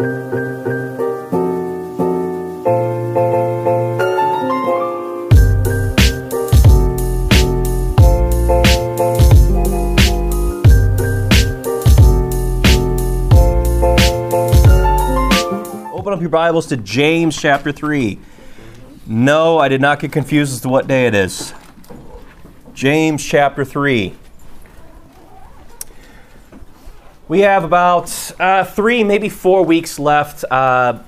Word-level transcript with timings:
Open 0.00 0.12
up 16.12 16.20
your 16.20 16.28
Bibles 16.28 16.68
to 16.68 16.76
James 16.76 17.36
chapter 17.36 17.72
3. 17.72 18.20
No, 19.04 19.58
I 19.58 19.66
did 19.66 19.80
not 19.80 19.98
get 19.98 20.12
confused 20.12 20.52
as 20.52 20.60
to 20.60 20.68
what 20.68 20.86
day 20.86 21.08
it 21.08 21.14
is. 21.16 21.52
James 22.72 23.24
chapter 23.24 23.64
3. 23.64 24.14
We 27.28 27.40
have 27.40 27.62
about 27.62 28.32
uh, 28.40 28.64
three, 28.64 29.04
maybe 29.04 29.28
four 29.28 29.62
weeks 29.62 29.98
left. 29.98 30.44
Uh, 30.50 31.00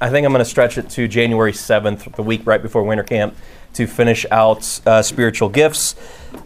I 0.00 0.08
think 0.08 0.24
I'm 0.24 0.32
going 0.32 0.38
to 0.38 0.48
stretch 0.48 0.78
it 0.78 0.88
to 0.90 1.08
January 1.08 1.50
7th, 1.50 2.14
the 2.14 2.22
week 2.22 2.42
right 2.44 2.62
before 2.62 2.84
winter 2.84 3.02
camp, 3.02 3.36
to 3.72 3.88
finish 3.88 4.24
out 4.30 4.80
uh, 4.86 5.02
spiritual 5.02 5.48
gifts. 5.48 5.96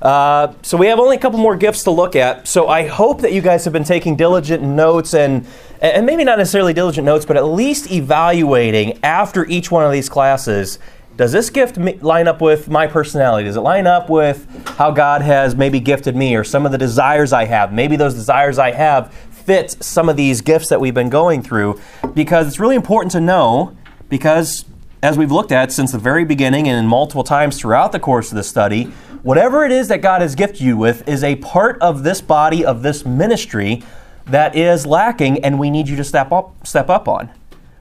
Uh, 0.00 0.54
so 0.62 0.78
we 0.78 0.86
have 0.86 0.98
only 0.98 1.16
a 1.16 1.20
couple 1.20 1.38
more 1.38 1.56
gifts 1.56 1.82
to 1.82 1.90
look 1.90 2.16
at. 2.16 2.48
So 2.48 2.68
I 2.68 2.86
hope 2.86 3.20
that 3.20 3.34
you 3.34 3.42
guys 3.42 3.64
have 3.64 3.74
been 3.74 3.84
taking 3.84 4.16
diligent 4.16 4.62
notes 4.62 5.12
and 5.12 5.46
and 5.82 6.06
maybe 6.06 6.24
not 6.24 6.38
necessarily 6.38 6.72
diligent 6.72 7.04
notes, 7.04 7.26
but 7.26 7.36
at 7.36 7.44
least 7.44 7.90
evaluating 7.90 8.98
after 9.02 9.46
each 9.46 9.70
one 9.70 9.84
of 9.84 9.92
these 9.92 10.08
classes. 10.08 10.78
Does 11.20 11.32
this 11.32 11.50
gift 11.50 11.76
line 12.02 12.28
up 12.28 12.40
with 12.40 12.70
my 12.70 12.86
personality? 12.86 13.44
Does 13.44 13.56
it 13.56 13.60
line 13.60 13.86
up 13.86 14.08
with 14.08 14.48
how 14.78 14.90
God 14.90 15.20
has 15.20 15.54
maybe 15.54 15.78
gifted 15.78 16.16
me 16.16 16.34
or 16.34 16.44
some 16.44 16.64
of 16.64 16.72
the 16.72 16.78
desires 16.78 17.34
I 17.34 17.44
have? 17.44 17.74
Maybe 17.74 17.96
those 17.96 18.14
desires 18.14 18.58
I 18.58 18.70
have 18.70 19.12
fit 19.12 19.70
some 19.84 20.08
of 20.08 20.16
these 20.16 20.40
gifts 20.40 20.70
that 20.70 20.80
we've 20.80 20.94
been 20.94 21.10
going 21.10 21.42
through 21.42 21.78
because 22.14 22.46
it's 22.46 22.58
really 22.58 22.74
important 22.74 23.12
to 23.12 23.20
know 23.20 23.76
because 24.08 24.64
as 25.02 25.18
we've 25.18 25.30
looked 25.30 25.52
at 25.52 25.72
since 25.72 25.92
the 25.92 25.98
very 25.98 26.24
beginning 26.24 26.66
and 26.66 26.78
in 26.78 26.86
multiple 26.86 27.22
times 27.22 27.58
throughout 27.60 27.92
the 27.92 28.00
course 28.00 28.32
of 28.32 28.36
the 28.36 28.42
study, 28.42 28.84
whatever 29.22 29.66
it 29.66 29.72
is 29.72 29.88
that 29.88 30.00
God 30.00 30.22
has 30.22 30.34
gifted 30.34 30.62
you 30.62 30.78
with 30.78 31.06
is 31.06 31.22
a 31.22 31.36
part 31.36 31.78
of 31.82 32.02
this 32.02 32.22
body, 32.22 32.64
of 32.64 32.80
this 32.80 33.04
ministry 33.04 33.82
that 34.24 34.56
is 34.56 34.86
lacking, 34.86 35.44
and 35.44 35.58
we 35.58 35.70
need 35.70 35.86
you 35.86 35.96
to 35.96 36.04
step 36.04 36.32
up, 36.32 36.66
step 36.66 36.88
up 36.88 37.08
on. 37.08 37.28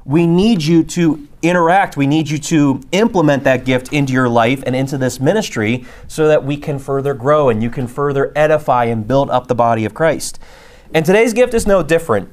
We 0.04 0.28
need 0.28 0.62
you 0.62 0.84
to 0.84 1.29
interact. 1.42 1.98
We 1.98 2.08
need 2.08 2.30
you 2.30 2.38
to 2.38 2.82
implement 2.92 3.44
that 3.44 3.66
gift 3.66 3.94
into 3.94 4.14
your 4.14 4.30
life 4.30 4.64
and 4.66 4.76
into 4.76 4.98
this 4.98 5.20
ministry 5.20 5.86
so 6.08 6.28
that 6.28 6.44
we 6.44 6.58
can 6.58 6.80
further 6.80 7.14
grow 7.14 7.50
and 7.50 7.64
you 7.64 7.70
can 7.70 7.88
further 7.88 8.32
edify 8.36 8.86
and 8.86 9.08
build 9.08 9.30
up 9.30 9.48
the 9.48 9.56
body 9.56 9.86
of 9.86 9.94
Christ. 9.94 10.40
And 10.94 11.06
today's 11.06 11.34
gift 11.34 11.54
is 11.54 11.68
no 11.68 11.84
different. 11.84 12.30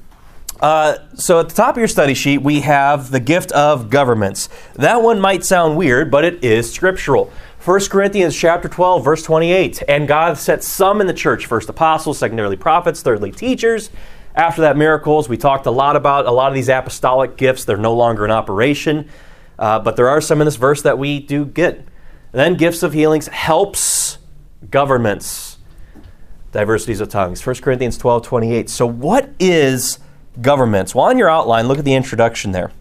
Uh, 0.60 0.96
so 1.14 1.40
at 1.40 1.50
the 1.50 1.54
top 1.54 1.74
of 1.74 1.78
your 1.78 1.88
study 1.88 2.14
sheet, 2.14 2.38
we 2.38 2.60
have 2.60 3.10
the 3.10 3.20
gift 3.20 3.52
of 3.52 3.90
governments. 3.90 4.48
That 4.74 5.02
one 5.02 5.20
might 5.20 5.44
sound 5.44 5.76
weird, 5.76 6.10
but 6.10 6.24
it 6.24 6.42
is 6.42 6.72
scriptural. 6.72 7.30
1 7.62 7.80
Corinthians 7.88 8.34
chapter 8.34 8.68
12, 8.68 9.04
verse 9.04 9.22
28. 9.22 9.82
And 9.88 10.08
God 10.08 10.38
set 10.38 10.64
some 10.64 11.00
in 11.00 11.06
the 11.06 11.14
church, 11.14 11.46
first 11.46 11.68
apostles, 11.68 12.18
secondarily 12.18 12.56
prophets, 12.56 13.02
thirdly 13.02 13.32
teachers. 13.32 13.90
After 14.36 14.60
that, 14.62 14.76
miracles. 14.76 15.30
We 15.30 15.38
talked 15.38 15.64
a 15.64 15.70
lot 15.70 15.96
about 15.96 16.26
a 16.26 16.30
lot 16.30 16.48
of 16.48 16.54
these 16.54 16.68
apostolic 16.68 17.38
gifts. 17.38 17.64
They're 17.64 17.78
no 17.78 17.94
longer 17.94 18.24
in 18.24 18.30
operation. 18.30 19.08
Uh, 19.58 19.78
but 19.78 19.96
there 19.96 20.08
are 20.08 20.20
some 20.20 20.42
in 20.42 20.44
this 20.44 20.56
verse 20.56 20.82
that 20.82 20.98
we 20.98 21.20
do 21.20 21.46
get. 21.46 21.76
And 21.78 21.86
then 22.32 22.54
gifts 22.54 22.82
of 22.82 22.92
healings 22.92 23.28
helps 23.28 24.18
governments. 24.70 25.56
Diversities 26.52 27.00
of 27.00 27.08
tongues. 27.08 27.44
1 27.44 27.56
Corinthians 27.56 27.96
12, 27.96 28.22
28. 28.24 28.68
So 28.70 28.86
what 28.86 29.30
is 29.40 29.98
governments? 30.42 30.94
Well, 30.94 31.06
on 31.06 31.16
your 31.16 31.30
outline, 31.30 31.66
look 31.66 31.78
at 31.78 31.86
the 31.86 31.94
introduction 31.94 32.52
there. 32.52 32.72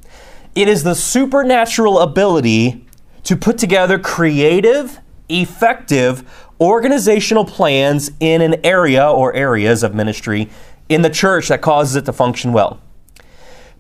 It 0.55 0.67
is 0.67 0.83
the 0.83 0.95
supernatural 0.95 1.99
ability 1.99 2.85
to 3.23 3.37
put 3.37 3.57
together 3.57 3.97
creative, 3.97 4.99
effective 5.29 6.29
organizational 6.59 7.45
plans 7.45 8.11
in 8.19 8.41
an 8.41 8.65
area 8.65 9.09
or 9.09 9.33
areas 9.33 9.83
of 9.83 9.93
ministry 9.93 10.49
in 10.89 11.01
the 11.01 11.09
church 11.09 11.47
that 11.47 11.61
causes 11.61 11.95
it 11.95 12.05
to 12.05 12.13
function 12.13 12.53
well. 12.53 12.79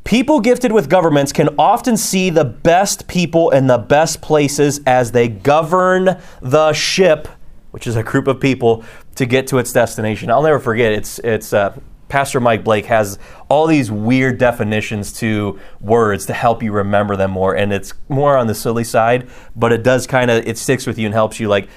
People 0.03 0.39
gifted 0.39 0.71
with 0.71 0.87
governments 0.87 1.33
can 1.33 1.49
often 1.57 1.97
see 1.97 2.29
the 2.29 2.45
best 2.45 3.07
people 3.07 3.49
in 3.49 3.65
the 3.67 3.79
best 3.79 4.21
places 4.21 4.79
as 4.85 5.11
they 5.11 5.27
govern 5.27 6.21
the 6.41 6.73
ship, 6.73 7.27
which 7.71 7.87
is 7.87 7.95
a 7.95 8.03
group 8.03 8.27
of 8.27 8.39
people, 8.39 8.83
to 9.15 9.25
get 9.25 9.47
to 9.47 9.57
its 9.57 9.73
destination. 9.73 10.29
I'll 10.29 10.43
never 10.43 10.59
forget. 10.59 10.91
It's 10.91 11.17
it's 11.19 11.53
uh, 11.53 11.75
Pastor 12.07 12.39
Mike 12.39 12.63
Blake 12.63 12.85
has 12.85 13.17
all 13.49 13.65
these 13.65 13.89
weird 13.89 14.37
definitions 14.37 15.11
to 15.13 15.59
words 15.81 16.27
to 16.27 16.33
help 16.33 16.61
you 16.61 16.71
remember 16.71 17.15
them 17.15 17.31
more, 17.31 17.55
and 17.55 17.73
it's 17.73 17.93
more 18.07 18.37
on 18.37 18.45
the 18.45 18.53
silly 18.53 18.83
side, 18.83 19.27
but 19.55 19.73
it 19.73 19.81
does 19.81 20.05
kind 20.05 20.29
of 20.29 20.45
it 20.47 20.57
sticks 20.57 20.85
with 20.85 20.99
you 20.99 21.07
and 21.07 21.15
helps 21.15 21.39
you. 21.39 21.47
Like 21.47 21.67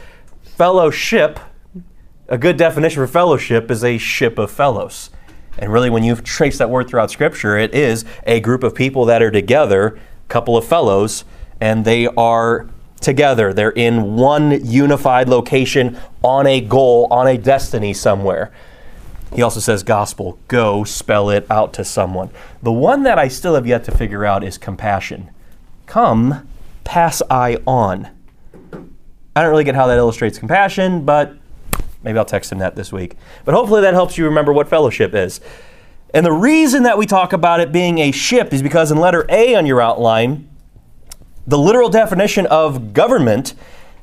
fellowship, 0.42 1.40
a 2.28 2.36
good 2.36 2.58
definition 2.58 3.02
for 3.02 3.10
fellowship 3.10 3.70
is 3.70 3.82
a 3.82 3.96
ship 3.96 4.38
of 4.38 4.50
fellows, 4.50 5.08
and 5.58 5.72
really, 5.72 5.90
when 5.90 6.04
you 6.04 6.14
trace 6.16 6.58
that 6.58 6.70
word 6.70 6.88
throughout 6.88 7.10
Scripture, 7.10 7.56
it 7.56 7.74
is 7.74 8.04
a 8.26 8.40
group 8.40 8.62
of 8.62 8.74
people 8.74 9.04
that 9.06 9.22
are 9.22 9.30
together, 9.30 9.98
couple 10.28 10.56
of 10.56 10.64
fellows, 10.64 11.24
and 11.60 11.84
they 11.84 12.06
are 12.06 12.68
together. 13.00 13.52
They're 13.52 13.70
in 13.70 14.16
one 14.16 14.64
unified 14.64 15.28
location 15.28 15.98
on 16.22 16.46
a 16.46 16.60
goal, 16.60 17.08
on 17.10 17.26
a 17.26 17.38
destiny 17.38 17.92
somewhere. 17.92 18.52
He 19.34 19.42
also 19.42 19.60
says 19.60 19.82
gospel. 19.82 20.38
Go 20.48 20.84
spell 20.84 21.30
it 21.30 21.46
out 21.50 21.72
to 21.74 21.84
someone. 21.84 22.30
The 22.62 22.72
one 22.72 23.02
that 23.02 23.18
I 23.18 23.28
still 23.28 23.54
have 23.54 23.66
yet 23.66 23.84
to 23.84 23.90
figure 23.90 24.24
out 24.24 24.42
is 24.42 24.58
compassion. 24.58 25.30
Come, 25.86 26.48
pass 26.84 27.22
I 27.30 27.58
on. 27.66 28.08
I 29.36 29.42
don't 29.42 29.50
really 29.50 29.64
get 29.64 29.74
how 29.74 29.86
that 29.86 29.98
illustrates 29.98 30.38
compassion, 30.38 31.04
but 31.04 31.36
maybe 32.08 32.18
I'll 32.18 32.24
text 32.24 32.50
him 32.50 32.58
that 32.60 32.74
this 32.74 32.90
week. 32.90 33.16
But 33.44 33.54
hopefully 33.54 33.82
that 33.82 33.92
helps 33.92 34.16
you 34.16 34.24
remember 34.24 34.50
what 34.50 34.66
fellowship 34.66 35.14
is. 35.14 35.42
And 36.14 36.24
the 36.24 36.32
reason 36.32 36.84
that 36.84 36.96
we 36.96 37.04
talk 37.04 37.34
about 37.34 37.60
it 37.60 37.70
being 37.70 37.98
a 37.98 38.12
ship 38.12 38.54
is 38.54 38.62
because 38.62 38.90
in 38.90 38.96
letter 38.96 39.26
A 39.28 39.54
on 39.54 39.66
your 39.66 39.82
outline, 39.82 40.48
the 41.46 41.58
literal 41.58 41.90
definition 41.90 42.46
of 42.46 42.94
government, 42.94 43.52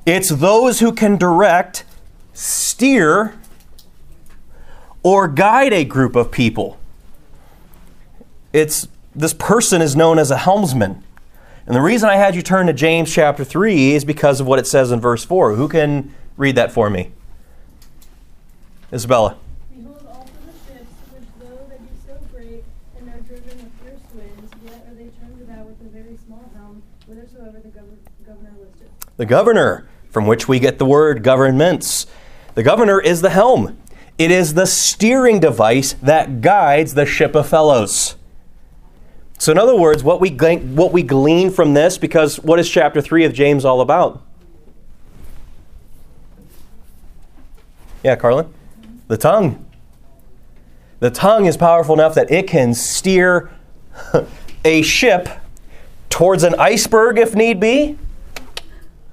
it's 0.06 0.30
those 0.30 0.82
who 0.82 0.92
can 0.92 1.18
direct, 1.18 1.84
steer, 2.32 3.34
or 5.02 5.28
guide 5.28 5.74
a 5.74 5.84
group 5.84 6.16
of 6.16 6.30
people. 6.30 6.78
It's 8.54 8.88
this 9.16 9.34
person 9.34 9.82
is 9.82 9.96
known 9.96 10.20
as 10.20 10.30
a 10.30 10.38
helmsman. 10.38 11.04
And 11.66 11.76
the 11.76 11.82
reason 11.82 12.08
I 12.08 12.18
had 12.18 12.36
you 12.36 12.44
turn 12.44 12.68
to 12.68 12.74
James 12.74 13.12
chapter 13.12 13.44
3 13.44 13.94
is 13.94 14.06
because 14.06 14.40
of 14.40 14.46
what 14.46 14.60
it 14.60 14.68
says 14.68 14.92
in 14.92 15.02
verse 15.02 15.26
4. 15.26 15.56
Who 15.56 15.68
can 15.68 16.14
read 16.38 16.56
that 16.56 16.72
for 16.72 16.92
me? 16.92 17.12
Isabella. 18.96 19.36
Behold 19.76 20.00
the 20.00 20.74
ships, 20.74 20.90
which 21.12 21.24
though 21.42 21.68
they 21.70 21.76
be 21.76 21.92
so 22.08 22.18
great, 22.34 22.64
and 22.98 23.10
are 23.10 23.20
driven 23.28 23.58
with 23.58 23.74
fierce 23.84 24.00
winds, 24.14 24.54
yet 24.64 24.88
are 24.90 24.96
they 24.96 25.10
turned 25.20 25.42
about 25.42 25.66
with 25.66 25.82
a 25.82 25.90
very 25.90 26.16
small 26.26 26.50
helm, 26.56 26.82
whithersoever 27.06 27.60
the 27.60 27.68
gov- 27.78 28.26
governor 28.26 28.52
listeth. 28.58 28.88
The 29.18 29.26
governor, 29.26 29.90
from 30.10 30.28
which 30.28 30.48
we 30.48 30.60
get 30.60 30.80
the 30.80 30.86
word 30.86 31.24
governments. 31.24 32.08
The 32.54 32.64
governor 32.64 33.02
is 33.02 33.20
the 33.20 33.32
helm. 33.32 33.78
It 34.18 34.32
is 34.32 34.54
the 34.54 34.66
steering 34.66 35.42
device 35.42 35.92
that 36.02 36.40
guides 36.40 36.94
the 36.94 37.06
ship 37.06 37.36
of 37.36 37.50
fellows. 37.50 38.16
So, 39.40 39.52
in 39.52 39.58
other 39.58 39.76
words, 39.76 40.06
what 40.06 40.22
we, 40.22 40.30
what 40.30 40.94
we 40.94 41.04
glean 41.04 41.52
from 41.52 41.74
this, 41.74 41.98
because 41.98 42.40
what 42.40 42.60
is 42.60 42.70
chapter 42.70 43.02
3 43.02 43.26
of 43.26 43.34
James 43.34 43.66
all 43.66 43.82
about? 43.82 44.24
Yeah, 48.06 48.16
Carlin? 48.16 48.54
The 49.08 49.18
tongue. 49.18 49.66
The 51.00 51.12
tongue 51.12 51.46
is 51.46 51.58
powerful 51.58 51.94
enough 51.94 52.16
that 52.16 52.32
it 52.32 52.48
can 52.48 52.74
steer 52.74 53.52
a 54.66 54.82
ship 54.82 55.30
towards 56.10 56.44
an 56.44 56.56
iceberg 56.56 57.18
if 57.18 57.36
need 57.36 57.60
be. 57.60 57.98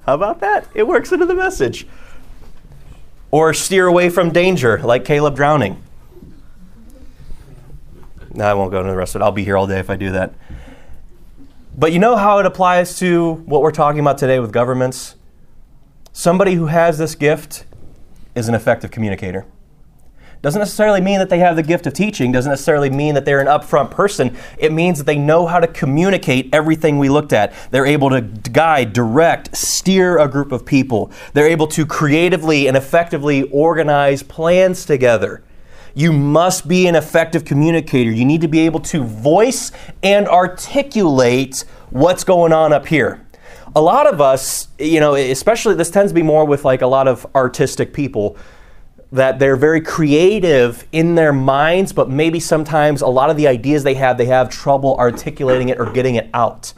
How 0.05 0.15
about 0.15 0.39
that? 0.39 0.67
It 0.73 0.87
works 0.87 1.11
into 1.11 1.25
the 1.25 1.35
message 1.35 1.87
or 3.31 3.53
steer 3.53 3.87
away 3.87 4.09
from 4.09 4.31
danger, 4.31 4.79
like 4.79 5.05
Caleb 5.05 5.35
drowning. 5.35 5.81
No, 8.33 8.45
I 8.45 8.53
won't 8.53 8.71
go 8.71 8.79
into 8.79 8.91
the 8.91 8.97
rest 8.97 9.15
of 9.15 9.21
it. 9.21 9.25
I'll 9.25 9.31
be 9.31 9.43
here 9.43 9.57
all 9.57 9.67
day 9.67 9.79
if 9.79 9.89
I 9.89 9.95
do 9.95 10.11
that. 10.11 10.33
But 11.77 11.91
you 11.91 11.99
know 11.99 12.15
how 12.15 12.39
it 12.39 12.45
applies 12.45 12.97
to 12.99 13.33
what 13.45 13.61
we're 13.61 13.71
talking 13.71 13.99
about 13.99 14.17
today 14.17 14.39
with 14.39 14.51
governments? 14.51 15.15
Somebody 16.11 16.53
who 16.53 16.67
has 16.67 16.97
this 16.97 17.15
gift 17.15 17.65
is 18.35 18.47
an 18.47 18.55
effective 18.55 18.91
communicator. 18.91 19.45
Doesn't 20.43 20.59
necessarily 20.59 20.99
mean 20.99 21.19
that 21.19 21.29
they 21.29 21.39
have 21.39 21.55
the 21.55 21.63
gift 21.63 21.87
of 21.87 21.93
teaching, 21.93 22.33
doesn't 22.33 22.51
necessarily 22.51 22.89
mean 22.89 23.15
that 23.15 23.23
they're 23.23 23.39
an 23.39 23.47
upfront 23.47 23.91
person. 23.91 24.37
It 24.57 24.73
means 24.73 24.97
that 24.97 25.05
they 25.05 25.17
know 25.17 25.47
how 25.47 25.61
to 25.61 25.67
communicate 25.67 26.53
everything 26.53 26.99
we 26.99 27.07
looked 27.07 27.31
at. 27.31 27.53
They're 27.71 27.85
able 27.85 28.09
to 28.09 28.19
guide, 28.19 28.91
direct, 28.91 29.55
steer 29.55 30.19
a 30.19 30.27
group 30.27 30.51
of 30.51 30.65
people. 30.65 31.13
They're 31.31 31.47
able 31.47 31.67
to 31.67 31.85
creatively 31.85 32.67
and 32.67 32.75
effectively 32.75 33.43
organize 33.51 34.21
plans 34.21 34.85
together. 34.85 35.45
You 35.95 36.11
must 36.11 36.67
be 36.67 36.87
an 36.87 36.95
effective 36.95 37.45
communicator. 37.45 38.11
You 38.11 38.25
need 38.25 38.41
to 38.41 38.49
be 38.49 38.59
able 38.65 38.81
to 38.81 39.01
voice 39.01 39.71
and 40.03 40.27
articulate 40.27 41.63
what's 41.89 42.25
going 42.25 42.51
on 42.51 42.73
up 42.73 42.85
here. 42.87 43.25
A 43.77 43.81
lot 43.81 44.13
of 44.13 44.19
us, 44.19 44.67
you 44.77 44.99
know, 44.99 45.15
especially 45.15 45.75
this 45.75 45.89
tends 45.89 46.11
to 46.11 46.15
be 46.15 46.21
more 46.21 46.43
with 46.43 46.65
like 46.65 46.81
a 46.81 46.87
lot 46.87 47.07
of 47.07 47.25
artistic 47.33 47.93
people 47.93 48.35
that 49.13 49.37
they're 49.37 49.55
very 49.55 49.79
creative 49.79 50.87
in 50.91 51.13
their 51.13 51.31
minds, 51.31 51.93
but 51.93 52.09
maybe 52.09 52.39
sometimes 52.39 53.03
a 53.03 53.07
lot 53.07 53.29
of 53.29 53.37
the 53.37 53.47
ideas 53.47 53.83
they 53.83 53.93
have, 53.93 54.17
they 54.17 54.25
have 54.25 54.49
trouble 54.49 54.97
articulating 54.97 55.69
it 55.69 55.79
or 55.79 55.85
getting 55.91 56.15
it 56.15 56.27
out. 56.33 56.73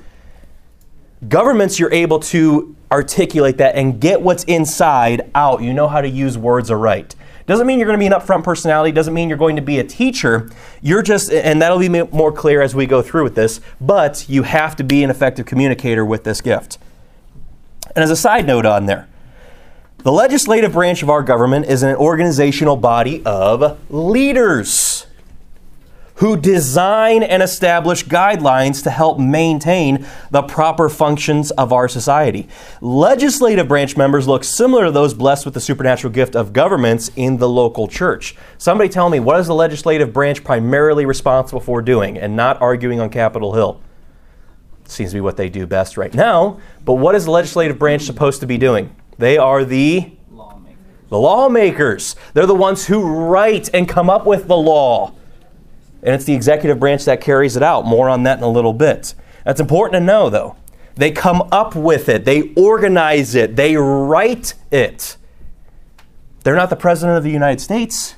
Governments, 1.29 1.79
you're 1.79 1.93
able 1.93 2.19
to 2.19 2.75
articulate 2.91 3.57
that 3.57 3.75
and 3.75 4.01
get 4.01 4.21
what's 4.21 4.43
inside 4.43 5.31
out. 5.33 5.63
You 5.63 5.73
know 5.73 5.87
how 5.87 6.01
to 6.01 6.09
use 6.09 6.37
words 6.37 6.69
aright. 6.69 7.15
Doesn't 7.45 7.65
mean 7.67 7.79
you're 7.79 7.87
going 7.87 7.97
to 7.97 8.03
be 8.03 8.13
an 8.13 8.19
upfront 8.19 8.43
personality, 8.43 8.91
doesn't 8.91 9.13
mean 9.13 9.29
you're 9.29 9.37
going 9.37 9.55
to 9.55 9.61
be 9.61 9.79
a 9.79 9.83
teacher. 9.85 10.49
You're 10.81 11.03
just, 11.03 11.31
and 11.31 11.61
that'll 11.61 11.79
be 11.79 11.87
more 11.87 12.33
clear 12.33 12.61
as 12.61 12.75
we 12.75 12.85
go 12.85 13.01
through 13.01 13.23
with 13.23 13.35
this, 13.35 13.61
but 13.79 14.27
you 14.27 14.43
have 14.43 14.75
to 14.75 14.83
be 14.83 15.05
an 15.05 15.09
effective 15.09 15.45
communicator 15.45 16.03
with 16.03 16.25
this 16.25 16.41
gift. 16.41 16.79
And 17.95 18.03
as 18.03 18.11
a 18.11 18.15
side 18.17 18.45
note 18.45 18.65
on 18.65 18.87
there, 18.87 19.07
the 20.05 20.11
legislative 20.11 20.73
branch 20.73 21.01
of 21.01 21.09
our 21.09 21.23
government 21.23 21.65
is 21.65 21.81
an 21.81 21.95
organizational 21.95 22.75
body 22.75 23.25
of 23.25 23.79
leaders 23.91 25.07
who 26.17 26.37
design 26.37 27.23
and 27.23 27.41
establish 27.41 28.05
guidelines 28.05 28.83
to 28.83 28.91
help 28.91 29.17
maintain 29.17 30.05
the 30.29 30.43
proper 30.43 30.89
functions 30.89 31.49
of 31.49 31.73
our 31.73 31.87
society. 31.87 32.47
Legislative 32.81 33.67
branch 33.67 33.97
members 33.97 34.27
look 34.27 34.43
similar 34.43 34.85
to 34.85 34.91
those 34.91 35.15
blessed 35.15 35.43
with 35.43 35.55
the 35.55 35.59
supernatural 35.59 36.13
gift 36.13 36.35
of 36.35 36.53
governments 36.53 37.09
in 37.15 37.37
the 37.37 37.49
local 37.49 37.87
church. 37.87 38.35
Somebody 38.59 38.89
tell 38.89 39.09
me, 39.09 39.19
what 39.19 39.39
is 39.39 39.47
the 39.47 39.55
legislative 39.55 40.13
branch 40.13 40.43
primarily 40.43 41.07
responsible 41.07 41.61
for 41.61 41.81
doing 41.81 42.15
and 42.15 42.35
not 42.35 42.61
arguing 42.61 42.99
on 42.99 43.09
Capitol 43.09 43.55
Hill? 43.55 43.81
Seems 44.87 45.09
to 45.09 45.15
be 45.15 45.21
what 45.21 45.35
they 45.35 45.49
do 45.49 45.65
best 45.65 45.97
right 45.97 46.13
now, 46.13 46.59
but 46.85 46.93
what 46.93 47.15
is 47.15 47.25
the 47.25 47.31
legislative 47.31 47.79
branch 47.79 48.03
supposed 48.03 48.39
to 48.41 48.45
be 48.45 48.59
doing? 48.59 48.95
They 49.17 49.37
are 49.37 49.63
the 49.63 50.11
lawmakers. 50.31 51.09
the 51.09 51.17
lawmakers. 51.19 52.15
They're 52.33 52.45
the 52.45 52.55
ones 52.55 52.87
who 52.87 53.03
write 53.03 53.69
and 53.73 53.87
come 53.87 54.09
up 54.09 54.25
with 54.25 54.47
the 54.47 54.57
law 54.57 55.13
and 56.05 56.13
it's 56.13 56.25
the 56.25 56.35
executive 56.35 56.79
branch 56.79 57.03
that 57.05 57.19
carries 57.19 57.57
it 57.57 57.63
out. 57.63 57.85
More 57.85 58.09
on 58.09 58.23
that 58.23 58.37
in 58.37 58.43
a 58.43 58.49
little 58.49 58.73
bit. 58.73 59.15
That's 59.43 59.59
important 59.59 60.01
to 60.01 60.05
know, 60.05 60.29
though. 60.29 60.55
They 60.93 61.11
come 61.11 61.49
up 61.51 61.75
with 61.75 62.07
it, 62.07 62.23
they 62.23 62.53
organize 62.53 63.35
it, 63.35 63.57
they 63.57 63.75
write 63.75 64.53
it. 64.71 65.17
They're 66.43 66.55
not 66.55 66.69
the 66.69 66.75
President 66.75 67.17
of 67.17 67.23
the 67.23 67.31
United 67.31 67.59
States. 67.59 68.15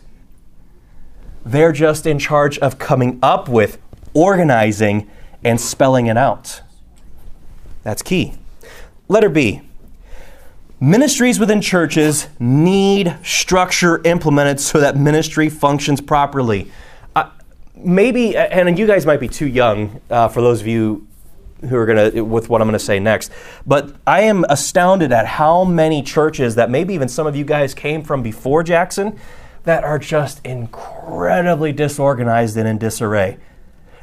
They're 1.45 1.71
just 1.71 2.05
in 2.05 2.19
charge 2.19 2.59
of 2.59 2.77
coming 2.77 3.19
up 3.23 3.47
with, 3.47 3.79
organizing, 4.13 5.09
and 5.43 5.59
spelling 5.59 6.07
it 6.07 6.17
out. 6.17 6.61
That's 7.83 8.01
key. 8.01 8.33
Letter 9.07 9.29
B. 9.29 9.61
Ministries 10.79 11.39
within 11.39 11.59
churches 11.61 12.27
need 12.39 13.17
structure 13.23 14.01
implemented 14.03 14.59
so 14.59 14.79
that 14.79 14.95
ministry 14.95 15.49
functions 15.49 16.01
properly 16.01 16.71
maybe, 17.83 18.35
and 18.35 18.77
you 18.77 18.87
guys 18.87 19.05
might 19.05 19.19
be 19.19 19.27
too 19.27 19.47
young 19.47 20.01
uh, 20.09 20.27
for 20.27 20.41
those 20.41 20.61
of 20.61 20.67
you 20.67 21.07
who 21.61 21.75
are 21.75 21.85
going 21.85 22.11
to, 22.11 22.21
with 22.21 22.49
what 22.49 22.61
I'm 22.61 22.67
going 22.67 22.77
to 22.77 22.83
say 22.83 22.99
next, 22.99 23.31
but 23.65 23.95
I 24.05 24.21
am 24.21 24.45
astounded 24.49 25.11
at 25.11 25.25
how 25.25 25.63
many 25.63 26.03
churches 26.03 26.55
that 26.55 26.69
maybe 26.69 26.93
even 26.93 27.09
some 27.09 27.25
of 27.25 27.35
you 27.35 27.43
guys 27.43 27.73
came 27.73 28.03
from 28.03 28.21
before 28.21 28.63
Jackson 28.63 29.19
that 29.63 29.83
are 29.83 29.99
just 29.99 30.45
incredibly 30.45 31.71
disorganized 31.71 32.57
and 32.57 32.67
in 32.67 32.77
disarray 32.77 33.37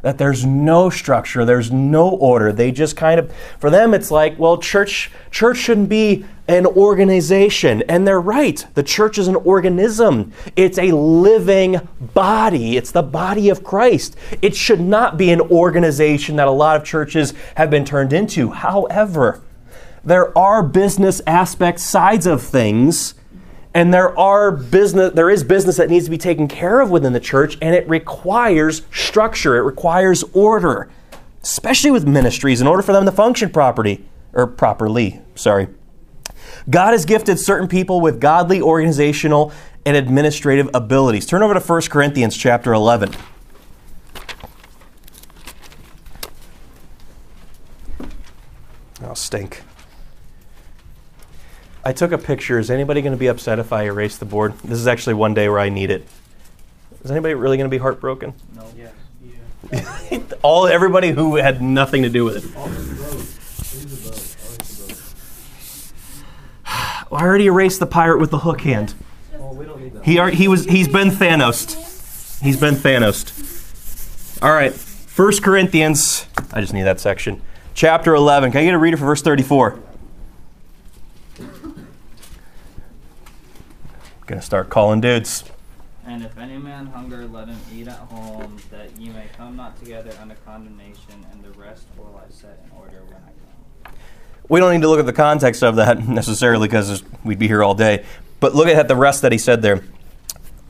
that 0.02 0.18
there's 0.18 0.44
no 0.44 0.90
structure, 0.90 1.46
there's 1.46 1.72
no 1.72 2.10
order. 2.10 2.52
They 2.52 2.70
just 2.70 2.94
kind 2.94 3.18
of 3.18 3.32
for 3.58 3.70
them 3.70 3.94
it's 3.94 4.10
like, 4.10 4.38
well, 4.38 4.58
church 4.58 5.10
church 5.30 5.56
shouldn't 5.56 5.88
be 5.88 6.26
an 6.48 6.66
organization. 6.66 7.82
And 7.88 8.06
they're 8.06 8.20
right. 8.20 8.64
The 8.74 8.82
church 8.82 9.18
is 9.18 9.28
an 9.28 9.36
organism. 9.36 10.32
It's 10.56 10.78
a 10.78 10.92
living 10.92 11.88
body. 12.12 12.76
It's 12.76 12.90
the 12.90 13.02
body 13.02 13.48
of 13.48 13.64
Christ. 13.64 14.16
It 14.42 14.54
should 14.54 14.80
not 14.80 15.16
be 15.16 15.30
an 15.30 15.40
organization 15.40 16.36
that 16.36 16.48
a 16.48 16.52
lot 16.52 16.76
of 16.76 16.84
churches 16.84 17.32
have 17.56 17.70
been 17.70 17.84
turned 17.84 18.12
into. 18.12 18.50
However, 18.50 19.42
there 20.04 20.36
are 20.36 20.62
business 20.62 21.22
aspect 21.26 21.80
sides 21.80 22.26
of 22.26 22.42
things 22.42 23.14
and 23.72 23.92
there 23.92 24.16
are 24.18 24.52
business 24.52 25.12
there 25.14 25.30
is 25.30 25.42
business 25.42 25.78
that 25.78 25.90
needs 25.90 26.04
to 26.04 26.10
be 26.10 26.18
taken 26.18 26.46
care 26.46 26.80
of 26.80 26.90
within 26.90 27.12
the 27.12 27.20
church 27.20 27.58
and 27.60 27.74
it 27.74 27.88
requires 27.88 28.82
structure 28.92 29.56
it 29.56 29.62
requires 29.62 30.22
order 30.32 30.88
especially 31.42 31.90
with 31.90 32.06
ministries 32.06 32.60
in 32.60 32.66
order 32.66 32.82
for 32.82 32.92
them 32.92 33.04
to 33.04 33.12
function 33.12 33.50
properly 33.50 34.04
or 34.32 34.46
properly 34.46 35.20
sorry 35.34 35.68
god 36.68 36.92
has 36.92 37.04
gifted 37.04 37.38
certain 37.38 37.68
people 37.68 38.00
with 38.00 38.20
godly 38.20 38.60
organizational 38.60 39.52
and 39.86 39.96
administrative 39.96 40.68
abilities 40.74 41.26
turn 41.26 41.42
over 41.42 41.54
to 41.54 41.60
1 41.60 41.82
corinthians 41.82 42.36
chapter 42.36 42.72
11 42.72 43.14
oh 49.02 49.14
stink 49.14 49.62
I 51.86 51.92
took 51.92 52.12
a 52.12 52.18
picture. 52.18 52.58
Is 52.58 52.70
anybody 52.70 53.02
going 53.02 53.12
to 53.12 53.18
be 53.18 53.26
upset 53.26 53.58
if 53.58 53.70
I 53.70 53.84
erase 53.84 54.16
the 54.16 54.24
board? 54.24 54.54
This 54.64 54.78
is 54.78 54.86
actually 54.86 55.14
one 55.14 55.34
day 55.34 55.50
where 55.50 55.58
I 55.58 55.68
need 55.68 55.90
it. 55.90 56.06
Is 57.04 57.10
anybody 57.10 57.34
really 57.34 57.58
going 57.58 57.68
to 57.68 57.74
be 57.74 57.78
heartbroken? 57.78 58.32
No. 58.54 58.66
Yeah. 58.74 58.88
Yeah. 59.70 60.20
All 60.42 60.66
everybody 60.66 61.10
who 61.10 61.36
had 61.36 61.60
nothing 61.60 62.02
to 62.02 62.08
do 62.08 62.24
with 62.24 62.36
it. 62.36 63.23
I 67.14 67.22
already 67.22 67.46
erased 67.46 67.80
the 67.80 67.86
pirate 67.86 68.18
with 68.18 68.30
the 68.30 68.38
hook 68.38 68.62
hand. 68.62 68.94
He 70.02 70.18
already, 70.18 70.36
he 70.36 70.48
was 70.48 70.64
he's 70.64 70.88
been 70.88 71.08
Thanos. 71.08 72.40
He's 72.42 72.58
been 72.58 72.74
Thanos. 72.74 74.42
All 74.42 74.52
right. 74.52 74.72
First 74.72 75.42
Corinthians. 75.42 76.26
I 76.52 76.60
just 76.60 76.72
need 76.72 76.82
that 76.82 77.00
section. 77.00 77.40
Chapter 77.74 78.14
11. 78.14 78.52
Can 78.52 78.60
I 78.60 78.64
get 78.64 78.74
a 78.74 78.78
reader 78.78 78.96
for 78.96 79.06
verse 79.06 79.22
34? 79.22 79.78
Gonna 84.26 84.42
start 84.42 84.70
calling 84.70 85.00
dudes. 85.00 85.44
And 86.06 86.22
if 86.22 86.36
any 86.36 86.58
man 86.58 86.86
hunger, 86.86 87.26
let 87.26 87.48
him 87.48 87.58
eat 87.74 87.88
at 87.88 87.98
home, 87.98 88.58
that 88.70 88.90
ye 88.98 89.08
may 89.10 89.26
come 89.36 89.56
not 89.56 89.78
together 89.78 90.12
under 90.20 90.34
condemnation, 90.46 91.26
and 91.32 91.42
the 91.42 91.50
rest 91.58 91.86
will 91.96 92.20
I 92.22 92.30
set 92.30 92.62
in 92.64 92.78
order 92.78 93.02
when 93.04 93.16
I 93.16 93.28
come. 93.28 93.43
We 94.48 94.60
don't 94.60 94.72
need 94.72 94.82
to 94.82 94.88
look 94.88 95.00
at 95.00 95.06
the 95.06 95.12
context 95.12 95.62
of 95.62 95.76
that 95.76 96.06
necessarily 96.08 96.68
because 96.68 97.02
we'd 97.24 97.38
be 97.38 97.48
here 97.48 97.62
all 97.62 97.74
day. 97.74 98.04
But 98.40 98.54
look 98.54 98.68
at 98.68 98.88
the 98.88 98.96
rest 98.96 99.22
that 99.22 99.32
he 99.32 99.38
said 99.38 99.62
there. 99.62 99.82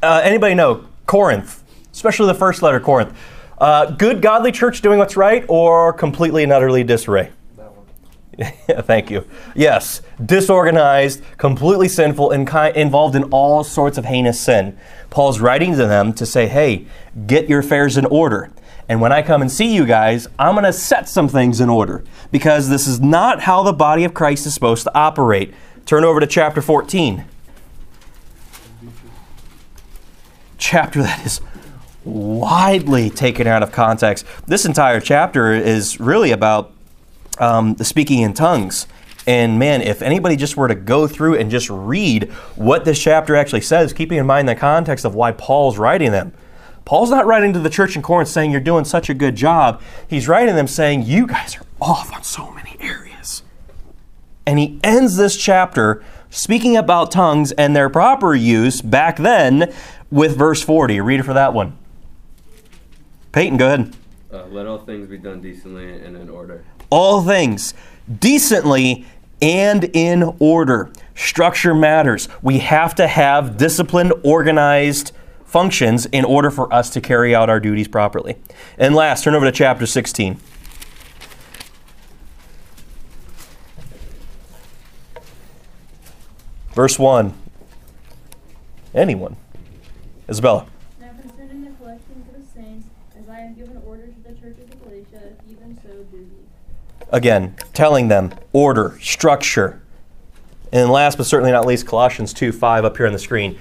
Uh, 0.02 0.20
anybody 0.22 0.54
know 0.54 0.86
Corinth, 1.06 1.64
especially 1.92 2.26
the 2.26 2.34
first 2.34 2.62
letter, 2.62 2.78
Corinth? 2.78 3.16
Uh, 3.58 3.86
good, 3.86 4.20
godly 4.20 4.52
church 4.52 4.82
doing 4.82 4.98
what's 4.98 5.16
right, 5.16 5.44
or 5.48 5.92
completely 5.92 6.42
and 6.42 6.52
utterly 6.52 6.84
disarray? 6.84 7.30
Thank 8.68 9.10
you. 9.10 9.26
Yes, 9.54 10.02
disorganized, 10.24 11.22
completely 11.36 11.88
sinful, 11.88 12.32
and 12.32 12.48
ki- 12.50 12.72
involved 12.74 13.14
in 13.14 13.24
all 13.24 13.62
sorts 13.62 13.96
of 13.96 14.04
heinous 14.04 14.40
sin. 14.40 14.76
Paul's 15.10 15.40
writing 15.40 15.72
to 15.72 15.86
them 15.86 16.12
to 16.14 16.26
say, 16.26 16.48
hey, 16.48 16.86
get 17.26 17.48
your 17.48 17.60
affairs 17.60 17.96
in 17.96 18.06
order. 18.06 18.50
And 18.88 19.00
when 19.00 19.12
I 19.12 19.22
come 19.22 19.40
and 19.40 19.50
see 19.50 19.74
you 19.74 19.86
guys, 19.86 20.28
I'm 20.38 20.54
going 20.54 20.64
to 20.64 20.72
set 20.72 21.08
some 21.08 21.28
things 21.28 21.60
in 21.60 21.68
order 21.68 22.04
because 22.30 22.68
this 22.68 22.86
is 22.86 23.00
not 23.00 23.40
how 23.40 23.62
the 23.62 23.72
body 23.72 24.04
of 24.04 24.12
Christ 24.12 24.46
is 24.46 24.54
supposed 24.54 24.84
to 24.84 24.94
operate. 24.94 25.54
Turn 25.86 26.04
over 26.04 26.20
to 26.20 26.26
chapter 26.26 26.60
14. 26.60 27.24
Chapter 30.58 31.02
that 31.02 31.24
is 31.24 31.40
widely 32.04 33.08
taken 33.08 33.46
out 33.46 33.62
of 33.62 33.72
context. 33.72 34.26
This 34.46 34.64
entire 34.66 35.00
chapter 35.00 35.52
is 35.52 35.98
really 35.98 36.30
about 36.30 36.72
um, 37.38 37.74
the 37.74 37.84
speaking 37.84 38.20
in 38.20 38.34
tongues. 38.34 38.86
And 39.26 39.58
man, 39.58 39.80
if 39.80 40.02
anybody 40.02 40.36
just 40.36 40.56
were 40.56 40.68
to 40.68 40.74
go 40.74 41.06
through 41.06 41.36
and 41.36 41.50
just 41.50 41.70
read 41.70 42.30
what 42.56 42.84
this 42.84 43.00
chapter 43.00 43.34
actually 43.34 43.62
says, 43.62 43.94
keeping 43.94 44.18
in 44.18 44.26
mind 44.26 44.48
the 44.48 44.54
context 44.54 45.06
of 45.06 45.14
why 45.14 45.32
Paul's 45.32 45.78
writing 45.78 46.12
them, 46.12 46.34
Paul's 46.84 47.10
not 47.10 47.26
writing 47.26 47.52
to 47.54 47.58
the 47.58 47.70
church 47.70 47.96
in 47.96 48.02
Corinth 48.02 48.28
saying 48.28 48.50
you're 48.50 48.60
doing 48.60 48.84
such 48.84 49.08
a 49.08 49.14
good 49.14 49.36
job. 49.36 49.80
He's 50.08 50.28
writing 50.28 50.54
them 50.54 50.66
saying 50.66 51.02
you 51.02 51.26
guys 51.26 51.56
are 51.56 51.66
off 51.80 52.12
on 52.12 52.22
so 52.22 52.50
many 52.52 52.76
areas. 52.80 53.42
And 54.46 54.58
he 54.58 54.78
ends 54.84 55.16
this 55.16 55.36
chapter 55.36 56.04
speaking 56.28 56.76
about 56.76 57.10
tongues 57.10 57.52
and 57.52 57.74
their 57.74 57.88
proper 57.88 58.34
use 58.34 58.82
back 58.82 59.16
then 59.16 59.72
with 60.10 60.36
verse 60.36 60.62
40. 60.62 61.00
Read 61.00 61.20
it 61.20 61.22
for 61.22 61.32
that 61.32 61.54
one. 61.54 61.76
Peyton, 63.32 63.56
go 63.56 63.66
ahead. 63.66 63.96
Uh, 64.30 64.44
let 64.46 64.66
all 64.66 64.78
things 64.78 65.08
be 65.08 65.16
done 65.16 65.40
decently 65.40 65.90
and 66.00 66.16
in 66.16 66.28
order. 66.28 66.64
All 66.90 67.22
things 67.22 67.72
decently 68.20 69.06
and 69.40 69.84
in 69.84 70.36
order. 70.38 70.90
Structure 71.14 71.74
matters. 71.74 72.28
We 72.42 72.58
have 72.58 72.94
to 72.96 73.06
have 73.06 73.56
disciplined, 73.56 74.12
organized 74.22 75.12
functions 75.54 76.04
in 76.06 76.24
order 76.24 76.50
for 76.50 76.72
us 76.74 76.90
to 76.90 77.00
carry 77.00 77.32
out 77.32 77.48
our 77.48 77.60
duties 77.60 77.86
properly. 77.86 78.34
And 78.76 78.92
last, 78.92 79.22
turn 79.22 79.36
over 79.36 79.44
to 79.44 79.52
chapter 79.52 79.86
16. 79.86 80.36
Verse 86.72 86.98
1. 86.98 87.32
Anyone. 88.96 89.36
Isabella. 90.28 90.66
Now 91.00 91.10
concerning 91.20 91.62
the 91.62 91.70
collecting 91.78 92.24
for 92.28 92.40
the 92.40 92.44
saints, 92.44 92.88
as 93.16 93.28
I 93.28 93.36
have 93.36 93.56
given 93.56 93.80
order 93.86 94.08
to 94.08 94.28
the 94.28 94.34
churches 94.34 94.58
of 94.72 94.82
Galatia, 94.82 95.34
even 95.48 95.78
so 95.84 96.02
do 96.10 96.16
ye. 96.16 97.06
Again, 97.12 97.54
telling 97.72 98.08
them 98.08 98.34
order, 98.52 98.98
structure. 99.00 99.80
And 100.72 100.90
last 100.90 101.16
but 101.16 101.26
certainly 101.26 101.52
not 101.52 101.64
least, 101.64 101.86
Colossians 101.86 102.32
2 102.32 102.50
5 102.50 102.84
up 102.84 102.96
here 102.96 103.06
on 103.06 103.12
the 103.12 103.20
screen. 103.20 103.56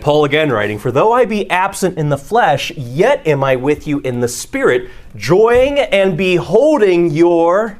Paul 0.00 0.24
again 0.24 0.50
writing, 0.50 0.78
For 0.78 0.90
though 0.90 1.12
I 1.12 1.24
be 1.24 1.48
absent 1.50 1.98
in 1.98 2.08
the 2.08 2.18
flesh, 2.18 2.70
yet 2.72 3.26
am 3.26 3.44
I 3.44 3.56
with 3.56 3.86
you 3.86 4.00
in 4.00 4.20
the 4.20 4.28
spirit, 4.28 4.90
joying 5.16 5.78
and 5.78 6.16
beholding 6.16 7.10
your 7.10 7.78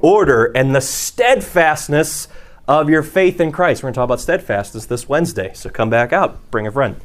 order 0.00 0.46
and 0.54 0.74
the 0.74 0.80
steadfastness 0.80 2.28
of 2.66 2.88
your 2.88 3.02
faith 3.02 3.40
in 3.40 3.52
Christ. 3.52 3.82
We're 3.82 3.88
going 3.88 3.94
to 3.94 3.98
talk 3.98 4.04
about 4.04 4.20
steadfastness 4.20 4.86
this 4.86 5.08
Wednesday, 5.08 5.52
so 5.54 5.70
come 5.70 5.90
back 5.90 6.12
out, 6.12 6.50
bring 6.50 6.66
a 6.66 6.72
friend. 6.72 7.00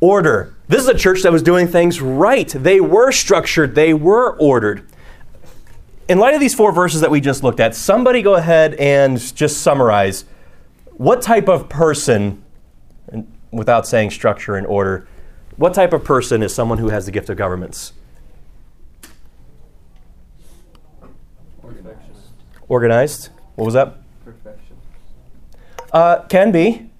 Order. 0.00 0.54
This 0.68 0.82
is 0.82 0.88
a 0.88 0.94
church 0.94 1.22
that 1.22 1.32
was 1.32 1.42
doing 1.42 1.66
things 1.66 2.00
right. 2.00 2.48
They 2.48 2.80
were 2.80 3.10
structured, 3.10 3.74
they 3.74 3.94
were 3.94 4.36
ordered. 4.38 4.86
In 6.08 6.18
light 6.18 6.34
of 6.34 6.40
these 6.40 6.54
four 6.54 6.72
verses 6.72 7.00
that 7.00 7.10
we 7.10 7.22
just 7.22 7.42
looked 7.42 7.60
at, 7.60 7.74
somebody 7.74 8.20
go 8.20 8.34
ahead 8.34 8.74
and 8.74 9.18
just 9.34 9.62
summarize 9.62 10.26
what 10.92 11.22
type 11.22 11.48
of 11.48 11.70
person, 11.70 12.43
without 13.54 13.86
saying 13.86 14.10
structure 14.10 14.56
and 14.56 14.66
order, 14.66 15.06
what 15.56 15.74
type 15.74 15.92
of 15.92 16.04
person 16.04 16.42
is 16.42 16.54
someone 16.54 16.78
who 16.78 16.88
has 16.88 17.06
the 17.06 17.12
gift 17.12 17.30
of 17.30 17.36
governments? 17.36 17.92
Perfection. 21.62 22.14
Organized. 22.68 23.30
What 23.54 23.64
was 23.64 23.74
that? 23.74 23.96
Perfection. 24.24 24.76
Uh, 25.92 26.22
can 26.22 26.50
be. 26.50 26.90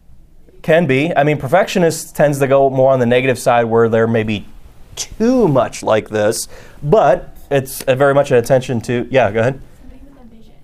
Can 0.62 0.86
be. 0.86 1.14
I 1.14 1.24
mean, 1.24 1.36
perfectionist 1.36 2.14
tends 2.14 2.38
to 2.38 2.46
go 2.46 2.70
more 2.70 2.92
on 2.92 3.00
the 3.00 3.06
negative 3.06 3.38
side 3.38 3.64
where 3.64 3.88
they're 3.88 4.06
maybe 4.06 4.46
too 4.94 5.48
much 5.48 5.82
like 5.82 6.08
this, 6.08 6.48
but 6.82 7.36
it's 7.50 7.82
very 7.82 8.14
much 8.14 8.30
an 8.30 8.36
attention 8.36 8.80
to. 8.82 9.06
Yeah, 9.10 9.30
go 9.30 9.40
ahead. 9.40 9.60
Somebody 9.80 10.00
with 10.08 10.20
a 10.20 10.24
vision. 10.24 10.54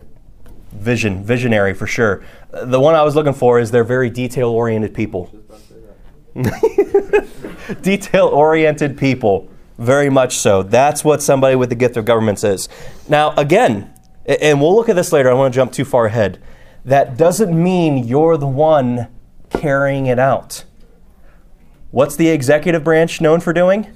Vision, 0.73 1.25
visionary 1.25 1.75
for 1.75 1.87
sure. 1.87 2.25
The 2.53 2.81
one 2.81 2.95
I 2.95 3.03
was 3.03 3.15
looking 3.15 3.35
for 3.35 3.59
is 3.59 3.71
they're 3.71 3.85
very 3.85 4.09
detail 4.11 4.49
oriented 4.51 4.95
people. 4.95 5.25
Just 5.25 5.35
about 5.35 5.59
to 5.59 5.67
say 5.67 5.75
that. 5.81 5.97
detail 7.83 8.27
oriented 8.27 8.99
people. 8.99 9.49
Very 9.79 10.11
much 10.11 10.37
so. 10.39 10.63
That's 10.63 11.05
what 11.05 11.23
somebody 11.23 11.57
with 11.57 11.71
the 11.71 11.75
gift 11.75 11.97
of 11.97 12.05
governments 12.05 12.45
is. 12.45 12.69
Now, 13.09 13.35
again, 13.37 13.93
and 14.27 14.61
we'll 14.61 14.75
look 14.75 14.89
at 14.89 14.97
this 14.97 15.13
later, 15.13 15.29
I 15.29 15.33
don't 15.33 15.39
want 15.39 15.55
to 15.55 15.57
jump 15.59 15.73
too 15.73 15.85
far 15.85 16.07
ahead. 16.07 16.43
That 16.85 17.17
doesn't 17.17 17.51
mean 17.53 18.07
you're 18.07 18.37
the 18.37 18.47
one 18.47 19.09
carrying 19.51 20.07
it 20.07 20.19
out. 20.19 20.65
What's 21.91 22.17
the 22.17 22.29
executive 22.29 22.85
branch 22.85 23.21
known 23.21 23.41
for 23.41 23.53
doing? 23.53 23.89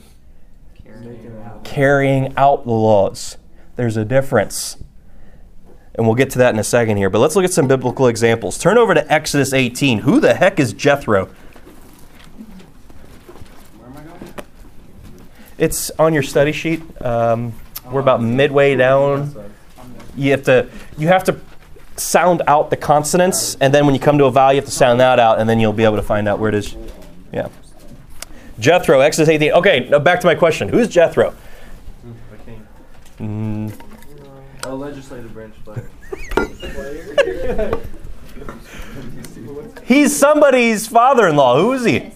Carrying 1.62 2.36
out 2.36 2.64
the 2.64 2.72
laws. 2.72 3.38
There's 3.76 3.96
a 3.96 4.04
difference. 4.04 4.76
And 5.94 6.06
we'll 6.06 6.16
get 6.16 6.30
to 6.30 6.38
that 6.38 6.52
in 6.52 6.58
a 6.58 6.64
second 6.64 6.96
here. 6.96 7.08
But 7.08 7.20
let's 7.20 7.36
look 7.36 7.44
at 7.44 7.52
some 7.52 7.68
biblical 7.68 8.08
examples. 8.08 8.58
Turn 8.58 8.78
over 8.78 8.94
to 8.94 9.12
Exodus 9.12 9.52
18. 9.52 9.98
Who 10.00 10.18
the 10.18 10.34
heck 10.34 10.58
is 10.58 10.72
Jethro? 10.72 11.26
Where 13.78 13.88
am 13.88 13.96
I 13.96 14.02
going? 14.02 14.34
It's 15.58 15.90
on 15.98 16.12
your 16.14 16.22
study 16.22 16.52
sheet. 16.52 16.82
Um, 17.02 17.52
we're 17.90 18.00
about 18.00 18.22
midway 18.22 18.74
down. 18.76 19.34
You 20.16 20.30
have 20.32 20.42
to 20.44 20.68
you 20.98 21.08
have 21.08 21.24
to 21.24 21.38
sound 21.96 22.42
out 22.46 22.70
the 22.70 22.76
consonants, 22.76 23.56
and 23.60 23.72
then 23.72 23.86
when 23.86 23.94
you 23.94 24.00
come 24.00 24.18
to 24.18 24.24
a 24.24 24.30
vowel, 24.30 24.52
you 24.52 24.56
have 24.56 24.64
to 24.64 24.70
sound 24.70 25.00
that 25.00 25.18
out, 25.20 25.38
and 25.38 25.48
then 25.48 25.60
you'll 25.60 25.72
be 25.72 25.84
able 25.84 25.96
to 25.96 26.02
find 26.02 26.26
out 26.28 26.38
where 26.38 26.48
it 26.48 26.54
is. 26.54 26.76
Yeah. 27.32 27.48
Jethro, 28.58 29.00
Exodus 29.00 29.28
18. 29.28 29.52
Okay, 29.52 29.88
now 29.90 29.98
back 29.98 30.20
to 30.20 30.26
my 30.26 30.34
question. 30.34 30.68
Who's 30.68 30.88
Jethro? 30.88 31.34
The 32.30 32.36
king. 32.46 32.66
Mm, 33.18 34.64
A 34.64 34.74
legislative 34.74 35.32
branch 35.34 35.54
player. 35.64 35.90
he's 39.84 40.16
somebody's 40.16 40.86
father-in-law. 40.86 41.58
Who 41.60 41.72
is 41.74 41.84
he? 41.84 42.10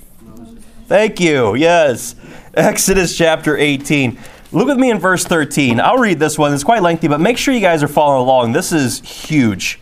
Thank 0.87 1.21
you. 1.21 1.55
Yes. 1.55 2.15
Exodus 2.59 3.17
chapter 3.17 3.57
18. 3.57 4.19
Look 4.51 4.67
with 4.67 4.79
me 4.79 4.91
in 4.91 4.99
verse 4.99 5.25
13. 5.25 5.79
I'll 5.79 5.99
read 5.99 6.19
this 6.19 6.37
one. 6.37 6.53
It's 6.53 6.65
quite 6.65 6.83
lengthy, 6.83 7.07
but 7.07 7.21
make 7.21 7.39
sure 7.39 7.55
you 7.55 7.61
guys 7.61 7.85
are 7.85 7.89
following 7.89 8.23
along. 8.23 8.51
This 8.51 8.73
is 8.73 8.99
huge. 9.01 9.79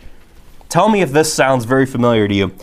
Tell 0.69 0.87
me 0.87 1.01
if 1.01 1.11
this 1.11 1.33
sounds 1.33 1.65
very 1.65 1.87
familiar 1.87 2.27
to 2.27 2.33
you. 2.35 2.53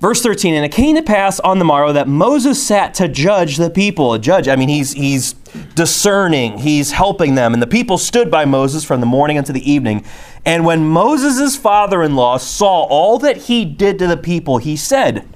Verse 0.00 0.20
13, 0.22 0.54
and 0.54 0.64
it 0.64 0.72
came 0.72 0.96
to 0.96 1.02
pass 1.02 1.38
on 1.38 1.60
the 1.60 1.64
morrow 1.64 1.92
that 1.92 2.08
Moses 2.08 2.64
sat 2.64 2.94
to 2.94 3.06
judge 3.06 3.58
the 3.58 3.70
people. 3.70 4.12
A 4.12 4.18
judge, 4.18 4.48
I 4.48 4.56
mean, 4.56 4.68
he's, 4.68 4.92
he's 4.92 5.34
discerning, 5.76 6.58
he's 6.58 6.90
helping 6.90 7.36
them. 7.36 7.52
And 7.52 7.62
the 7.62 7.68
people 7.68 7.96
stood 7.96 8.32
by 8.32 8.44
Moses 8.44 8.82
from 8.82 8.98
the 8.98 9.06
morning 9.06 9.38
unto 9.38 9.52
the 9.52 9.70
evening. 9.70 10.04
And 10.44 10.64
when 10.64 10.84
Moses' 10.84 11.56
father 11.56 12.02
in 12.02 12.16
law 12.16 12.38
saw 12.38 12.82
all 12.84 13.20
that 13.20 13.36
he 13.36 13.64
did 13.64 14.00
to 14.00 14.08
the 14.08 14.16
people, 14.16 14.58
he 14.58 14.74
said, 14.74 15.28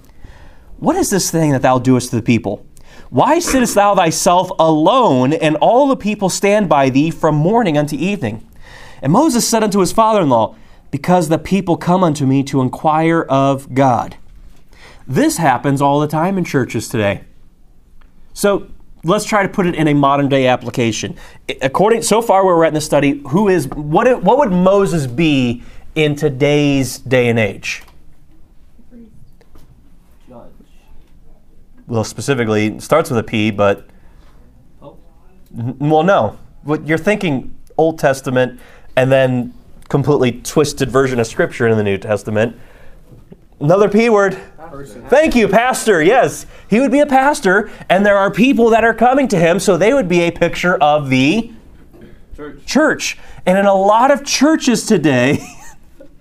What 0.78 0.96
is 0.96 1.10
this 1.10 1.30
thing 1.30 1.52
that 1.52 1.62
thou 1.62 1.78
doest 1.78 2.10
to 2.10 2.16
the 2.16 2.22
people? 2.22 2.66
Why 3.12 3.40
sittest 3.40 3.74
thou 3.74 3.94
thyself 3.94 4.50
alone, 4.58 5.34
and 5.34 5.56
all 5.56 5.86
the 5.86 5.96
people 5.96 6.30
stand 6.30 6.70
by 6.70 6.88
thee 6.88 7.10
from 7.10 7.34
morning 7.34 7.76
unto 7.76 7.94
evening? 7.94 8.48
And 9.02 9.12
Moses 9.12 9.46
said 9.46 9.62
unto 9.62 9.80
his 9.80 9.92
father 9.92 10.22
in 10.22 10.30
law, 10.30 10.56
Because 10.90 11.28
the 11.28 11.36
people 11.36 11.76
come 11.76 12.02
unto 12.02 12.24
me 12.24 12.42
to 12.44 12.62
inquire 12.62 13.20
of 13.20 13.74
God. 13.74 14.16
This 15.06 15.36
happens 15.36 15.82
all 15.82 16.00
the 16.00 16.08
time 16.08 16.38
in 16.38 16.44
churches 16.44 16.88
today. 16.88 17.24
So 18.32 18.68
let's 19.04 19.26
try 19.26 19.42
to 19.42 19.48
put 19.50 19.66
it 19.66 19.74
in 19.74 19.88
a 19.88 19.94
modern 19.94 20.30
day 20.30 20.46
application. 20.46 21.14
According 21.60 22.04
so 22.04 22.22
far 22.22 22.46
where 22.46 22.56
we're 22.56 22.64
at 22.64 22.68
in 22.68 22.74
the 22.74 22.80
study, 22.80 23.20
who 23.28 23.46
is 23.50 23.68
what 23.68 24.22
what 24.22 24.38
would 24.38 24.52
Moses 24.52 25.06
be 25.06 25.62
in 25.94 26.16
today's 26.16 26.96
day 27.00 27.28
and 27.28 27.38
age? 27.38 27.82
Priest. 28.90 29.10
Judge. 30.26 30.50
Well, 31.86 32.04
specifically 32.04 32.66
it 32.66 32.82
starts 32.82 33.10
with 33.10 33.18
a 33.18 33.22
P, 33.22 33.50
but 33.50 33.86
Pope. 34.80 35.00
N- 35.56 35.76
Well, 35.78 36.02
no. 36.02 36.38
What 36.62 36.86
you're 36.86 36.98
thinking 36.98 37.54
Old 37.76 37.98
Testament 37.98 38.60
and 38.96 39.10
then 39.10 39.52
completely 39.88 40.32
twisted 40.42 40.90
version 40.90 41.18
of 41.18 41.26
Scripture 41.26 41.66
in 41.68 41.76
the 41.76 41.82
New 41.82 41.98
Testament. 41.98 42.56
Another 43.60 43.88
P 43.88 44.08
word. 44.08 44.36
Thank 45.08 45.34
you, 45.36 45.48
pastor. 45.48 46.02
Yes, 46.02 46.46
he 46.68 46.80
would 46.80 46.90
be 46.90 47.00
a 47.00 47.06
pastor, 47.06 47.70
and 47.88 48.04
there 48.06 48.16
are 48.16 48.30
people 48.30 48.70
that 48.70 48.84
are 48.84 48.94
coming 48.94 49.28
to 49.28 49.38
him, 49.38 49.58
so 49.60 49.76
they 49.76 49.92
would 49.92 50.08
be 50.08 50.22
a 50.22 50.30
picture 50.30 50.76
of 50.76 51.10
the 51.10 51.52
Church. 52.34 52.64
church. 52.64 53.18
And 53.44 53.58
in 53.58 53.66
a 53.66 53.74
lot 53.74 54.10
of 54.10 54.24
churches 54.24 54.86
today, 54.86 55.44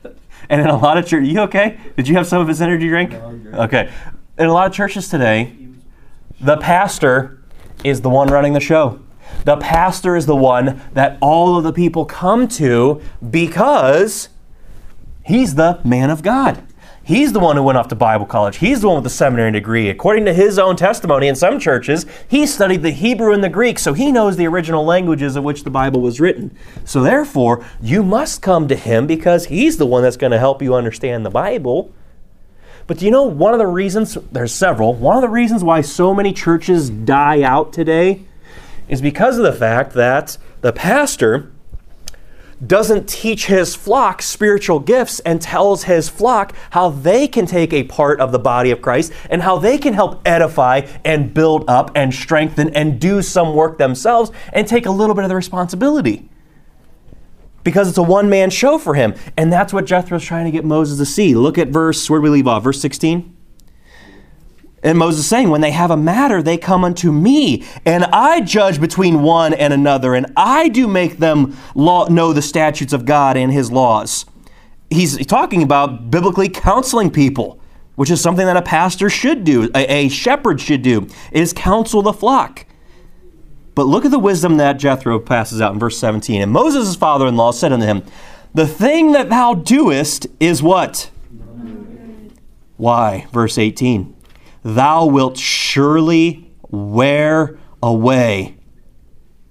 and 0.49 0.59
in 0.61 0.67
a 0.67 0.75
lot 0.77 0.97
of 0.97 1.07
church, 1.07 1.23
you 1.25 1.39
okay? 1.41 1.79
Did 1.95 2.07
you 2.07 2.15
have 2.15 2.27
some 2.27 2.41
of 2.41 2.47
his 2.47 2.61
energy 2.61 2.87
drink? 2.89 3.13
Okay. 3.13 3.89
In 4.37 4.45
a 4.45 4.53
lot 4.53 4.67
of 4.67 4.73
churches 4.73 5.09
today, 5.09 5.55
the 6.39 6.57
pastor 6.57 7.41
is 7.83 8.01
the 8.01 8.09
one 8.09 8.29
running 8.29 8.53
the 8.53 8.61
show. 8.61 9.01
The 9.43 9.57
pastor 9.57 10.15
is 10.15 10.25
the 10.25 10.35
one 10.35 10.81
that 10.93 11.17
all 11.21 11.57
of 11.57 11.63
the 11.63 11.73
people 11.73 12.05
come 12.05 12.47
to 12.49 13.01
because 13.29 14.29
he's 15.23 15.55
the 15.55 15.81
man 15.83 16.09
of 16.09 16.23
God. 16.23 16.65
He's 17.03 17.33
the 17.33 17.39
one 17.39 17.57
who 17.57 17.63
went 17.63 17.77
off 17.77 17.89
to 17.89 17.95
Bible 17.95 18.25
college. 18.25 18.57
He's 18.57 18.81
the 18.81 18.87
one 18.87 18.95
with 18.95 19.03
the 19.03 19.09
seminary 19.09 19.51
degree. 19.51 19.89
According 19.89 20.25
to 20.25 20.33
his 20.33 20.57
own 20.57 20.77
testimony 20.77 21.27
in 21.27 21.35
some 21.35 21.59
churches, 21.59 22.05
he 22.29 22.45
studied 22.45 22.83
the 22.83 22.91
Hebrew 22.91 23.33
and 23.33 23.43
the 23.43 23.49
Greek, 23.49 23.79
so 23.79 23.93
he 23.93 24.11
knows 24.11 24.37
the 24.37 24.47
original 24.47 24.85
languages 24.85 25.35
of 25.35 25.43
which 25.43 25.63
the 25.63 25.71
Bible 25.71 25.99
was 25.99 26.21
written. 26.21 26.55
So 26.85 27.01
therefore, 27.01 27.65
you 27.81 28.01
must 28.01 28.41
come 28.41 28.67
to 28.69 28.75
him 28.75 29.07
because 29.07 29.47
he's 29.47 29.77
the 29.77 29.87
one 29.87 30.03
that's 30.03 30.17
going 30.17 30.31
to 30.31 30.39
help 30.39 30.61
you 30.61 30.73
understand 30.73 31.25
the 31.25 31.31
Bible. 31.31 31.91
But 32.91 32.97
do 32.97 33.05
you 33.05 33.11
know 33.11 33.23
one 33.23 33.53
of 33.53 33.57
the 33.57 33.67
reasons, 33.67 34.17
there's 34.33 34.53
several, 34.53 34.93
one 34.93 35.15
of 35.15 35.21
the 35.21 35.29
reasons 35.29 35.63
why 35.63 35.79
so 35.79 36.13
many 36.13 36.33
churches 36.33 36.89
die 36.89 37.41
out 37.41 37.71
today 37.71 38.23
is 38.89 39.01
because 39.01 39.37
of 39.37 39.45
the 39.45 39.53
fact 39.53 39.93
that 39.93 40.37
the 40.59 40.73
pastor 40.73 41.53
doesn't 42.67 43.07
teach 43.07 43.45
his 43.45 43.75
flock 43.75 44.21
spiritual 44.21 44.81
gifts 44.81 45.21
and 45.21 45.41
tells 45.41 45.83
his 45.85 46.09
flock 46.09 46.53
how 46.71 46.89
they 46.89 47.29
can 47.29 47.45
take 47.45 47.71
a 47.71 47.83
part 47.83 48.19
of 48.19 48.33
the 48.33 48.39
body 48.39 48.71
of 48.71 48.81
Christ 48.81 49.13
and 49.29 49.41
how 49.41 49.57
they 49.57 49.77
can 49.77 49.93
help 49.93 50.19
edify 50.27 50.85
and 51.05 51.33
build 51.33 51.69
up 51.69 51.91
and 51.95 52.13
strengthen 52.13 52.75
and 52.75 52.99
do 52.99 53.21
some 53.21 53.55
work 53.55 53.77
themselves 53.77 54.33
and 54.51 54.67
take 54.67 54.85
a 54.85 54.91
little 54.91 55.15
bit 55.15 55.23
of 55.23 55.29
the 55.29 55.35
responsibility. 55.37 56.27
Because 57.63 57.87
it's 57.87 57.97
a 57.97 58.03
one 58.03 58.29
man 58.29 58.49
show 58.49 58.77
for 58.77 58.95
him. 58.95 59.13
And 59.37 59.51
that's 59.51 59.71
what 59.73 59.85
Jethro's 59.85 60.23
trying 60.23 60.45
to 60.45 60.51
get 60.51 60.65
Moses 60.65 60.97
to 60.97 61.05
see. 61.05 61.35
Look 61.35 61.57
at 61.57 61.67
verse, 61.69 62.09
where 62.09 62.19
do 62.19 62.23
we 62.23 62.29
leave 62.29 62.47
off? 62.47 62.63
Verse 62.63 62.81
16? 62.81 63.37
And 64.83 64.97
Moses 64.97 65.21
is 65.21 65.27
saying, 65.27 65.49
When 65.49 65.61
they 65.61 65.71
have 65.71 65.91
a 65.91 65.97
matter, 65.97 66.41
they 66.41 66.57
come 66.57 66.83
unto 66.83 67.11
me, 67.11 67.63
and 67.85 68.05
I 68.05 68.41
judge 68.41 68.81
between 68.81 69.21
one 69.21 69.53
and 69.53 69.73
another, 69.73 70.15
and 70.15 70.31
I 70.35 70.69
do 70.69 70.87
make 70.87 71.17
them 71.17 71.55
law, 71.75 72.07
know 72.07 72.33
the 72.33 72.41
statutes 72.41 72.93
of 72.93 73.05
God 73.05 73.37
and 73.37 73.51
his 73.51 73.71
laws. 73.71 74.25
He's 74.89 75.23
talking 75.25 75.63
about 75.63 76.09
biblically 76.09 76.49
counseling 76.49 77.11
people, 77.11 77.59
which 77.95 78.09
is 78.09 78.21
something 78.21 78.45
that 78.45 78.57
a 78.57 78.61
pastor 78.61 79.09
should 79.09 79.43
do, 79.43 79.69
a, 79.75 80.05
a 80.05 80.09
shepherd 80.09 80.59
should 80.59 80.81
do, 80.81 81.07
is 81.31 81.53
counsel 81.53 82.01
the 82.01 82.13
flock. 82.13 82.65
But 83.73 83.87
look 83.87 84.05
at 84.05 84.11
the 84.11 84.19
wisdom 84.19 84.57
that 84.57 84.73
Jethro 84.73 85.19
passes 85.19 85.61
out 85.61 85.73
in 85.73 85.79
verse 85.79 85.97
17. 85.97 86.41
And 86.41 86.51
Moses' 86.51 86.95
father 86.95 87.27
in 87.27 87.37
law 87.37 87.51
said 87.51 87.71
unto 87.71 87.85
him, 87.85 88.03
The 88.53 88.67
thing 88.67 89.13
that 89.13 89.29
thou 89.29 89.53
doest 89.53 90.27
is 90.39 90.61
what? 90.61 91.09
Why? 92.77 93.27
Verse 93.31 93.57
18 93.57 94.15
Thou 94.63 95.05
wilt 95.05 95.37
surely 95.37 96.51
wear 96.69 97.57
away. 97.81 98.57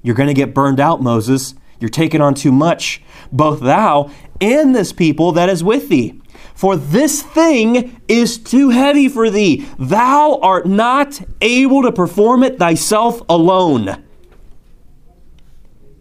You're 0.02 0.14
going 0.14 0.28
to 0.28 0.34
get 0.34 0.54
burned 0.54 0.80
out, 0.80 1.02
Moses. 1.02 1.54
You're 1.78 1.88
taking 1.88 2.20
on 2.20 2.34
too 2.34 2.52
much, 2.52 3.02
both 3.32 3.60
thou 3.60 4.10
and 4.40 4.74
this 4.74 4.92
people 4.92 5.32
that 5.32 5.48
is 5.48 5.64
with 5.64 5.88
thee. 5.88 6.20
For 6.54 6.76
this 6.76 7.22
thing 7.22 8.00
is 8.06 8.36
too 8.38 8.70
heavy 8.70 9.08
for 9.08 9.30
thee. 9.30 9.66
Thou 9.78 10.38
art 10.42 10.66
not 10.66 11.20
able 11.40 11.82
to 11.82 11.92
perform 11.92 12.42
it 12.42 12.58
thyself 12.58 13.22
alone. 13.28 14.02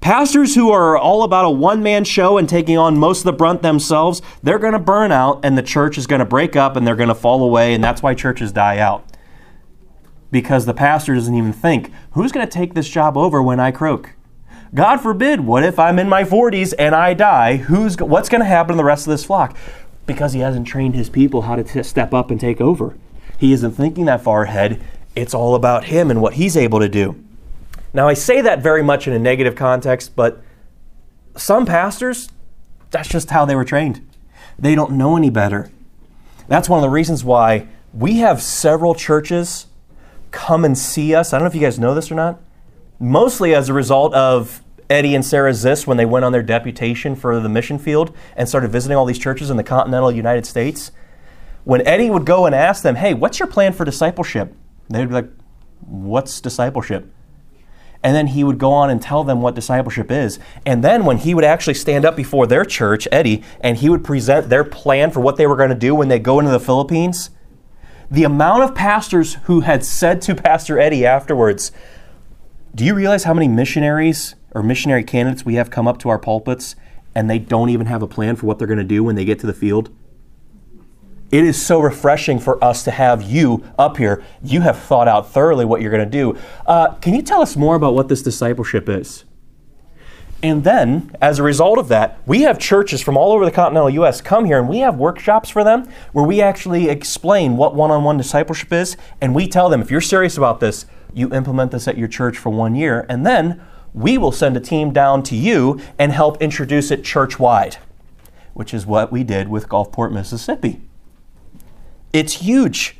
Pastors 0.01 0.55
who 0.55 0.71
are 0.71 0.97
all 0.97 1.23
about 1.23 1.45
a 1.45 1.49
one 1.49 1.83
man 1.83 2.05
show 2.05 2.37
and 2.37 2.47
taking 2.47 2.77
on 2.77 2.97
most 2.97 3.19
of 3.19 3.25
the 3.25 3.33
brunt 3.33 3.61
themselves, 3.61 4.21
they're 4.41 4.59
going 4.59 4.73
to 4.73 4.79
burn 4.79 5.11
out 5.11 5.41
and 5.43 5.57
the 5.57 5.63
church 5.63 5.97
is 5.97 6.07
going 6.07 6.19
to 6.19 6.25
break 6.25 6.55
up 6.55 6.75
and 6.75 6.87
they're 6.87 6.95
going 6.95 7.09
to 7.09 7.15
fall 7.15 7.43
away, 7.43 7.73
and 7.73 7.83
that's 7.83 8.01
why 8.01 8.13
churches 8.13 8.51
die 8.51 8.77
out. 8.77 9.05
Because 10.31 10.65
the 10.65 10.73
pastor 10.73 11.15
doesn't 11.15 11.35
even 11.35 11.51
think, 11.51 11.91
who's 12.11 12.31
going 12.31 12.45
to 12.45 12.51
take 12.51 12.75
this 12.75 12.87
job 12.87 13.17
over 13.17 13.41
when 13.41 13.59
I 13.59 13.71
croak? 13.71 14.11
God 14.73 14.97
forbid, 14.97 15.41
what 15.41 15.63
if 15.63 15.79
I'm 15.79 15.99
in 15.99 16.07
my 16.07 16.23
40s 16.23 16.73
and 16.77 16.95
I 16.95 17.13
die? 17.13 17.57
Who's 17.57 17.97
what's 17.97 18.29
going 18.29 18.41
to 18.41 18.45
happen 18.45 18.73
to 18.73 18.77
the 18.77 18.83
rest 18.83 19.07
of 19.07 19.11
this 19.11 19.25
flock? 19.25 19.57
Because 20.05 20.33
he 20.33 20.39
hasn't 20.39 20.67
trained 20.67 20.95
his 20.95 21.09
people 21.09 21.41
how 21.41 21.55
to 21.55 21.63
t- 21.63 21.83
step 21.83 22.13
up 22.13 22.31
and 22.31 22.39
take 22.39 22.61
over. 22.61 22.95
He 23.37 23.51
isn't 23.51 23.71
thinking 23.71 24.05
that 24.05 24.21
far 24.21 24.43
ahead. 24.43 24.81
It's 25.15 25.33
all 25.33 25.55
about 25.55 25.85
him 25.85 26.11
and 26.11 26.21
what 26.21 26.35
he's 26.35 26.55
able 26.55 26.79
to 26.79 26.89
do. 26.89 27.21
Now, 27.93 28.07
I 28.07 28.13
say 28.13 28.41
that 28.41 28.61
very 28.61 28.83
much 28.83 29.07
in 29.07 29.13
a 29.13 29.19
negative 29.19 29.55
context, 29.55 30.15
but 30.15 30.41
some 31.35 31.65
pastors, 31.65 32.29
that's 32.91 33.09
just 33.09 33.31
how 33.31 33.45
they 33.45 33.55
were 33.55 33.65
trained. 33.65 34.07
They 34.57 34.75
don't 34.75 34.91
know 34.93 35.17
any 35.17 35.29
better. 35.29 35.71
That's 36.47 36.69
one 36.69 36.79
of 36.79 36.83
the 36.83 36.89
reasons 36.89 37.23
why 37.23 37.67
we 37.93 38.17
have 38.17 38.41
several 38.41 38.93
churches 38.93 39.67
come 40.31 40.65
and 40.65 40.77
see 40.77 41.15
us. 41.15 41.33
I 41.33 41.37
don't 41.37 41.45
know 41.45 41.49
if 41.49 41.55
you 41.55 41.61
guys 41.61 41.79
know 41.79 41.95
this 41.95 42.11
or 42.11 42.15
not. 42.15 42.39
Mostly 42.99 43.55
as 43.55 43.69
a 43.69 43.73
result 43.73 44.13
of 44.13 44.61
Eddie 44.89 45.15
and 45.15 45.23
Sarah 45.23 45.53
Ziss 45.53 45.87
when 45.87 45.97
they 45.97 46.05
went 46.05 46.25
on 46.25 46.31
their 46.31 46.43
deputation 46.43 47.15
for 47.15 47.39
the 47.39 47.49
mission 47.49 47.79
field 47.79 48.15
and 48.35 48.49
started 48.49 48.71
visiting 48.71 48.97
all 48.97 49.05
these 49.05 49.19
churches 49.19 49.49
in 49.49 49.57
the 49.57 49.63
continental 49.63 50.11
United 50.11 50.45
States. 50.45 50.91
When 51.63 51.85
Eddie 51.87 52.09
would 52.09 52.25
go 52.25 52.45
and 52.45 52.55
ask 52.55 52.83
them, 52.83 52.95
Hey, 52.95 53.13
what's 53.13 53.39
your 53.39 53.47
plan 53.47 53.73
for 53.73 53.85
discipleship? 53.85 54.53
They'd 54.89 55.05
be 55.05 55.13
like, 55.13 55.29
What's 55.81 56.41
discipleship? 56.41 57.11
And 58.01 58.15
then 58.15 58.27
he 58.27 58.43
would 58.43 58.57
go 58.57 58.71
on 58.71 58.89
and 58.89 59.01
tell 59.01 59.23
them 59.23 59.41
what 59.41 59.55
discipleship 59.55 60.09
is. 60.09 60.39
And 60.65 60.83
then 60.83 61.03
when 61.03 61.17
he 61.17 61.33
would 61.33 61.43
actually 61.43 61.73
stand 61.73 62.05
up 62.05 62.15
before 62.15 62.47
their 62.47 62.63
church, 62.63 63.07
Eddie, 63.11 63.43
and 63.59 63.77
he 63.77 63.89
would 63.89 64.03
present 64.03 64.49
their 64.49 64.63
plan 64.63 65.11
for 65.11 65.19
what 65.19 65.35
they 65.35 65.45
were 65.45 65.57
going 65.57 65.69
to 65.69 65.75
do 65.75 65.93
when 65.93 66.07
they 66.07 66.19
go 66.19 66.39
into 66.39 66.51
the 66.51 66.59
Philippines, 66.61 67.29
the 68.09 68.23
amount 68.23 68.63
of 68.63 68.73
pastors 68.73 69.35
who 69.43 69.61
had 69.61 69.83
said 69.83 70.21
to 70.23 70.35
Pastor 70.35 70.79
Eddie 70.79 71.05
afterwards, 71.05 71.71
Do 72.73 72.85
you 72.85 72.95
realize 72.95 73.25
how 73.25 73.33
many 73.33 73.47
missionaries 73.47 74.35
or 74.51 74.63
missionary 74.63 75.03
candidates 75.03 75.45
we 75.45 75.55
have 75.55 75.69
come 75.69 75.87
up 75.87 75.99
to 75.99 76.09
our 76.09 76.19
pulpits 76.19 76.75
and 77.13 77.29
they 77.29 77.37
don't 77.37 77.69
even 77.69 77.87
have 77.87 78.01
a 78.01 78.07
plan 78.07 78.35
for 78.35 78.45
what 78.45 78.57
they're 78.57 78.67
going 78.67 78.79
to 78.79 78.83
do 78.85 79.03
when 79.03 79.15
they 79.15 79.25
get 79.25 79.39
to 79.39 79.47
the 79.47 79.53
field? 79.53 79.91
It 81.31 81.45
is 81.45 81.63
so 81.63 81.79
refreshing 81.79 82.39
for 82.39 82.63
us 82.63 82.83
to 82.83 82.91
have 82.91 83.21
you 83.21 83.63
up 83.77 83.97
here. 83.97 84.23
You 84.43 84.61
have 84.61 84.79
thought 84.79 85.07
out 85.07 85.31
thoroughly 85.31 85.63
what 85.63 85.81
you're 85.81 85.91
going 85.91 86.09
to 86.09 86.17
do. 86.17 86.37
Uh, 86.65 86.95
can 86.95 87.13
you 87.13 87.21
tell 87.21 87.41
us 87.41 87.55
more 87.55 87.75
about 87.75 87.93
what 87.93 88.07
this 88.07 88.23
discipleship 88.23 88.89
is? 88.89 89.25
And 90.41 90.63
then, 90.63 91.15
as 91.21 91.37
a 91.37 91.43
result 91.43 91.77
of 91.77 91.89
that, 91.89 92.19
we 92.25 92.43
have 92.43 92.57
churches 92.57 93.01
from 93.01 93.17
all 93.17 93.33
over 93.33 93.43
the 93.43 93.51
continental 93.51 93.89
U.S. 93.91 94.21
come 94.21 94.45
here 94.45 94.57
and 94.57 94.69
we 94.69 94.79
have 94.79 94.95
workshops 94.95 95.49
for 95.49 95.65
them 95.65 95.87
where 96.13 96.25
we 96.25 96.41
actually 96.41 96.87
explain 96.87 97.57
what 97.57 97.75
one 97.75 97.91
on 97.91 98.03
one 98.05 98.17
discipleship 98.17 98.71
is. 98.71 98.95
And 99.19 99.35
we 99.35 99.47
tell 99.47 99.69
them 99.69 99.81
if 99.81 99.91
you're 99.91 99.99
serious 99.99 100.37
about 100.37 100.61
this, 100.61 100.85
you 101.13 101.31
implement 101.33 101.71
this 101.71 101.87
at 101.87 101.97
your 101.97 102.07
church 102.07 102.37
for 102.37 102.51
one 102.51 102.73
year. 102.73 103.05
And 103.09 103.25
then 103.25 103.61
we 103.93 104.17
will 104.17 104.31
send 104.31 104.55
a 104.55 104.61
team 104.61 104.93
down 104.93 105.23
to 105.23 105.35
you 105.35 105.79
and 105.97 106.13
help 106.13 106.41
introduce 106.41 106.89
it 106.89 107.03
church 107.03 107.37
wide, 107.37 107.77
which 108.53 108.73
is 108.73 108.85
what 108.85 109.11
we 109.11 109.25
did 109.25 109.49
with 109.49 109.67
Gulfport, 109.67 110.13
Mississippi. 110.13 110.79
It's 112.13 112.33
huge. 112.33 112.95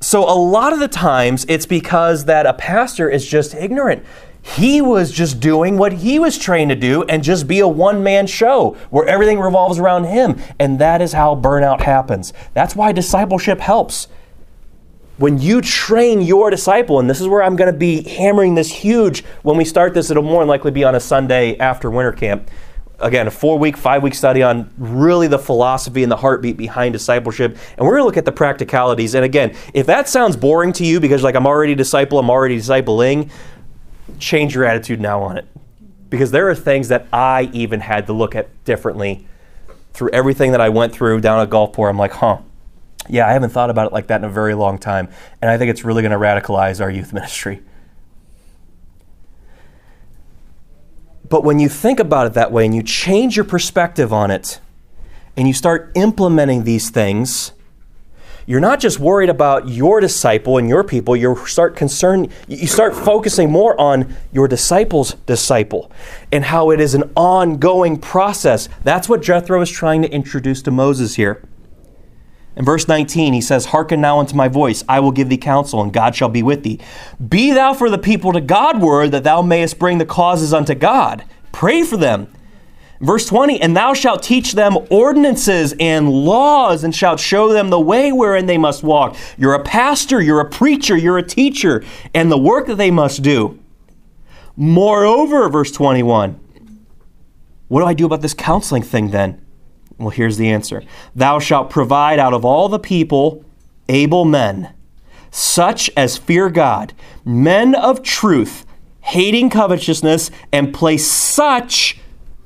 So, 0.00 0.22
a 0.22 0.36
lot 0.36 0.72
of 0.72 0.78
the 0.78 0.88
times, 0.88 1.46
it's 1.48 1.66
because 1.66 2.26
that 2.26 2.46
a 2.46 2.52
pastor 2.52 3.08
is 3.08 3.26
just 3.26 3.54
ignorant. 3.54 4.04
He 4.42 4.80
was 4.80 5.10
just 5.10 5.40
doing 5.40 5.76
what 5.76 5.94
he 5.94 6.18
was 6.20 6.38
trained 6.38 6.68
to 6.68 6.76
do 6.76 7.02
and 7.04 7.24
just 7.24 7.48
be 7.48 7.58
a 7.58 7.66
one 7.66 8.04
man 8.04 8.28
show 8.28 8.76
where 8.90 9.06
everything 9.06 9.40
revolves 9.40 9.78
around 9.78 10.04
him. 10.04 10.40
And 10.60 10.78
that 10.78 11.02
is 11.02 11.14
how 11.14 11.34
burnout 11.34 11.80
happens. 11.80 12.32
That's 12.54 12.76
why 12.76 12.92
discipleship 12.92 13.58
helps. 13.58 14.06
When 15.16 15.38
you 15.40 15.62
train 15.62 16.20
your 16.20 16.50
disciple, 16.50 17.00
and 17.00 17.10
this 17.10 17.20
is 17.20 17.26
where 17.26 17.42
I'm 17.42 17.56
going 17.56 17.72
to 17.72 17.78
be 17.78 18.02
hammering 18.02 18.54
this 18.54 18.70
huge 18.70 19.24
when 19.42 19.56
we 19.56 19.64
start 19.64 19.94
this, 19.94 20.10
it'll 20.10 20.22
more 20.22 20.42
than 20.42 20.48
likely 20.48 20.70
be 20.70 20.84
on 20.84 20.94
a 20.94 21.00
Sunday 21.00 21.56
after 21.56 21.90
winter 21.90 22.12
camp 22.12 22.48
again, 22.98 23.26
a 23.26 23.30
four 23.30 23.58
week, 23.58 23.76
five 23.76 24.02
week 24.02 24.14
study 24.14 24.42
on 24.42 24.70
really 24.78 25.28
the 25.28 25.38
philosophy 25.38 26.02
and 26.02 26.10
the 26.10 26.16
heartbeat 26.16 26.56
behind 26.56 26.92
discipleship. 26.92 27.56
And 27.76 27.86
we're 27.86 27.92
going 27.92 28.02
to 28.02 28.06
look 28.06 28.16
at 28.16 28.24
the 28.24 28.32
practicalities. 28.32 29.14
And 29.14 29.24
again, 29.24 29.54
if 29.74 29.86
that 29.86 30.08
sounds 30.08 30.36
boring 30.36 30.72
to 30.74 30.84
you 30.84 31.00
because, 31.00 31.22
like, 31.22 31.34
I'm 31.34 31.46
already 31.46 31.72
a 31.72 31.76
disciple, 31.76 32.18
I'm 32.18 32.30
already 32.30 32.58
discipling, 32.58 33.30
change 34.18 34.54
your 34.54 34.64
attitude 34.64 35.00
now 35.00 35.22
on 35.22 35.38
it. 35.38 35.46
Because 36.08 36.30
there 36.30 36.48
are 36.48 36.54
things 36.54 36.88
that 36.88 37.06
I 37.12 37.50
even 37.52 37.80
had 37.80 38.06
to 38.06 38.12
look 38.12 38.34
at 38.34 38.64
differently 38.64 39.26
through 39.92 40.10
everything 40.10 40.52
that 40.52 40.60
I 40.60 40.68
went 40.68 40.92
through 40.92 41.20
down 41.20 41.40
at 41.40 41.50
Gulfport. 41.50 41.90
I'm 41.90 41.98
like, 41.98 42.12
huh. 42.12 42.38
Yeah, 43.08 43.28
I 43.28 43.32
haven't 43.32 43.50
thought 43.50 43.70
about 43.70 43.88
it 43.88 43.92
like 43.92 44.08
that 44.08 44.20
in 44.20 44.24
a 44.24 44.30
very 44.30 44.54
long 44.54 44.78
time. 44.78 45.08
And 45.40 45.50
I 45.50 45.58
think 45.58 45.70
it's 45.70 45.84
really 45.84 46.02
going 46.02 46.12
to 46.12 46.18
radicalize 46.18 46.80
our 46.80 46.90
youth 46.90 47.12
ministry. 47.12 47.62
But 51.28 51.44
when 51.44 51.58
you 51.58 51.68
think 51.68 51.98
about 51.98 52.26
it 52.26 52.34
that 52.34 52.52
way 52.52 52.64
and 52.64 52.74
you 52.74 52.82
change 52.82 53.36
your 53.36 53.44
perspective 53.44 54.12
on 54.12 54.30
it 54.30 54.60
and 55.36 55.48
you 55.48 55.54
start 55.54 55.90
implementing 55.94 56.64
these 56.64 56.90
things, 56.90 57.52
you're 58.46 58.60
not 58.60 58.78
just 58.78 59.00
worried 59.00 59.28
about 59.28 59.68
your 59.68 60.00
disciple 60.00 60.56
and 60.56 60.68
your 60.68 60.84
people, 60.84 61.16
you 61.16 61.34
start 61.46 61.74
concerned 61.74 62.32
you 62.46 62.68
start 62.68 62.94
focusing 62.94 63.50
more 63.50 63.78
on 63.80 64.14
your 64.32 64.46
disciple's 64.46 65.14
disciple 65.26 65.90
and 66.30 66.44
how 66.44 66.70
it 66.70 66.80
is 66.80 66.94
an 66.94 67.10
ongoing 67.16 67.98
process. 67.98 68.68
That's 68.84 69.08
what 69.08 69.20
Jethro 69.20 69.60
is 69.62 69.70
trying 69.70 70.02
to 70.02 70.10
introduce 70.10 70.62
to 70.62 70.70
Moses 70.70 71.16
here. 71.16 71.42
In 72.56 72.64
verse 72.64 72.88
19, 72.88 73.34
he 73.34 73.40
says, 73.42 73.66
Hearken 73.66 74.00
now 74.00 74.18
unto 74.18 74.34
my 74.34 74.48
voice, 74.48 74.82
I 74.88 75.00
will 75.00 75.12
give 75.12 75.28
thee 75.28 75.36
counsel, 75.36 75.82
and 75.82 75.92
God 75.92 76.16
shall 76.16 76.30
be 76.30 76.42
with 76.42 76.62
thee. 76.62 76.80
Be 77.28 77.52
thou 77.52 77.74
for 77.74 77.90
the 77.90 77.98
people 77.98 78.32
to 78.32 78.40
Godward, 78.40 79.10
that 79.12 79.24
thou 79.24 79.42
mayest 79.42 79.78
bring 79.78 79.98
the 79.98 80.06
causes 80.06 80.54
unto 80.54 80.74
God. 80.74 81.24
Pray 81.52 81.82
for 81.82 81.98
them. 81.98 82.32
Verse 82.98 83.26
20, 83.26 83.60
and 83.60 83.76
thou 83.76 83.92
shalt 83.92 84.22
teach 84.22 84.52
them 84.52 84.78
ordinances 84.90 85.74
and 85.78 86.10
laws, 86.10 86.82
and 86.82 86.94
shalt 86.94 87.20
show 87.20 87.52
them 87.52 87.68
the 87.68 87.78
way 87.78 88.10
wherein 88.10 88.46
they 88.46 88.56
must 88.56 88.82
walk. 88.82 89.16
You're 89.36 89.52
a 89.52 89.62
pastor, 89.62 90.22
you're 90.22 90.40
a 90.40 90.48
preacher, 90.48 90.96
you're 90.96 91.18
a 91.18 91.22
teacher, 91.22 91.84
and 92.14 92.32
the 92.32 92.38
work 92.38 92.68
that 92.68 92.76
they 92.76 92.90
must 92.90 93.20
do. 93.20 93.58
Moreover, 94.56 95.46
verse 95.50 95.70
21, 95.72 96.40
what 97.68 97.80
do 97.80 97.86
I 97.86 97.92
do 97.92 98.06
about 98.06 98.22
this 98.22 98.32
counseling 98.32 98.82
thing 98.82 99.10
then? 99.10 99.45
Well, 99.98 100.10
here's 100.10 100.36
the 100.36 100.50
answer 100.50 100.82
Thou 101.14 101.38
shalt 101.38 101.70
provide 101.70 102.18
out 102.18 102.34
of 102.34 102.44
all 102.44 102.68
the 102.68 102.78
people 102.78 103.44
able 103.88 104.24
men, 104.24 104.74
such 105.30 105.90
as 105.96 106.16
fear 106.16 106.50
God, 106.50 106.92
men 107.24 107.74
of 107.74 108.02
truth, 108.02 108.66
hating 109.00 109.50
covetousness, 109.50 110.30
and 110.52 110.74
place 110.74 111.06
such 111.06 111.98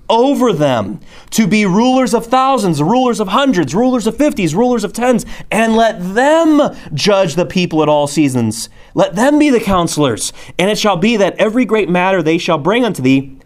over 0.08 0.52
them 0.52 0.98
to 1.30 1.46
be 1.46 1.64
rulers 1.64 2.14
of 2.14 2.26
thousands, 2.26 2.82
rulers 2.82 3.20
of 3.20 3.28
hundreds, 3.28 3.74
rulers 3.74 4.08
of 4.08 4.16
fifties, 4.16 4.56
rulers 4.56 4.82
of 4.82 4.92
tens, 4.92 5.24
and 5.52 5.76
let 5.76 6.14
them 6.14 6.76
judge 6.92 7.36
the 7.36 7.46
people 7.46 7.80
at 7.80 7.88
all 7.88 8.08
seasons. 8.08 8.68
Let 8.94 9.14
them 9.14 9.38
be 9.38 9.50
the 9.50 9.60
counselors. 9.60 10.32
And 10.58 10.68
it 10.68 10.78
shall 10.78 10.96
be 10.96 11.16
that 11.16 11.36
every 11.38 11.64
great 11.64 11.88
matter 11.88 12.22
they 12.22 12.38
shall 12.38 12.58
bring 12.58 12.84
unto 12.84 13.02
thee, 13.02 13.38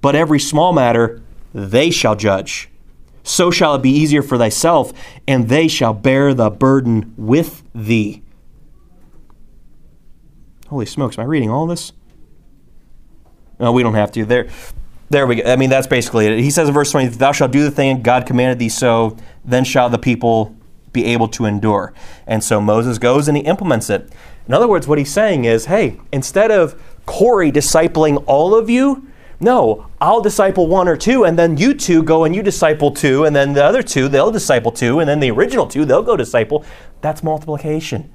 but 0.00 0.14
every 0.14 0.38
small 0.38 0.72
matter 0.72 1.22
they 1.52 1.90
shall 1.90 2.14
judge 2.14 2.70
so 3.26 3.50
shall 3.50 3.74
it 3.74 3.82
be 3.82 3.90
easier 3.90 4.22
for 4.22 4.38
thyself, 4.38 4.92
and 5.26 5.48
they 5.48 5.66
shall 5.66 5.92
bear 5.92 6.32
the 6.32 6.48
burden 6.48 7.12
with 7.16 7.64
thee. 7.74 8.22
Holy 10.68 10.86
smokes, 10.86 11.18
am 11.18 11.22
I 11.22 11.26
reading 11.26 11.50
all 11.50 11.66
this? 11.66 11.92
No, 13.58 13.72
we 13.72 13.82
don't 13.82 13.94
have 13.94 14.12
to. 14.12 14.24
There, 14.24 14.48
there 15.10 15.26
we 15.26 15.36
go. 15.36 15.52
I 15.52 15.56
mean, 15.56 15.70
that's 15.70 15.88
basically 15.88 16.26
it. 16.26 16.38
He 16.38 16.50
says 16.50 16.68
in 16.68 16.74
verse 16.74 16.92
20, 16.92 17.08
Thou 17.08 17.32
shalt 17.32 17.50
do 17.50 17.64
the 17.64 17.70
thing 17.72 18.00
God 18.00 18.26
commanded 18.26 18.60
thee 18.60 18.68
so, 18.68 19.16
then 19.44 19.64
shall 19.64 19.88
the 19.88 19.98
people 19.98 20.54
be 20.92 21.06
able 21.06 21.26
to 21.28 21.46
endure. 21.46 21.92
And 22.28 22.44
so 22.44 22.60
Moses 22.60 22.98
goes 22.98 23.26
and 23.26 23.36
he 23.36 23.42
implements 23.42 23.90
it. 23.90 24.08
In 24.46 24.54
other 24.54 24.68
words, 24.68 24.86
what 24.86 24.98
he's 24.98 25.12
saying 25.12 25.46
is, 25.46 25.64
hey, 25.64 25.98
instead 26.12 26.52
of 26.52 26.80
Corey 27.06 27.50
discipling 27.50 28.22
all 28.28 28.54
of 28.54 28.70
you, 28.70 29.08
no, 29.38 29.86
I'll 30.00 30.22
disciple 30.22 30.66
one 30.66 30.88
or 30.88 30.96
two, 30.96 31.24
and 31.24 31.38
then 31.38 31.56
you 31.58 31.74
two 31.74 32.02
go 32.02 32.24
and 32.24 32.34
you 32.34 32.42
disciple 32.42 32.90
two, 32.90 33.24
and 33.24 33.36
then 33.36 33.52
the 33.52 33.64
other 33.64 33.82
two, 33.82 34.08
they'll 34.08 34.30
disciple 34.30 34.72
two, 34.72 34.98
and 34.98 35.08
then 35.08 35.20
the 35.20 35.30
original 35.30 35.66
two, 35.66 35.84
they'll 35.84 36.02
go 36.02 36.16
disciple. 36.16 36.64
That's 37.02 37.22
multiplication. 37.22 38.12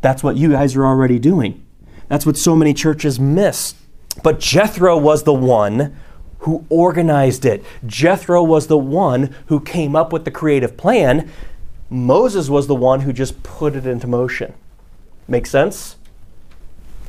That's 0.00 0.22
what 0.22 0.36
you 0.36 0.50
guys 0.50 0.76
are 0.76 0.84
already 0.84 1.18
doing. 1.18 1.64
That's 2.08 2.26
what 2.26 2.36
so 2.36 2.54
many 2.54 2.74
churches 2.74 3.18
miss. 3.18 3.74
But 4.22 4.40
Jethro 4.40 4.98
was 4.98 5.22
the 5.22 5.32
one 5.32 5.96
who 6.40 6.66
organized 6.68 7.46
it. 7.46 7.64
Jethro 7.86 8.42
was 8.42 8.66
the 8.66 8.76
one 8.76 9.34
who 9.46 9.60
came 9.60 9.96
up 9.96 10.12
with 10.12 10.26
the 10.26 10.30
creative 10.30 10.76
plan. 10.76 11.30
Moses 11.88 12.50
was 12.50 12.66
the 12.66 12.74
one 12.74 13.00
who 13.00 13.12
just 13.12 13.42
put 13.42 13.74
it 13.74 13.86
into 13.86 14.06
motion. 14.06 14.52
Make 15.26 15.46
sense? 15.46 15.96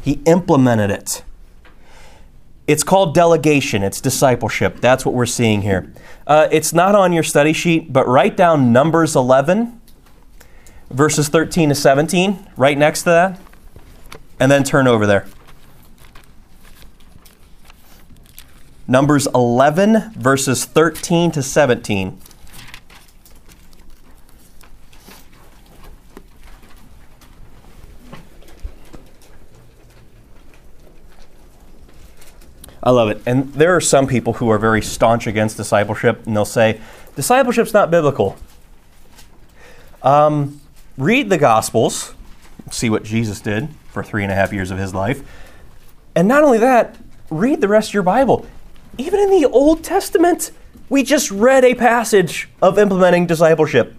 He 0.01 0.21
implemented 0.25 0.89
it. 0.89 1.24
It's 2.67 2.83
called 2.83 3.13
delegation, 3.13 3.83
it's 3.83 4.01
discipleship. 4.01 4.81
That's 4.81 5.05
what 5.05 5.13
we're 5.13 5.27
seeing 5.27 5.61
here. 5.61 5.93
Uh, 6.25 6.47
it's 6.51 6.73
not 6.73 6.95
on 6.95 7.13
your 7.13 7.23
study 7.23 7.53
sheet, 7.53 7.93
but 7.93 8.07
write 8.07 8.35
down 8.35 8.73
Numbers 8.73 9.15
11, 9.15 9.79
verses 10.89 11.29
13 11.29 11.69
to 11.69 11.75
17, 11.75 12.47
right 12.57 12.77
next 12.77 13.03
to 13.03 13.09
that, 13.09 13.39
and 14.39 14.51
then 14.51 14.63
turn 14.63 14.87
over 14.87 15.05
there. 15.05 15.27
Numbers 18.87 19.27
11, 19.33 20.13
verses 20.13 20.65
13 20.65 21.31
to 21.31 21.43
17. 21.43 22.19
I 32.85 32.91
love 32.91 33.09
it. 33.09 33.21
And 33.25 33.51
there 33.53 33.75
are 33.75 33.81
some 33.81 34.05
people 34.05 34.33
who 34.33 34.49
are 34.49 34.59
very 34.59 34.81
staunch 34.81 35.25
against 35.25 35.57
discipleship, 35.57 36.25
and 36.27 36.35
they'll 36.35 36.45
say, 36.45 36.79
discipleship's 37.15 37.73
not 37.73 37.89
biblical. 37.89 38.37
Um, 40.03 40.61
read 40.97 41.31
the 41.31 41.39
Gospels, 41.39 42.13
see 42.69 42.91
what 42.91 43.03
Jesus 43.03 43.41
did 43.41 43.69
for 43.91 44.03
three 44.03 44.21
and 44.21 44.31
a 44.31 44.35
half 44.35 44.53
years 44.53 44.69
of 44.69 44.77
his 44.77 44.93
life. 44.93 45.23
And 46.15 46.27
not 46.27 46.43
only 46.43 46.59
that, 46.59 46.95
read 47.31 47.59
the 47.59 47.67
rest 47.67 47.89
of 47.89 47.93
your 47.95 48.03
Bible. 48.03 48.45
Even 48.99 49.19
in 49.19 49.31
the 49.31 49.45
Old 49.45 49.83
Testament, 49.83 50.51
we 50.87 51.01
just 51.01 51.31
read 51.31 51.65
a 51.65 51.73
passage 51.73 52.49
of 52.61 52.77
implementing 52.77 53.25
discipleship. 53.25 53.95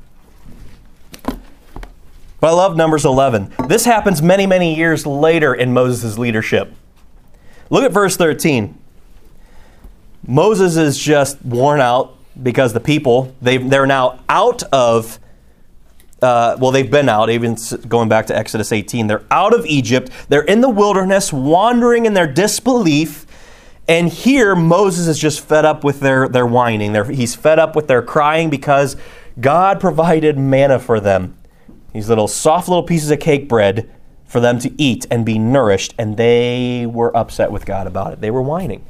But 2.39 2.49
I 2.49 2.53
love 2.53 2.77
Numbers 2.77 3.05
11. 3.05 3.53
This 3.67 3.85
happens 3.85 4.23
many, 4.23 4.47
many 4.47 4.77
years 4.77 5.05
later 5.07 5.53
in 5.53 5.73
Moses' 5.73 6.19
leadership. 6.19 6.73
Look 7.71 7.85
at 7.85 7.93
verse 7.93 8.17
13. 8.17 8.79
Moses 10.27 10.77
is 10.77 10.99
just 10.99 11.45
worn 11.45 11.81
out 11.81 12.17
because 12.43 12.73
the 12.73 12.81
people, 12.81 13.35
they, 13.41 13.59
they're 13.59 13.87
now 13.87 14.21
out 14.29 14.63
of, 14.73 15.19
uh, 16.21 16.57
well, 16.59 16.71
they've 16.71 16.91
been 16.91 17.09
out, 17.09 17.31
even 17.31 17.57
going 17.89 18.09
back 18.09 18.27
to 18.27 18.37
Exodus 18.37 18.73
18. 18.73 19.07
They're 19.07 19.25
out 19.31 19.55
of 19.55 19.65
Egypt. 19.67 20.11
They're 20.29 20.43
in 20.43 20.61
the 20.61 20.69
wilderness, 20.69 21.33
wandering 21.33 22.07
in 22.07 22.15
their 22.15 22.31
disbelief. 22.31 23.27
And 23.89 24.09
here, 24.09 24.57
Moses 24.57 25.07
is 25.07 25.19
just 25.19 25.41
fed 25.41 25.65
up 25.65 25.85
with 25.85 26.01
their, 26.01 26.29
their 26.29 26.47
whining. 26.47 26.93
They're, 26.93 27.05
he's 27.05 27.35
fed 27.37 27.59
up 27.59 27.77
with 27.77 27.87
their 27.87 28.03
crying 28.03 28.51
because 28.51 28.97
God 29.39 29.81
provided 29.81 30.37
manna 30.37 30.79
for 30.79 30.99
them. 30.99 31.37
These 31.93 32.09
little 32.09 32.29
soft 32.29 32.69
little 32.69 32.83
pieces 32.83 33.11
of 33.11 33.21
cake 33.21 33.49
bread 33.49 33.89
for 34.27 34.41
them 34.41 34.59
to 34.61 34.73
eat 34.81 35.07
and 35.11 35.25
be 35.25 35.39
nourished, 35.39 35.95
and 35.99 36.17
they 36.17 36.87
were 36.87 37.17
upset 37.17 37.53
with 37.53 37.65
God 37.65 37.87
about 37.87 38.13
it. 38.13 38.21
They 38.21 38.31
were 38.31 38.43
whining. 38.43 38.85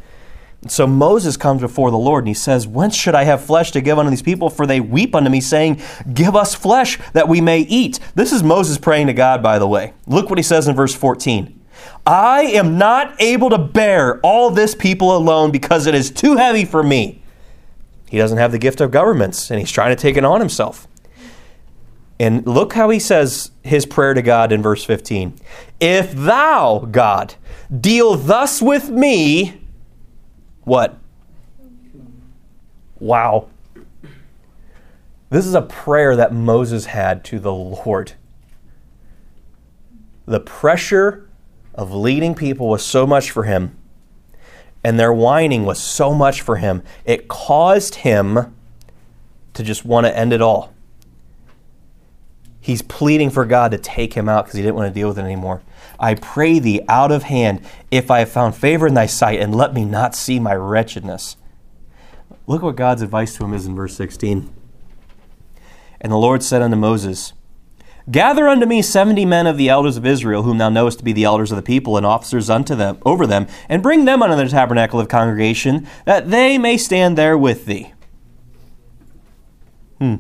So 0.69 0.87
Moses 0.87 1.37
comes 1.37 1.61
before 1.61 1.91
the 1.91 1.99
Lord 1.99 2.25
and 2.25 2.29
he 2.29 2.35
says, 2.35 2.67
Whence 2.67 2.97
should 2.97 3.15
I 3.15 3.25
have 3.25 3.45
flesh 3.45 3.71
to 3.73 3.81
give 3.81 3.99
unto 3.99 4.11
these 4.11 4.23
people? 4.23 4.51
For 4.51 4.67
they 4.67 4.81
weep 4.81 5.15
unto 5.15 5.31
me, 5.31 5.41
saying, 5.41 5.81
Give 6.13 6.35
us 6.35 6.55
flesh 6.55 6.99
that 7.13 7.29
we 7.29 7.41
may 7.41 7.61
eat. 7.61 8.01
This 8.15 8.33
is 8.33 8.43
Moses 8.43 8.79
praying 8.79 9.07
to 9.07 9.13
God, 9.13 9.43
by 9.43 9.59
the 9.59 9.69
way. 9.69 9.93
Look 10.07 10.29
what 10.29 10.39
he 10.39 10.43
says 10.43 10.67
in 10.67 10.75
verse 10.75 10.95
14. 10.95 11.53
I 12.05 12.43
am 12.43 12.79
not 12.79 13.21
able 13.21 13.51
to 13.51 13.59
bear 13.59 14.19
all 14.21 14.51
this 14.51 14.75
people 14.75 15.17
alone 15.17 15.51
because 15.51 15.87
it 15.87 15.95
is 15.95 16.11
too 16.11 16.37
heavy 16.37 16.65
for 16.65 16.83
me. 16.83 17.23
He 18.09 18.19
doesn't 18.19 18.39
have 18.39 18.53
the 18.53 18.59
gift 18.59 18.81
of 18.81 18.91
governments 18.91 19.51
and 19.51 19.61
he's 19.61 19.71
trying 19.71 19.95
to 19.95 20.01
take 20.01 20.17
it 20.17 20.25
on 20.25 20.41
himself. 20.41 20.87
And 22.19 22.47
look 22.47 22.73
how 22.73 22.89
he 22.91 22.99
says 22.99 23.51
his 23.63 23.85
prayer 23.85 24.15
to 24.15 24.23
God 24.23 24.53
in 24.53 24.63
verse 24.63 24.85
15. 24.85 25.35
If 25.81 26.13
thou, 26.13 26.89
God, 26.91 27.35
deal 27.81 28.15
thus 28.17 28.63
with 28.63 28.89
me, 28.89 29.61
what? 30.65 30.99
Wow. 32.99 33.49
This 35.29 35.47
is 35.47 35.55
a 35.55 35.63
prayer 35.63 36.17
that 36.17 36.33
Moses 36.33 36.87
had 36.87 37.25
to 37.25 37.39
the 37.39 37.53
Lord. 37.53 38.13
The 40.25 40.41
pressure 40.41 41.29
of 41.75 41.93
leading 41.93 42.35
people 42.35 42.69
was 42.69 42.85
so 42.85 43.07
much 43.07 43.31
for 43.31 43.45
him, 43.45 43.77
and 44.83 44.99
their 44.99 45.13
whining 45.13 45.65
was 45.65 45.79
so 45.79 46.15
much 46.15 46.41
for 46.41 46.57
him, 46.57 46.83
it 47.05 47.29
caused 47.29 47.97
him 47.97 48.55
to 49.53 49.63
just 49.63 49.85
want 49.85 50.07
to 50.07 50.17
end 50.17 50.33
it 50.33 50.41
all. 50.41 50.73
He's 52.67 52.83
pleading 52.83 53.31
for 53.31 53.45
God 53.45 53.71
to 53.71 53.79
take 53.79 54.15
him 54.15 54.29
out 54.29 54.45
because 54.45 54.57
he 54.57 54.63
didn't 54.63 54.75
want 54.75 54.93
to 54.93 55.01
deal 55.01 55.07
with 55.07 55.21
it 55.21 55.23
anymore. 55.23 55.63
I 56.01 56.17
pray 56.17 56.59
thee 56.59 56.81
out 56.89 57.13
of 57.13 57.23
hand, 57.23 57.61
if 57.93 58.11
I 58.11 58.19
have 58.19 58.29
found 58.29 58.57
favor 58.57 58.89
in 58.89 58.95
thy 58.95 59.07
sight, 59.07 59.39
and 59.39 59.55
let 59.55 59.73
me 59.73 59.85
not 59.85 60.17
see 60.17 60.41
my 60.41 60.53
wretchedness. 60.53 61.37
Look 62.49 62.63
what 62.63 62.75
God's 62.75 63.03
advice 63.03 63.37
to 63.37 63.45
him 63.45 63.55
is 63.55 63.67
in 63.67 63.77
verse 63.77 63.97
16. 63.97 64.53
And 66.01 66.11
the 66.11 66.17
Lord 66.17 66.43
said 66.43 66.61
unto 66.61 66.77
Moses, 66.77 67.35
Gather 68.11 68.49
unto 68.49 68.67
me 68.67 68.83
seventy 68.83 69.25
men 69.25 69.47
of 69.47 69.59
the 69.59 69.69
elders 69.69 69.97
of 69.97 70.05
Israel, 70.05 70.43
whom 70.43 70.59
thou 70.59 70.69
knowest 70.69 70.99
to 70.99 71.05
be 71.05 71.13
the 71.13 71.23
elders 71.23 71.53
of 71.53 71.57
the 71.57 71.63
people, 71.63 71.97
and 71.97 72.05
officers 72.05 72.51
unto 72.51 72.75
them 72.75 72.99
over 73.07 73.29
them, 73.29 73.47
and 73.69 73.81
bring 73.81 74.07
them 74.07 74.25
unto 74.25 74.35
the 74.35 74.51
tabernacle 74.51 74.99
of 74.99 75.07
congregation, 75.07 75.87
that 76.05 76.31
they 76.31 76.59
may 76.59 76.77
stand 76.77 77.17
there 77.17 77.39
with 77.39 77.67
thee. 77.67 77.93
Hmm 80.01 80.17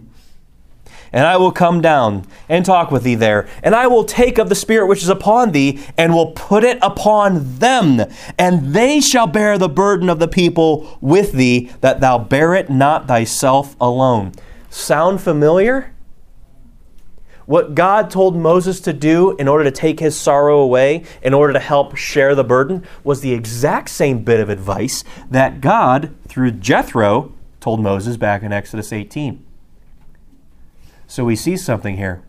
and 1.16 1.26
I 1.26 1.38
will 1.38 1.50
come 1.50 1.81
down 1.81 2.26
and 2.46 2.62
talk 2.62 2.90
with 2.90 3.02
thee 3.02 3.14
there, 3.14 3.48
and 3.62 3.74
I 3.74 3.87
will 3.87 4.05
take 4.05 4.37
of 4.37 4.50
the 4.50 4.55
Spirit 4.55 4.87
which 4.87 5.02
is 5.02 5.09
upon 5.09 5.52
thee, 5.52 5.83
and 5.96 6.12
will 6.12 6.33
put 6.33 6.62
it 6.62 6.79
upon 6.83 7.59
them, 7.59 8.02
and 8.38 8.74
they 8.74 9.00
shall 9.00 9.26
bear 9.26 9.57
the 9.57 9.66
burden 9.66 10.11
of 10.11 10.18
the 10.18 10.29
people 10.29 10.98
with 11.00 11.33
thee, 11.33 11.72
that 11.81 12.00
thou 12.00 12.18
bear 12.18 12.55
it 12.55 12.68
not 12.68 13.09
thyself 13.09 13.76
alone. 13.81 14.33
Sound 14.68 15.22
familiar? 15.22 15.94
What 17.46 17.74
God 17.74 18.11
told 18.11 18.37
Moses 18.37 18.79
to 18.81 18.92
do 18.92 19.35
in 19.38 19.48
order 19.48 19.64
to 19.64 19.70
take 19.70 20.00
his 20.00 20.20
sorrow 20.20 20.59
away, 20.59 21.02
in 21.22 21.33
order 21.33 21.55
to 21.55 21.61
help 21.61 21.96
share 21.96 22.35
the 22.35 22.44
burden, 22.44 22.87
was 23.05 23.22
the 23.22 23.33
exact 23.33 23.88
same 23.88 24.22
bit 24.22 24.38
of 24.38 24.50
advice 24.50 25.02
that 25.31 25.62
God, 25.62 26.14
through 26.29 26.50
Jethro, 26.50 27.33
told 27.59 27.81
Moses 27.81 28.18
back 28.18 28.42
in 28.42 28.52
Exodus 28.52 28.92
18. 28.92 29.45
So 31.07 31.25
we 31.25 31.37
see 31.37 31.57
something 31.57 31.97
here. 31.97 32.23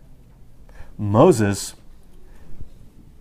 Moses 0.98 1.76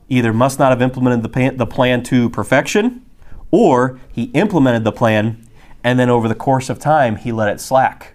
either 0.08 0.32
must 0.32 0.58
not 0.58 0.70
have 0.70 0.82
implemented 0.82 1.22
the 1.22 1.28
plan, 1.28 1.56
the 1.56 1.66
plan 1.66 2.02
to 2.04 2.30
perfection, 2.30 3.04
or 3.50 4.00
he 4.12 4.24
implemented 4.34 4.84
the 4.84 4.92
plan 4.92 5.46
and 5.82 5.98
then 5.98 6.10
over 6.10 6.28
the 6.28 6.34
course 6.34 6.68
of 6.68 6.78
time 6.78 7.16
he 7.16 7.32
let 7.32 7.48
it 7.48 7.60
slack. 7.60 8.14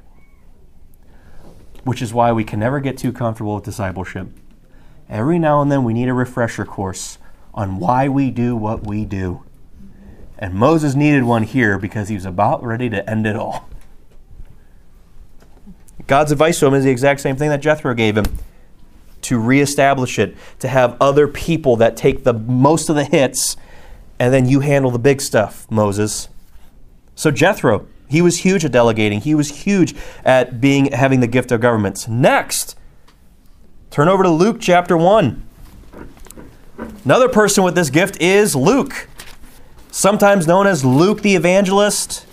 Which 1.83 2.01
is 2.01 2.13
why 2.13 2.31
we 2.31 2.43
can 2.43 2.59
never 2.59 2.79
get 2.79 2.97
too 2.97 3.11
comfortable 3.11 3.55
with 3.55 3.63
discipleship. 3.63 4.27
Every 5.09 5.39
now 5.39 5.61
and 5.61 5.71
then 5.71 5.83
we 5.83 5.93
need 5.93 6.09
a 6.09 6.13
refresher 6.13 6.65
course 6.65 7.17
on 7.53 7.79
why 7.79 8.07
we 8.07 8.29
do 8.29 8.55
what 8.55 8.85
we 8.85 9.05
do. 9.05 9.43
And 10.37 10.53
Moses 10.53 10.95
needed 10.95 11.23
one 11.23 11.43
here 11.43 11.77
because 11.77 12.09
he 12.09 12.15
was 12.15 12.25
about 12.25 12.63
ready 12.63 12.89
to 12.89 13.09
end 13.09 13.25
it 13.25 13.35
all. 13.35 13.69
God's 16.11 16.33
advice 16.33 16.59
to 16.59 16.65
him 16.65 16.73
is 16.73 16.83
the 16.83 16.89
exact 16.89 17.21
same 17.21 17.37
thing 17.37 17.47
that 17.51 17.61
Jethro 17.61 17.93
gave 17.93 18.17
him 18.17 18.25
to 19.21 19.39
reestablish 19.39 20.19
it, 20.19 20.35
to 20.59 20.67
have 20.67 20.97
other 20.99 21.25
people 21.25 21.77
that 21.77 21.95
take 21.95 22.25
the 22.25 22.33
most 22.33 22.89
of 22.89 22.97
the 22.97 23.05
hits, 23.05 23.55
and 24.19 24.33
then 24.33 24.45
you 24.45 24.59
handle 24.59 24.91
the 24.91 24.99
big 24.99 25.21
stuff, 25.21 25.65
Moses. 25.71 26.27
So 27.15 27.31
Jethro, 27.31 27.87
he 28.09 28.21
was 28.21 28.39
huge 28.39 28.65
at 28.65 28.73
delegating. 28.73 29.21
He 29.21 29.33
was 29.33 29.63
huge 29.63 29.95
at 30.25 30.59
being 30.59 30.91
having 30.91 31.21
the 31.21 31.27
gift 31.27 31.49
of 31.49 31.61
governments. 31.61 32.09
Next, 32.09 32.77
turn 33.89 34.09
over 34.09 34.23
to 34.23 34.29
Luke 34.29 34.57
chapter 34.59 34.97
1. 34.97 35.41
Another 37.05 37.29
person 37.29 37.63
with 37.63 37.75
this 37.75 37.89
gift 37.89 38.21
is 38.21 38.53
Luke, 38.53 39.07
sometimes 39.91 40.45
known 40.45 40.67
as 40.67 40.83
Luke 40.83 41.21
the 41.21 41.37
Evangelist. 41.37 42.25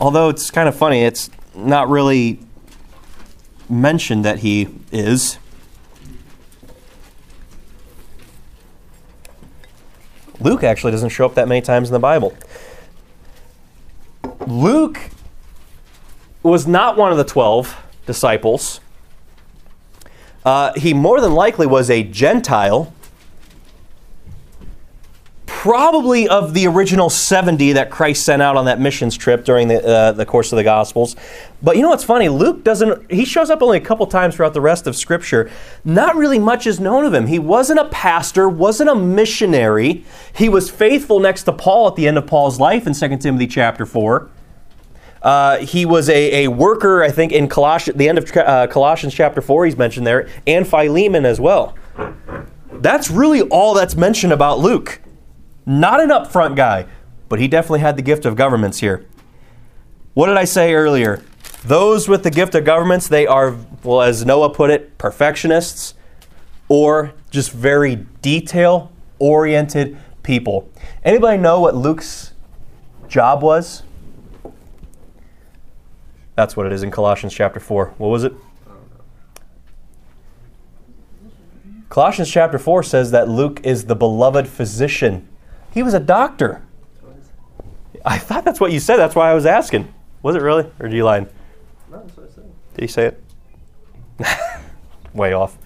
Although 0.00 0.28
it's 0.28 0.50
kind 0.50 0.68
of 0.68 0.74
funny, 0.74 1.04
it's 1.04 1.30
not 1.66 1.88
really 1.88 2.40
mentioned 3.68 4.24
that 4.24 4.38
he 4.38 4.68
is. 4.92 5.38
Luke 10.40 10.62
actually 10.62 10.92
doesn't 10.92 11.08
show 11.08 11.26
up 11.26 11.34
that 11.34 11.48
many 11.48 11.60
times 11.60 11.88
in 11.88 11.92
the 11.92 11.98
Bible. 11.98 12.32
Luke 14.46 15.10
was 16.42 16.66
not 16.66 16.96
one 16.96 17.10
of 17.10 17.18
the 17.18 17.24
12 17.24 17.76
disciples. 18.06 18.80
Uh, 20.44 20.72
he 20.76 20.94
more 20.94 21.20
than 21.20 21.34
likely 21.34 21.66
was 21.66 21.90
a 21.90 22.02
Gentile, 22.04 22.92
probably 25.58 26.28
of 26.28 26.54
the 26.54 26.68
original 26.68 27.10
70 27.10 27.72
that 27.72 27.90
Christ 27.90 28.24
sent 28.24 28.40
out 28.40 28.56
on 28.56 28.66
that 28.66 28.78
missions 28.78 29.16
trip 29.16 29.44
during 29.44 29.66
the, 29.66 29.84
uh, 29.84 30.12
the 30.12 30.24
course 30.24 30.52
of 30.52 30.56
the 30.56 30.62
Gospels. 30.62 31.16
But 31.60 31.74
you 31.74 31.82
know 31.82 31.88
what's 31.88 32.04
funny? 32.04 32.28
Luke 32.28 32.62
doesn't, 32.62 33.10
he 33.10 33.24
shows 33.24 33.50
up 33.50 33.60
only 33.60 33.76
a 33.76 33.80
couple 33.80 34.06
times 34.06 34.36
throughout 34.36 34.54
the 34.54 34.60
rest 34.60 34.86
of 34.86 34.94
Scripture. 34.94 35.50
Not 35.84 36.14
really 36.14 36.38
much 36.38 36.68
is 36.68 36.78
known 36.78 37.04
of 37.04 37.12
him. 37.12 37.26
He 37.26 37.40
wasn't 37.40 37.80
a 37.80 37.86
pastor, 37.86 38.48
wasn't 38.48 38.88
a 38.88 38.94
missionary. 38.94 40.04
He 40.32 40.48
was 40.48 40.70
faithful 40.70 41.18
next 41.18 41.42
to 41.42 41.52
Paul 41.52 41.88
at 41.88 41.96
the 41.96 42.06
end 42.06 42.18
of 42.18 42.28
Paul's 42.28 42.60
life 42.60 42.86
in 42.86 42.94
2 42.94 43.16
Timothy 43.16 43.48
chapter 43.48 43.84
4. 43.84 44.30
Uh, 45.20 45.58
he 45.58 45.84
was 45.84 46.08
a, 46.08 46.44
a 46.44 46.48
worker, 46.48 47.02
I 47.02 47.10
think, 47.10 47.32
in 47.32 47.48
Colossians, 47.48 47.98
the 47.98 48.08
end 48.08 48.18
of 48.18 48.36
uh, 48.36 48.68
Colossians 48.68 49.12
chapter 49.12 49.40
4, 49.40 49.64
he's 49.64 49.76
mentioned 49.76 50.06
there, 50.06 50.28
and 50.46 50.68
Philemon 50.68 51.26
as 51.26 51.40
well. 51.40 51.74
That's 52.74 53.10
really 53.10 53.40
all 53.40 53.74
that's 53.74 53.96
mentioned 53.96 54.32
about 54.32 54.60
Luke. 54.60 55.00
Not 55.68 56.00
an 56.00 56.08
upfront 56.08 56.56
guy, 56.56 56.86
but 57.28 57.38
he 57.38 57.46
definitely 57.46 57.80
had 57.80 57.98
the 57.98 58.02
gift 58.02 58.24
of 58.24 58.36
governments 58.36 58.78
here. 58.78 59.04
What 60.14 60.28
did 60.28 60.38
I 60.38 60.44
say 60.44 60.72
earlier? 60.72 61.22
Those 61.62 62.08
with 62.08 62.22
the 62.22 62.30
gift 62.30 62.54
of 62.54 62.64
governments, 62.64 63.06
they 63.06 63.26
are, 63.26 63.54
well, 63.84 64.00
as 64.00 64.24
Noah 64.24 64.48
put 64.48 64.70
it, 64.70 64.96
perfectionists 64.96 65.92
or 66.70 67.12
just 67.30 67.52
very 67.52 67.96
detail 68.22 68.90
oriented 69.18 69.98
people. 70.22 70.70
Anybody 71.04 71.36
know 71.36 71.60
what 71.60 71.74
Luke's 71.74 72.32
job 73.06 73.42
was? 73.42 73.82
That's 76.34 76.56
what 76.56 76.64
it 76.64 76.72
is 76.72 76.82
in 76.82 76.90
Colossians 76.90 77.34
chapter 77.34 77.60
4. 77.60 77.94
What 77.98 78.08
was 78.08 78.24
it? 78.24 78.32
Colossians 81.90 82.30
chapter 82.30 82.58
4 82.58 82.82
says 82.84 83.10
that 83.10 83.28
Luke 83.28 83.60
is 83.64 83.84
the 83.84 83.96
beloved 83.96 84.48
physician. 84.48 85.28
He 85.78 85.84
was 85.84 85.94
a 85.94 86.00
doctor. 86.00 86.60
I 88.04 88.18
thought 88.18 88.44
that's 88.44 88.58
what 88.58 88.72
you 88.72 88.80
said. 88.80 88.96
That's 88.96 89.14
why 89.14 89.30
I 89.30 89.34
was 89.34 89.46
asking. 89.46 89.94
Was 90.22 90.34
it 90.34 90.42
really? 90.42 90.68
Or 90.80 90.88
did 90.88 90.96
you 90.96 91.04
lie? 91.04 91.20
No, 91.20 91.28
that's 91.92 92.16
what 92.16 92.28
I 92.28 92.34
said. 92.34 92.52
Did 92.74 92.80
he 92.80 92.88
say 92.88 93.06
it? 93.06 93.22
Way 95.14 95.34
off. 95.34 95.56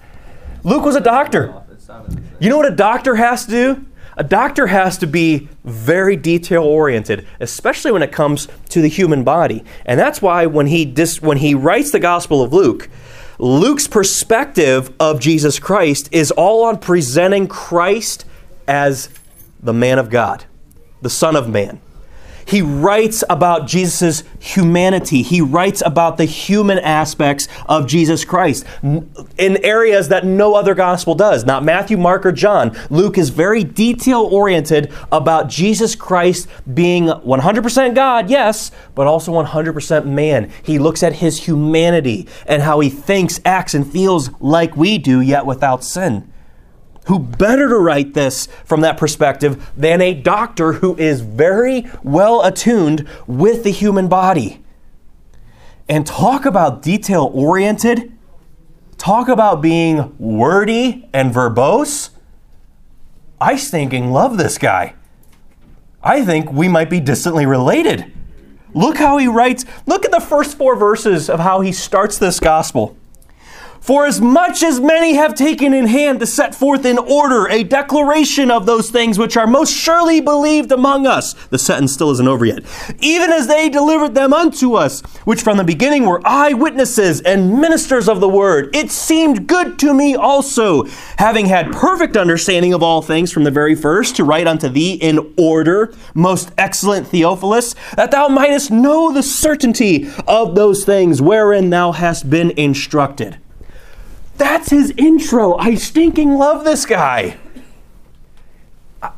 Luke 0.64 0.84
was 0.84 0.96
a 0.96 1.00
doctor. 1.00 1.62
It 1.72 1.80
sounded 1.80 2.10
the 2.10 2.16
same. 2.16 2.36
You 2.40 2.50
know 2.50 2.58
what 2.58 2.70
a 2.70 2.76
doctor 2.76 3.14
has 3.14 3.46
to 3.46 3.50
do? 3.50 3.86
A 4.18 4.22
doctor 4.22 4.66
has 4.66 4.98
to 4.98 5.06
be 5.06 5.48
very 5.64 6.16
detail 6.16 6.62
oriented, 6.62 7.26
especially 7.40 7.90
when 7.90 8.02
it 8.02 8.12
comes 8.12 8.48
to 8.68 8.82
the 8.82 8.88
human 8.88 9.24
body. 9.24 9.64
And 9.86 9.98
that's 9.98 10.20
why 10.20 10.44
when 10.44 10.66
he 10.66 10.84
dis- 10.84 11.22
when 11.22 11.38
he 11.38 11.54
writes 11.54 11.90
the 11.90 12.00
Gospel 12.00 12.42
of 12.42 12.52
Luke, 12.52 12.90
Luke's 13.38 13.86
perspective 13.86 14.92
of 15.00 15.20
Jesus 15.20 15.58
Christ 15.58 16.10
is 16.12 16.30
all 16.32 16.64
on 16.64 16.80
presenting 16.80 17.48
Christ 17.48 18.26
as 18.68 19.08
the 19.62 19.72
man 19.72 19.98
of 19.98 20.10
God, 20.10 20.44
the 21.00 21.10
Son 21.10 21.36
of 21.36 21.48
Man. 21.48 21.80
He 22.44 22.62
writes 22.62 23.22
about 23.30 23.66
Jesus' 23.66 24.24
humanity. 24.40 25.22
He 25.22 25.40
writes 25.40 25.82
about 25.84 26.16
the 26.16 26.24
human 26.24 26.78
aspects 26.78 27.48
of 27.66 27.86
Jesus 27.86 28.24
Christ 28.24 28.66
in 28.82 29.64
areas 29.64 30.08
that 30.08 30.26
no 30.26 30.54
other 30.54 30.74
gospel 30.74 31.14
does. 31.14 31.44
Not 31.44 31.64
Matthew, 31.64 31.96
Mark, 31.96 32.26
or 32.26 32.32
John. 32.32 32.76
Luke 32.90 33.16
is 33.16 33.30
very 33.30 33.64
detail 33.64 34.22
oriented 34.22 34.92
about 35.10 35.48
Jesus 35.48 35.94
Christ 35.94 36.48
being 36.74 37.06
100% 37.06 37.94
God, 37.94 38.28
yes, 38.28 38.70
but 38.94 39.06
also 39.06 39.32
100% 39.32 40.04
man. 40.06 40.50
He 40.62 40.78
looks 40.78 41.02
at 41.02 41.14
his 41.14 41.44
humanity 41.44 42.26
and 42.46 42.62
how 42.62 42.80
he 42.80 42.90
thinks, 42.90 43.40
acts, 43.44 43.74
and 43.74 43.90
feels 43.90 44.30
like 44.40 44.76
we 44.76 44.98
do, 44.98 45.20
yet 45.20 45.46
without 45.46 45.84
sin. 45.84 46.31
Who 47.06 47.18
better 47.18 47.68
to 47.68 47.76
write 47.76 48.14
this 48.14 48.46
from 48.64 48.80
that 48.82 48.96
perspective 48.96 49.70
than 49.76 50.00
a 50.00 50.14
doctor 50.14 50.74
who 50.74 50.96
is 50.96 51.20
very 51.20 51.86
well 52.02 52.42
attuned 52.42 53.08
with 53.26 53.64
the 53.64 53.70
human 53.70 54.08
body? 54.08 54.62
And 55.88 56.06
talk 56.06 56.44
about 56.44 56.80
detail 56.80 57.30
oriented, 57.34 58.16
talk 58.98 59.28
about 59.28 59.60
being 59.60 60.14
wordy 60.18 61.08
and 61.12 61.34
verbose. 61.34 62.10
I 63.40 63.56
stinking 63.56 64.12
love 64.12 64.38
this 64.38 64.56
guy. 64.56 64.94
I 66.02 66.24
think 66.24 66.52
we 66.52 66.68
might 66.68 66.88
be 66.88 67.00
distantly 67.00 67.46
related. 67.46 68.12
Look 68.74 68.96
how 68.96 69.18
he 69.18 69.26
writes. 69.26 69.64
Look 69.86 70.04
at 70.04 70.12
the 70.12 70.20
first 70.20 70.56
four 70.56 70.76
verses 70.76 71.28
of 71.28 71.40
how 71.40 71.60
he 71.60 71.72
starts 71.72 72.16
this 72.16 72.40
gospel. 72.40 72.96
For 73.82 74.06
as 74.06 74.20
much 74.20 74.62
as 74.62 74.78
many 74.78 75.14
have 75.14 75.34
taken 75.34 75.74
in 75.74 75.88
hand 75.88 76.20
to 76.20 76.26
set 76.26 76.54
forth 76.54 76.84
in 76.84 76.98
order 76.98 77.48
a 77.48 77.64
declaration 77.64 78.48
of 78.48 78.64
those 78.64 78.90
things 78.90 79.18
which 79.18 79.36
are 79.36 79.44
most 79.44 79.74
surely 79.74 80.20
believed 80.20 80.70
among 80.70 81.04
us, 81.04 81.32
the 81.50 81.58
sentence 81.58 81.92
still 81.92 82.12
isn't 82.12 82.28
over 82.28 82.44
yet, 82.44 82.62
even 83.00 83.32
as 83.32 83.48
they 83.48 83.68
delivered 83.68 84.14
them 84.14 84.32
unto 84.32 84.74
us, 84.74 85.00
which 85.24 85.42
from 85.42 85.56
the 85.56 85.64
beginning 85.64 86.06
were 86.06 86.22
eyewitnesses 86.24 87.22
and 87.22 87.60
ministers 87.60 88.08
of 88.08 88.20
the 88.20 88.28
word, 88.28 88.70
it 88.72 88.92
seemed 88.92 89.48
good 89.48 89.80
to 89.80 89.92
me 89.92 90.14
also, 90.14 90.84
having 91.18 91.46
had 91.46 91.72
perfect 91.72 92.16
understanding 92.16 92.72
of 92.72 92.84
all 92.84 93.02
things 93.02 93.32
from 93.32 93.42
the 93.42 93.50
very 93.50 93.74
first, 93.74 94.14
to 94.14 94.22
write 94.22 94.46
unto 94.46 94.68
thee 94.68 94.94
in 94.94 95.34
order, 95.36 95.92
most 96.14 96.52
excellent 96.56 97.08
Theophilus, 97.08 97.74
that 97.96 98.12
thou 98.12 98.28
mightest 98.28 98.70
know 98.70 99.12
the 99.12 99.24
certainty 99.24 100.08
of 100.28 100.54
those 100.54 100.84
things 100.84 101.20
wherein 101.20 101.70
thou 101.70 101.90
hast 101.90 102.30
been 102.30 102.52
instructed. 102.52 103.38
That's 104.42 104.70
his 104.70 104.92
intro. 104.96 105.56
I 105.56 105.76
stinking 105.76 106.32
love 106.32 106.64
this 106.64 106.84
guy. 106.84 107.36
I- 109.00 109.10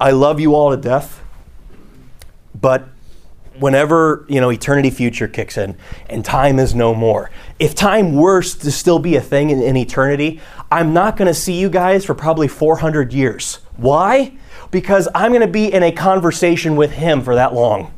I 0.00 0.10
love 0.12 0.40
you 0.40 0.54
all 0.54 0.70
to 0.70 0.76
death. 0.78 1.20
But 2.58 2.84
whenever, 3.58 4.24
you 4.26 4.40
know, 4.40 4.50
eternity 4.50 4.88
future 4.88 5.28
kicks 5.28 5.58
in 5.58 5.76
and 6.08 6.24
time 6.24 6.58
is 6.58 6.74
no 6.74 6.94
more, 6.94 7.30
if 7.58 7.74
time 7.74 8.14
were 8.16 8.40
to 8.40 8.72
still 8.72 8.98
be 8.98 9.16
a 9.16 9.20
thing 9.20 9.50
in, 9.50 9.60
in 9.60 9.76
eternity, 9.76 10.40
I'm 10.72 10.94
not 10.94 11.18
going 11.18 11.28
to 11.28 11.34
see 11.34 11.60
you 11.60 11.68
guys 11.68 12.06
for 12.06 12.14
probably 12.14 12.48
400 12.48 13.12
years. 13.12 13.58
Why? 13.76 14.32
Because 14.70 15.08
I'm 15.14 15.30
going 15.32 15.42
to 15.42 15.46
be 15.46 15.70
in 15.70 15.82
a 15.82 15.92
conversation 15.92 16.74
with 16.74 16.92
him 16.92 17.20
for 17.20 17.34
that 17.34 17.52
long. 17.52 17.92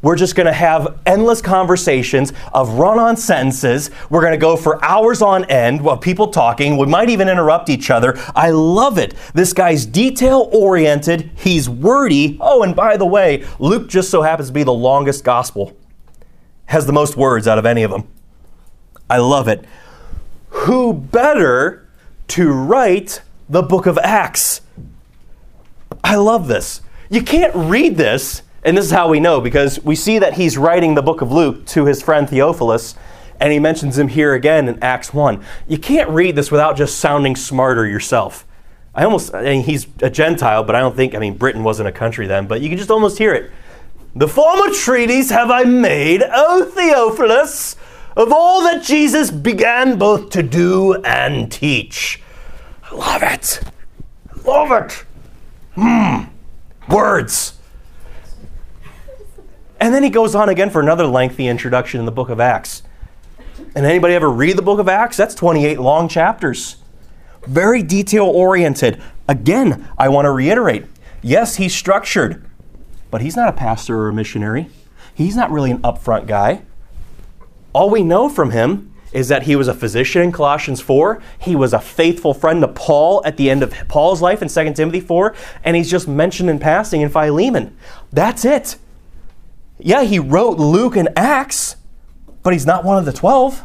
We're 0.00 0.16
just 0.16 0.36
going 0.36 0.46
to 0.46 0.52
have 0.52 1.00
endless 1.06 1.42
conversations 1.42 2.32
of 2.54 2.74
run 2.74 2.98
on 2.98 3.16
sentences. 3.16 3.90
We're 4.10 4.20
going 4.20 4.32
to 4.32 4.38
go 4.38 4.56
for 4.56 4.82
hours 4.84 5.22
on 5.22 5.44
end 5.46 5.80
while 5.80 5.96
people 5.96 6.28
talking. 6.28 6.76
We 6.76 6.86
might 6.86 7.10
even 7.10 7.28
interrupt 7.28 7.68
each 7.68 7.90
other. 7.90 8.16
I 8.36 8.50
love 8.50 8.96
it. 8.98 9.14
This 9.34 9.52
guy's 9.52 9.84
detail 9.84 10.48
oriented, 10.52 11.30
he's 11.34 11.68
wordy. 11.68 12.38
Oh, 12.40 12.62
and 12.62 12.76
by 12.76 12.96
the 12.96 13.06
way, 13.06 13.44
Luke 13.58 13.88
just 13.88 14.10
so 14.10 14.22
happens 14.22 14.48
to 14.48 14.54
be 14.54 14.62
the 14.62 14.72
longest 14.72 15.24
gospel, 15.24 15.76
has 16.66 16.86
the 16.86 16.92
most 16.92 17.16
words 17.16 17.48
out 17.48 17.58
of 17.58 17.66
any 17.66 17.82
of 17.82 17.90
them. 17.90 18.06
I 19.10 19.18
love 19.18 19.48
it. 19.48 19.64
Who 20.50 20.92
better 20.92 21.88
to 22.28 22.52
write 22.52 23.22
the 23.48 23.62
book 23.62 23.86
of 23.86 23.98
Acts? 23.98 24.60
I 26.04 26.16
love 26.16 26.46
this. 26.46 26.82
You 27.10 27.22
can't 27.22 27.54
read 27.54 27.96
this, 27.96 28.42
and 28.68 28.76
this 28.76 28.84
is 28.84 28.90
how 28.90 29.08
we 29.08 29.18
know 29.18 29.40
because 29.40 29.82
we 29.82 29.96
see 29.96 30.18
that 30.18 30.34
he's 30.34 30.58
writing 30.58 30.94
the 30.94 31.00
book 31.00 31.22
of 31.22 31.32
Luke 31.32 31.64
to 31.68 31.86
his 31.86 32.02
friend 32.02 32.28
Theophilus, 32.28 32.96
and 33.40 33.50
he 33.50 33.58
mentions 33.58 33.96
him 33.96 34.08
here 34.08 34.34
again 34.34 34.68
in 34.68 34.78
Acts 34.82 35.14
1. 35.14 35.42
You 35.66 35.78
can't 35.78 36.10
read 36.10 36.36
this 36.36 36.50
without 36.50 36.76
just 36.76 36.98
sounding 36.98 37.34
smarter 37.34 37.86
yourself. 37.86 38.46
I 38.94 39.04
almost, 39.04 39.34
I 39.34 39.42
mean, 39.42 39.62
he's 39.62 39.86
a 40.02 40.10
Gentile, 40.10 40.64
but 40.64 40.74
I 40.74 40.80
don't 40.80 40.94
think, 40.94 41.14
I 41.14 41.18
mean, 41.18 41.38
Britain 41.38 41.64
wasn't 41.64 41.88
a 41.88 41.92
country 41.92 42.26
then, 42.26 42.46
but 42.46 42.60
you 42.60 42.68
can 42.68 42.76
just 42.76 42.90
almost 42.90 43.16
hear 43.16 43.32
it. 43.32 43.50
The 44.14 44.28
former 44.28 44.70
treaties 44.74 45.30
have 45.30 45.50
I 45.50 45.64
made, 45.64 46.22
O 46.22 46.66
Theophilus, 46.66 47.74
of 48.18 48.34
all 48.34 48.62
that 48.64 48.82
Jesus 48.82 49.30
began 49.30 49.96
both 49.96 50.28
to 50.30 50.42
do 50.42 50.96
and 51.04 51.50
teach. 51.50 52.20
I 52.82 52.94
love 52.94 53.22
it. 53.22 53.60
I 54.30 54.40
love 54.46 54.84
it. 54.84 55.04
Hmm. 55.74 56.92
Words. 56.92 57.57
And 59.88 59.94
then 59.94 60.02
he 60.02 60.10
goes 60.10 60.34
on 60.34 60.50
again 60.50 60.68
for 60.68 60.82
another 60.82 61.06
lengthy 61.06 61.46
introduction 61.46 61.98
in 61.98 62.04
the 62.04 62.12
book 62.12 62.28
of 62.28 62.40
Acts. 62.40 62.82
And 63.74 63.86
anybody 63.86 64.12
ever 64.12 64.28
read 64.28 64.58
the 64.58 64.62
book 64.62 64.78
of 64.80 64.86
Acts? 64.86 65.16
That's 65.16 65.34
28 65.34 65.80
long 65.80 66.10
chapters. 66.10 66.76
very 67.46 67.82
detail 67.82 68.26
oriented. 68.26 69.00
Again, 69.28 69.88
I 69.96 70.10
want 70.10 70.26
to 70.26 70.30
reiterate 70.30 70.84
yes, 71.22 71.56
he's 71.56 71.74
structured, 71.74 72.44
but 73.10 73.22
he's 73.22 73.34
not 73.34 73.48
a 73.48 73.52
pastor 73.54 73.98
or 73.98 74.10
a 74.10 74.12
missionary. 74.12 74.68
He's 75.14 75.34
not 75.34 75.50
really 75.50 75.70
an 75.70 75.78
upfront 75.78 76.26
guy. 76.26 76.64
All 77.72 77.88
we 77.88 78.02
know 78.02 78.28
from 78.28 78.50
him 78.50 78.92
is 79.14 79.28
that 79.28 79.44
he 79.44 79.56
was 79.56 79.68
a 79.68 79.74
physician 79.74 80.20
in 80.20 80.32
Colossians 80.32 80.82
4. 80.82 81.22
He 81.38 81.56
was 81.56 81.72
a 81.72 81.80
faithful 81.80 82.34
friend 82.34 82.60
to 82.60 82.68
Paul 82.68 83.22
at 83.24 83.38
the 83.38 83.48
end 83.48 83.62
of 83.62 83.72
Paul's 83.88 84.20
life 84.20 84.42
in 84.42 84.48
2 84.48 84.74
Timothy 84.74 85.00
4. 85.00 85.34
And 85.64 85.78
he's 85.78 85.90
just 85.90 86.06
mentioned 86.06 86.50
in 86.50 86.58
passing 86.58 87.00
in 87.00 87.08
Philemon. 87.08 87.74
That's 88.12 88.44
it. 88.44 88.76
Yeah, 89.78 90.02
he 90.02 90.18
wrote 90.18 90.58
Luke 90.58 90.96
and 90.96 91.08
Acts, 91.16 91.76
but 92.42 92.52
he's 92.52 92.66
not 92.66 92.84
one 92.84 92.98
of 92.98 93.04
the 93.04 93.12
12. 93.12 93.62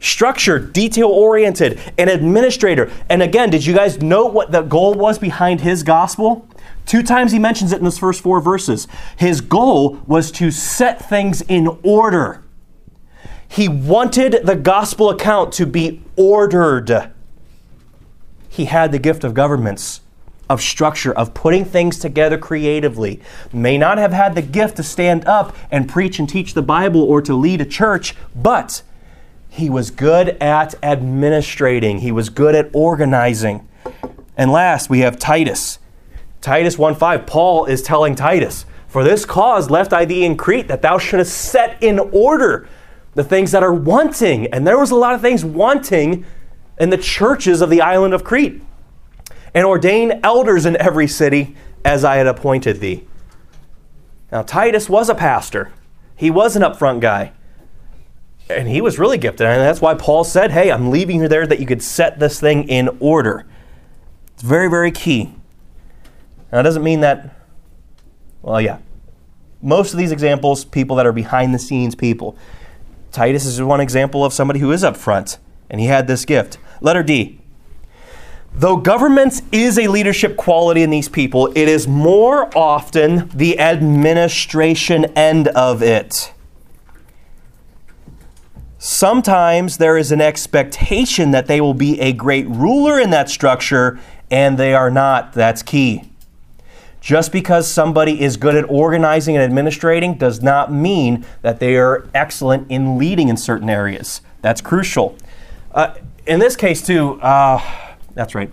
Structured, 0.00 0.72
detail 0.72 1.08
oriented, 1.08 1.78
an 1.98 2.08
administrator. 2.08 2.90
And 3.10 3.22
again, 3.22 3.50
did 3.50 3.66
you 3.66 3.74
guys 3.74 4.00
know 4.00 4.24
what 4.24 4.50
the 4.50 4.62
goal 4.62 4.94
was 4.94 5.18
behind 5.18 5.60
his 5.60 5.82
gospel? 5.82 6.48
Two 6.86 7.02
times 7.02 7.32
he 7.32 7.38
mentions 7.38 7.72
it 7.72 7.78
in 7.78 7.84
those 7.84 7.98
first 7.98 8.22
four 8.22 8.40
verses. 8.40 8.88
His 9.16 9.42
goal 9.42 10.00
was 10.06 10.30
to 10.32 10.50
set 10.50 11.06
things 11.06 11.42
in 11.42 11.78
order. 11.82 12.42
He 13.46 13.68
wanted 13.68 14.40
the 14.44 14.56
gospel 14.56 15.10
account 15.10 15.52
to 15.54 15.66
be 15.66 16.02
ordered. 16.16 17.12
He 18.48 18.64
had 18.64 18.90
the 18.90 18.98
gift 18.98 19.22
of 19.22 19.34
governments, 19.34 20.00
of 20.50 20.60
structure, 20.60 21.12
of 21.12 21.32
putting 21.32 21.64
things 21.64 21.98
together 21.98 22.36
creatively. 22.36 23.20
May 23.52 23.78
not 23.78 23.98
have 23.98 24.12
had 24.12 24.34
the 24.34 24.42
gift 24.42 24.76
to 24.76 24.82
stand 24.82 25.24
up 25.26 25.56
and 25.70 25.88
preach 25.88 26.18
and 26.18 26.28
teach 26.28 26.52
the 26.52 26.60
Bible 26.60 27.02
or 27.02 27.22
to 27.22 27.34
lead 27.34 27.60
a 27.60 27.64
church, 27.64 28.16
but 28.34 28.82
he 29.48 29.70
was 29.70 29.90
good 29.90 30.30
at 30.40 30.74
administrating, 30.82 32.00
he 32.00 32.12
was 32.12 32.28
good 32.28 32.54
at 32.54 32.68
organizing. 32.72 33.66
And 34.36 34.50
last, 34.50 34.90
we 34.90 35.00
have 35.00 35.18
Titus. 35.18 35.78
Titus 36.40 36.76
1:5, 36.76 37.26
Paul 37.26 37.66
is 37.66 37.80
telling 37.80 38.14
Titus, 38.14 38.66
"For 38.88 39.04
this 39.04 39.24
cause 39.24 39.70
left 39.70 39.92
I 39.92 40.04
thee 40.04 40.24
in 40.24 40.36
Crete, 40.36 40.68
that 40.68 40.82
thou 40.82 40.98
shouldest 40.98 41.36
set 41.36 41.76
in 41.80 42.00
order 42.12 42.66
the 43.14 43.22
things 43.24 43.52
that 43.52 43.62
are 43.62 43.72
wanting." 43.72 44.46
And 44.48 44.66
there 44.66 44.78
was 44.78 44.90
a 44.90 44.96
lot 44.96 45.14
of 45.14 45.20
things 45.20 45.44
wanting 45.44 46.24
in 46.78 46.90
the 46.90 46.96
churches 46.96 47.60
of 47.60 47.70
the 47.70 47.82
island 47.82 48.14
of 48.14 48.24
Crete. 48.24 48.62
And 49.54 49.66
ordain 49.66 50.20
elders 50.22 50.66
in 50.66 50.76
every 50.76 51.08
city 51.08 51.56
as 51.84 52.04
I 52.04 52.16
had 52.16 52.26
appointed 52.26 52.80
thee. 52.80 53.04
Now 54.30 54.42
Titus 54.42 54.88
was 54.88 55.08
a 55.08 55.14
pastor. 55.14 55.72
He 56.16 56.30
was 56.30 56.56
an 56.56 56.62
upfront 56.62 57.00
guy. 57.00 57.32
And 58.48 58.68
he 58.68 58.80
was 58.80 58.98
really 58.98 59.18
gifted. 59.18 59.46
And 59.46 59.60
that's 59.60 59.80
why 59.80 59.94
Paul 59.94 60.24
said, 60.24 60.50
Hey, 60.50 60.70
I'm 60.70 60.90
leaving 60.90 61.20
you 61.20 61.28
there 61.28 61.46
that 61.46 61.60
you 61.60 61.66
could 61.66 61.82
set 61.82 62.18
this 62.18 62.40
thing 62.40 62.68
in 62.68 62.88
order. 63.00 63.46
It's 64.34 64.42
very, 64.42 64.68
very 64.68 64.90
key. 64.90 65.34
Now, 66.52 66.60
it 66.60 66.62
doesn't 66.64 66.82
mean 66.82 67.00
that, 67.00 67.36
well, 68.42 68.60
yeah. 68.60 68.78
Most 69.62 69.92
of 69.92 69.98
these 69.98 70.10
examples, 70.10 70.64
people 70.64 70.96
that 70.96 71.06
are 71.06 71.12
behind 71.12 71.54
the 71.54 71.58
scenes 71.58 71.94
people. 71.94 72.36
Titus 73.12 73.44
is 73.44 73.60
one 73.62 73.80
example 73.80 74.24
of 74.24 74.32
somebody 74.32 74.60
who 74.60 74.72
is 74.72 74.82
up 74.82 74.96
front, 74.96 75.38
and 75.68 75.80
he 75.80 75.86
had 75.86 76.06
this 76.06 76.24
gift. 76.24 76.58
Letter 76.80 77.02
D. 77.02 77.39
Though 78.54 78.76
governments 78.76 79.42
is 79.52 79.78
a 79.78 79.88
leadership 79.88 80.36
quality 80.36 80.82
in 80.82 80.90
these 80.90 81.08
people, 81.08 81.46
it 81.54 81.68
is 81.68 81.88
more 81.88 82.56
often 82.56 83.30
the 83.34 83.58
administration 83.58 85.06
end 85.16 85.48
of 85.48 85.82
it. 85.82 86.32
Sometimes 88.78 89.76
there 89.76 89.96
is 89.96 90.10
an 90.10 90.20
expectation 90.20 91.30
that 91.32 91.46
they 91.46 91.60
will 91.60 91.74
be 91.74 92.00
a 92.00 92.12
great 92.12 92.48
ruler 92.48 92.98
in 92.98 93.10
that 93.10 93.28
structure, 93.28 94.00
and 94.30 94.58
they 94.58 94.74
are 94.74 94.90
not. 94.90 95.32
That's 95.34 95.62
key. 95.62 96.10
Just 97.00 97.32
because 97.32 97.70
somebody 97.70 98.20
is 98.20 98.36
good 98.36 98.56
at 98.56 98.68
organizing 98.68 99.36
and 99.36 99.44
administrating 99.44 100.14
does 100.14 100.42
not 100.42 100.72
mean 100.72 101.24
that 101.42 101.60
they 101.60 101.76
are 101.76 102.08
excellent 102.14 102.70
in 102.70 102.98
leading 102.98 103.28
in 103.28 103.36
certain 103.36 103.70
areas. 103.70 104.20
That's 104.42 104.60
crucial. 104.60 105.16
Uh, 105.72 105.94
in 106.26 106.40
this 106.40 106.56
case, 106.56 106.84
too, 106.84 107.20
uh, 107.20 107.60
that's 108.14 108.34
right. 108.34 108.50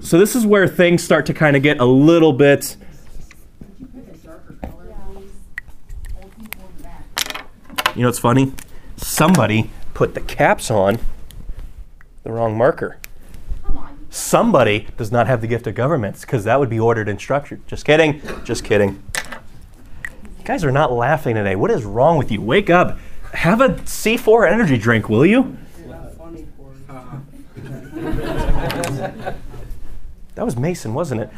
So, 0.00 0.18
this 0.18 0.34
is 0.34 0.44
where 0.44 0.66
things 0.66 1.02
start 1.02 1.26
to 1.26 1.34
kind 1.34 1.56
of 1.56 1.62
get 1.62 1.78
a 1.78 1.84
little 1.84 2.32
bit. 2.32 2.76
You 7.94 8.00
know 8.02 8.08
what's 8.08 8.18
funny? 8.18 8.52
Somebody 8.96 9.70
put 9.92 10.14
the 10.14 10.20
caps 10.20 10.70
on 10.70 10.98
the 12.24 12.32
wrong 12.32 12.56
marker. 12.56 12.98
Somebody 14.08 14.88
does 14.96 15.12
not 15.12 15.26
have 15.26 15.40
the 15.40 15.46
gift 15.46 15.66
of 15.66 15.74
governments 15.74 16.22
because 16.22 16.44
that 16.44 16.58
would 16.58 16.68
be 16.68 16.80
ordered 16.80 17.08
and 17.08 17.18
structured. 17.18 17.66
Just 17.66 17.84
kidding. 17.84 18.20
Just 18.44 18.64
kidding. 18.64 19.02
You 20.38 20.44
guys 20.44 20.64
are 20.64 20.72
not 20.72 20.92
laughing 20.92 21.34
today. 21.34 21.56
What 21.56 21.70
is 21.70 21.84
wrong 21.84 22.18
with 22.18 22.30
you? 22.30 22.40
Wake 22.40 22.68
up. 22.68 22.98
Have 23.32 23.60
a 23.60 23.70
C4 23.70 24.50
energy 24.50 24.76
drink, 24.76 25.08
will 25.08 25.24
you? 25.24 25.56
That 30.34 30.44
was 30.44 30.56
Mason, 30.56 30.94
wasn't 30.94 31.20
it? 31.22 31.30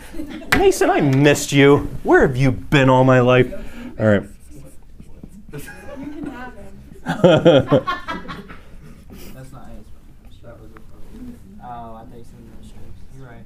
Mason, 0.57 0.89
I 0.89 1.01
missed 1.01 1.51
you. 1.53 1.79
Where 2.05 2.27
have 2.27 2.37
you 2.37 2.53
been 2.53 2.89
all 2.89 3.03
my 3.03 3.21
life? 3.21 3.53
All 3.99 4.07
right. 4.07 4.23
That's 5.51 5.67
not 6.33 6.53
his. 9.69 9.87
That 10.43 10.61
was 10.61 10.71
a 10.71 10.81
Oh, 11.63 11.95
I 11.97 12.05
think. 12.13 12.27
You're 13.17 13.27
right. 13.27 13.45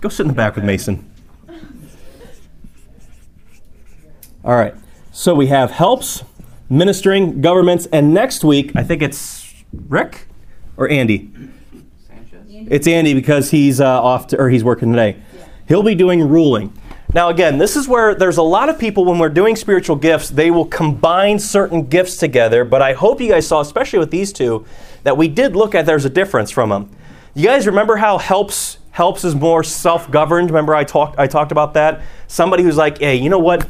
Go 0.00 0.08
sit 0.08 0.22
in 0.22 0.28
the 0.28 0.34
back 0.34 0.54
with 0.56 0.64
Mason. 0.64 1.10
All 4.44 4.56
right. 4.56 4.74
So 5.12 5.34
we 5.34 5.46
have 5.46 5.70
helps, 5.70 6.24
ministering, 6.68 7.40
governments, 7.40 7.86
and 7.92 8.12
next 8.12 8.44
week, 8.44 8.72
I 8.74 8.82
think 8.82 9.02
it's 9.02 9.54
Rick 9.88 10.26
or 10.76 10.90
Andy. 10.90 11.30
Sanchez. 12.54 12.72
It's 12.72 12.86
Andy 12.86 13.14
because 13.14 13.50
he's 13.50 13.80
uh, 13.80 14.02
off 14.02 14.28
to, 14.28 14.38
or 14.38 14.48
he's 14.48 14.62
working 14.62 14.92
today. 14.92 15.20
He'll 15.66 15.82
be 15.82 15.96
doing 15.96 16.28
ruling. 16.28 16.72
Now, 17.12 17.28
again, 17.28 17.58
this 17.58 17.74
is 17.74 17.88
where 17.88 18.14
there's 18.14 18.36
a 18.36 18.42
lot 18.42 18.68
of 18.68 18.78
people 18.78 19.04
when 19.04 19.18
we're 19.18 19.28
doing 19.28 19.56
spiritual 19.56 19.96
gifts, 19.96 20.28
they 20.28 20.50
will 20.50 20.66
combine 20.66 21.38
certain 21.38 21.86
gifts 21.86 22.16
together. 22.16 22.64
But 22.64 22.80
I 22.80 22.92
hope 22.92 23.20
you 23.20 23.28
guys 23.28 23.46
saw, 23.46 23.60
especially 23.60 23.98
with 23.98 24.10
these 24.10 24.32
two, 24.32 24.64
that 25.02 25.16
we 25.16 25.26
did 25.26 25.56
look 25.56 25.74
at 25.74 25.84
there's 25.86 26.04
a 26.04 26.10
difference 26.10 26.50
from 26.50 26.70
them. 26.70 26.90
You 27.34 27.46
guys 27.46 27.66
remember 27.66 27.96
how 27.96 28.18
helps 28.18 28.78
helps 28.92 29.24
is 29.24 29.34
more 29.34 29.64
self-governed? 29.64 30.50
Remember 30.50 30.76
I 30.76 30.84
talked 30.84 31.18
I 31.18 31.26
talked 31.26 31.50
about 31.50 31.74
that. 31.74 32.02
Somebody 32.28 32.62
who's 32.62 32.76
like, 32.76 32.98
hey, 32.98 33.16
you 33.16 33.28
know 33.28 33.40
what? 33.40 33.66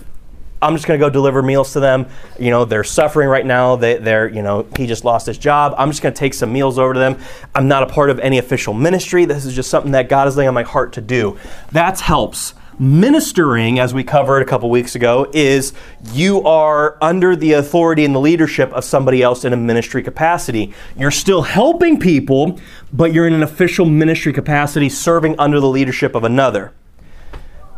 I'm 0.62 0.74
just 0.74 0.86
going 0.86 0.98
to 0.98 1.04
go 1.04 1.10
deliver 1.10 1.42
meals 1.42 1.72
to 1.74 1.80
them. 1.80 2.06
You 2.38 2.50
know, 2.50 2.64
they're 2.64 2.84
suffering 2.84 3.28
right 3.28 3.44
now. 3.44 3.76
They, 3.76 3.98
they're, 3.98 4.28
you 4.28 4.42
know, 4.42 4.66
he 4.76 4.86
just 4.86 5.04
lost 5.04 5.26
his 5.26 5.36
job. 5.36 5.74
I'm 5.76 5.90
just 5.90 6.02
going 6.02 6.14
to 6.14 6.18
take 6.18 6.34
some 6.34 6.52
meals 6.52 6.78
over 6.78 6.94
to 6.94 6.98
them. 6.98 7.18
I'm 7.54 7.68
not 7.68 7.82
a 7.82 7.86
part 7.86 8.10
of 8.10 8.18
any 8.20 8.38
official 8.38 8.72
ministry. 8.72 9.24
This 9.24 9.44
is 9.44 9.54
just 9.54 9.68
something 9.68 9.92
that 9.92 10.08
God 10.08 10.26
is 10.26 10.36
laying 10.36 10.48
on 10.48 10.54
my 10.54 10.62
heart 10.62 10.94
to 10.94 11.00
do. 11.00 11.38
That's 11.70 12.00
helps. 12.00 12.54
Ministering, 12.76 13.78
as 13.78 13.94
we 13.94 14.02
covered 14.02 14.40
a 14.40 14.44
couple 14.44 14.68
weeks 14.68 14.96
ago, 14.96 15.30
is 15.32 15.74
you 16.12 16.42
are 16.42 16.98
under 17.00 17.36
the 17.36 17.52
authority 17.52 18.04
and 18.04 18.12
the 18.12 18.20
leadership 18.20 18.72
of 18.72 18.82
somebody 18.82 19.22
else 19.22 19.44
in 19.44 19.52
a 19.52 19.56
ministry 19.56 20.02
capacity. 20.02 20.74
You're 20.96 21.12
still 21.12 21.42
helping 21.42 22.00
people, 22.00 22.58
but 22.92 23.12
you're 23.12 23.28
in 23.28 23.32
an 23.32 23.44
official 23.44 23.86
ministry 23.86 24.32
capacity 24.32 24.88
serving 24.88 25.38
under 25.38 25.60
the 25.60 25.68
leadership 25.68 26.16
of 26.16 26.24
another. 26.24 26.72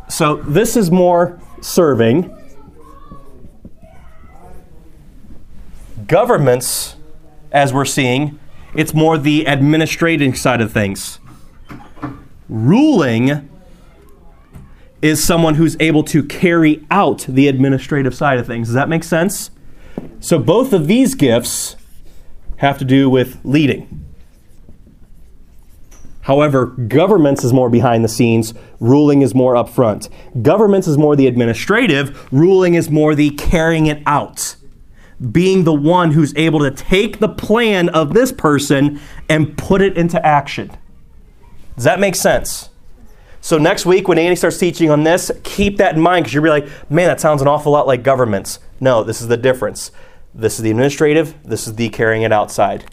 So 0.09 0.37
this 0.37 0.77
is 0.77 0.91
more 0.91 1.39
serving. 1.61 2.35
Governments, 6.07 6.97
as 7.51 7.73
we're 7.73 7.85
seeing, 7.85 8.39
it's 8.75 8.95
more 8.95 9.19
the 9.19 9.45
administrating 9.47 10.35
side 10.35 10.61
of 10.61 10.73
things. 10.73 11.19
Ruling 12.49 13.49
is 15.03 15.23
someone 15.23 15.57
who's 15.57 15.77
able 15.81 16.05
to 16.05 16.23
carry 16.23 16.87
out 16.91 17.27
the 17.29 17.49
administrative 17.49 18.15
side 18.15 18.39
of 18.39 18.47
things. 18.47 18.69
Does 18.69 18.75
that 18.75 18.89
make 18.89 19.05
sense? 19.05 19.51
So 20.21 20.39
both 20.39 20.73
of 20.73 20.87
these 20.87 21.15
gifts 21.15 21.77
have 22.59 22.79
to 22.79 22.85
do 22.85 23.11
with 23.11 23.39
leading. 23.45 24.05
However, 26.23 26.67
governments 26.67 27.45
is 27.45 27.53
more 27.53 27.71
behind 27.71 28.05
the 28.05 28.09
scenes, 28.09 28.53
ruling 28.81 29.23
is 29.23 29.35
more 29.35 29.55
upfront. 29.55 30.09
Governments 30.43 30.89
is 30.89 30.99
more 30.99 31.15
the 31.15 31.29
administrative, 31.29 32.33
ruling 32.33 32.75
is 32.75 32.91
more 32.91 33.15
the 33.15 33.31
carrying 33.31 33.87
it 33.87 34.03
out. 34.07 34.57
Being 35.33 35.65
the 35.65 35.75
one 35.75 36.13
who's 36.13 36.35
able 36.37 36.61
to 36.61 36.71
take 36.71 37.19
the 37.19 37.29
plan 37.29 37.89
of 37.89 38.13
this 38.13 38.33
person 38.33 39.01
and 39.29 39.57
put 39.57 39.81
it 39.81 39.97
into 39.97 40.25
action. 40.25 40.71
Does 41.75 41.85
that 41.85 42.01
make 42.01 42.15
sense? 42.15 42.71
So 43.41 43.59
next 43.59 43.87
week, 43.87 44.09
when 44.09 44.19
Andy 44.19 44.35
starts 44.35 44.59
teaching 44.59 44.91
on 44.91 45.05
this, 45.05 45.31
keep 45.45 45.77
that 45.77 45.95
in 45.95 46.01
mind 46.01 46.25
because 46.25 46.35
you'll 46.35 46.43
be 46.43 46.51
like, 46.51 46.69
man, 46.91 47.07
that 47.07 47.21
sounds 47.21 47.41
an 47.41 47.49
awful 47.49 47.73
lot 47.73 47.87
like 47.87 48.03
governments. 48.03 48.59
No, 48.81 49.05
this 49.05 49.21
is 49.21 49.29
the 49.29 49.37
difference. 49.37 49.93
This 50.35 50.57
is 50.57 50.63
the 50.63 50.71
administrative, 50.71 51.35
this 51.45 51.67
is 51.67 51.77
the 51.77 51.89
carrying 51.89 52.23
it 52.23 52.33
outside. 52.33 52.85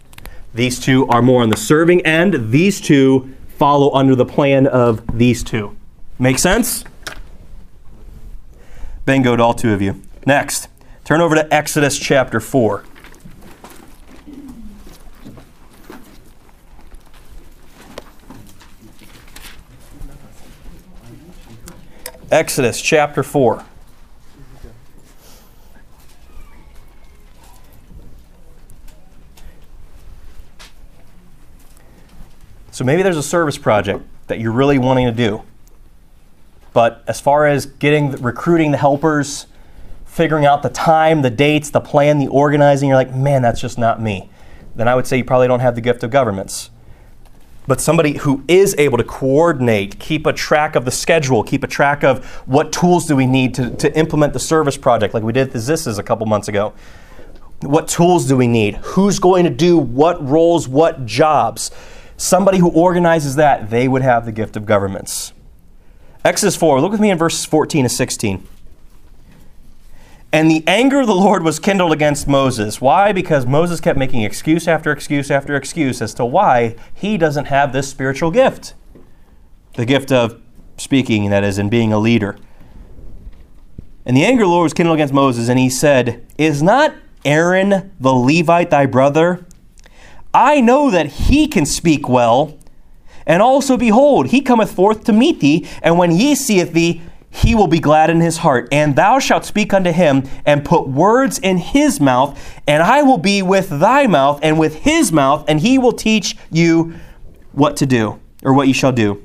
These 0.54 0.78
two 0.78 1.06
are 1.08 1.20
more 1.20 1.42
on 1.42 1.50
the 1.50 1.56
serving 1.56 2.06
end. 2.06 2.52
These 2.52 2.80
two 2.80 3.34
follow 3.58 3.92
under 3.92 4.14
the 4.14 4.24
plan 4.24 4.66
of 4.66 5.02
these 5.18 5.42
two. 5.42 5.76
Make 6.18 6.38
sense? 6.38 6.84
Bingo 9.04 9.36
to 9.36 9.42
all 9.42 9.54
two 9.54 9.72
of 9.72 9.82
you. 9.82 10.00
Next, 10.24 10.68
turn 11.04 11.20
over 11.20 11.34
to 11.34 11.54
Exodus 11.54 11.98
chapter 11.98 12.40
4. 12.40 12.84
Exodus 22.30 22.80
chapter 22.80 23.22
4. 23.22 23.64
So 32.72 32.82
maybe 32.82 33.04
there's 33.04 33.16
a 33.16 33.22
service 33.22 33.56
project 33.56 34.04
that 34.26 34.40
you're 34.40 34.50
really 34.50 34.78
wanting 34.78 35.06
to 35.06 35.12
do. 35.12 35.44
But 36.72 37.04
as 37.06 37.20
far 37.20 37.46
as 37.46 37.66
getting 37.66 38.10
recruiting 38.20 38.72
the 38.72 38.78
helpers, 38.78 39.46
figuring 40.14 40.46
out 40.46 40.62
the 40.62 40.68
time, 40.68 41.22
the 41.22 41.30
dates, 41.30 41.70
the 41.70 41.80
plan, 41.80 42.20
the 42.20 42.28
organizing, 42.28 42.88
you're 42.88 42.96
like, 42.96 43.12
"Man, 43.12 43.42
that's 43.42 43.60
just 43.60 43.78
not 43.78 44.00
me." 44.00 44.30
Then 44.76 44.86
I 44.86 44.94
would 44.94 45.08
say 45.08 45.16
you 45.16 45.24
probably 45.24 45.48
don't 45.48 45.58
have 45.58 45.74
the 45.74 45.80
gift 45.80 46.04
of 46.04 46.10
governments. 46.10 46.70
But 47.66 47.80
somebody 47.80 48.18
who 48.18 48.44
is 48.46 48.76
able 48.78 48.96
to 48.98 49.02
coordinate, 49.04 49.98
keep 49.98 50.24
a 50.24 50.32
track 50.32 50.76
of 50.76 50.84
the 50.84 50.92
schedule, 50.92 51.42
keep 51.42 51.64
a 51.64 51.66
track 51.66 52.04
of 52.04 52.24
what 52.46 52.72
tools 52.72 53.06
do 53.06 53.16
we 53.16 53.26
need 53.26 53.54
to, 53.54 53.70
to 53.70 53.98
implement 53.98 54.34
the 54.34 54.38
service 54.38 54.76
project, 54.76 55.14
like 55.14 55.24
we 55.24 55.32
did 55.32 55.50
the 55.50 55.58
ZISs 55.58 55.98
a 55.98 56.02
couple 56.02 56.26
months 56.26 56.46
ago. 56.46 56.74
What 57.62 57.88
tools 57.88 58.28
do 58.28 58.36
we 58.36 58.46
need? 58.46 58.76
Who's 58.82 59.18
going 59.18 59.44
to 59.44 59.50
do 59.50 59.78
what 59.78 60.24
roles, 60.24 60.68
what 60.68 61.06
jobs? 61.06 61.72
Somebody 62.16 62.58
who 62.58 62.70
organizes 62.70 63.34
that, 63.36 63.70
they 63.70 63.88
would 63.88 64.02
have 64.02 64.26
the 64.26 64.32
gift 64.32 64.56
of 64.56 64.64
governments. 64.64 65.32
Exodus 66.24 66.54
4, 66.54 66.80
look 66.80 66.92
with 66.92 67.00
me 67.00 67.10
in 67.10 67.18
verses 67.18 67.44
14 67.46 67.84
to 67.84 67.88
16. 67.88 68.46
And 70.34 70.50
the 70.50 70.64
anger 70.66 71.02
of 71.02 71.06
the 71.06 71.14
Lord 71.14 71.44
was 71.44 71.60
kindled 71.60 71.92
against 71.92 72.26
Moses. 72.26 72.80
Why? 72.80 73.12
Because 73.12 73.46
Moses 73.46 73.78
kept 73.78 73.96
making 73.96 74.22
excuse 74.22 74.66
after 74.66 74.90
excuse 74.90 75.30
after 75.30 75.54
excuse 75.54 76.02
as 76.02 76.12
to 76.14 76.24
why 76.24 76.74
he 76.92 77.16
doesn't 77.16 77.44
have 77.44 77.72
this 77.72 77.88
spiritual 77.88 78.32
gift 78.32 78.74
the 79.74 79.86
gift 79.86 80.10
of 80.10 80.42
speaking, 80.76 81.30
that 81.30 81.44
is, 81.44 81.56
and 81.56 81.70
being 81.70 81.92
a 81.92 82.00
leader. 82.00 82.36
And 84.04 84.16
the 84.16 84.24
anger 84.24 84.42
of 84.42 84.48
the 84.48 84.52
Lord 84.52 84.64
was 84.64 84.74
kindled 84.74 84.96
against 84.96 85.14
Moses, 85.14 85.48
and 85.48 85.56
he 85.56 85.70
said, 85.70 86.26
Is 86.36 86.64
not 86.64 86.96
Aaron 87.24 87.92
the 88.00 88.12
Levite 88.12 88.70
thy 88.70 88.86
brother? 88.86 89.46
I 90.34 90.60
know 90.60 90.90
that 90.90 91.06
he 91.06 91.46
can 91.46 91.64
speak 91.64 92.08
well. 92.08 92.58
And 93.24 93.40
also, 93.40 93.76
behold, 93.76 94.28
he 94.28 94.40
cometh 94.40 94.72
forth 94.72 95.04
to 95.04 95.12
meet 95.12 95.38
thee, 95.38 95.64
and 95.80 95.96
when 95.96 96.10
he 96.10 96.34
seeth 96.34 96.72
thee, 96.72 97.02
he 97.34 97.54
will 97.54 97.66
be 97.66 97.80
glad 97.80 98.10
in 98.10 98.20
his 98.20 98.38
heart. 98.38 98.68
And 98.70 98.94
thou 98.94 99.18
shalt 99.18 99.44
speak 99.44 99.74
unto 99.74 99.90
him, 99.90 100.22
and 100.46 100.64
put 100.64 100.88
words 100.88 101.38
in 101.40 101.58
his 101.58 102.00
mouth, 102.00 102.40
and 102.66 102.82
I 102.82 103.02
will 103.02 103.18
be 103.18 103.42
with 103.42 103.68
thy 103.68 104.06
mouth, 104.06 104.38
and 104.40 104.58
with 104.58 104.76
his 104.76 105.10
mouth, 105.10 105.44
and 105.48 105.58
he 105.58 105.76
will 105.76 105.92
teach 105.92 106.36
you 106.52 106.94
what 107.52 107.76
to 107.78 107.86
do, 107.86 108.20
or 108.44 108.54
what 108.54 108.68
you 108.68 108.74
shall 108.74 108.92
do. 108.92 109.22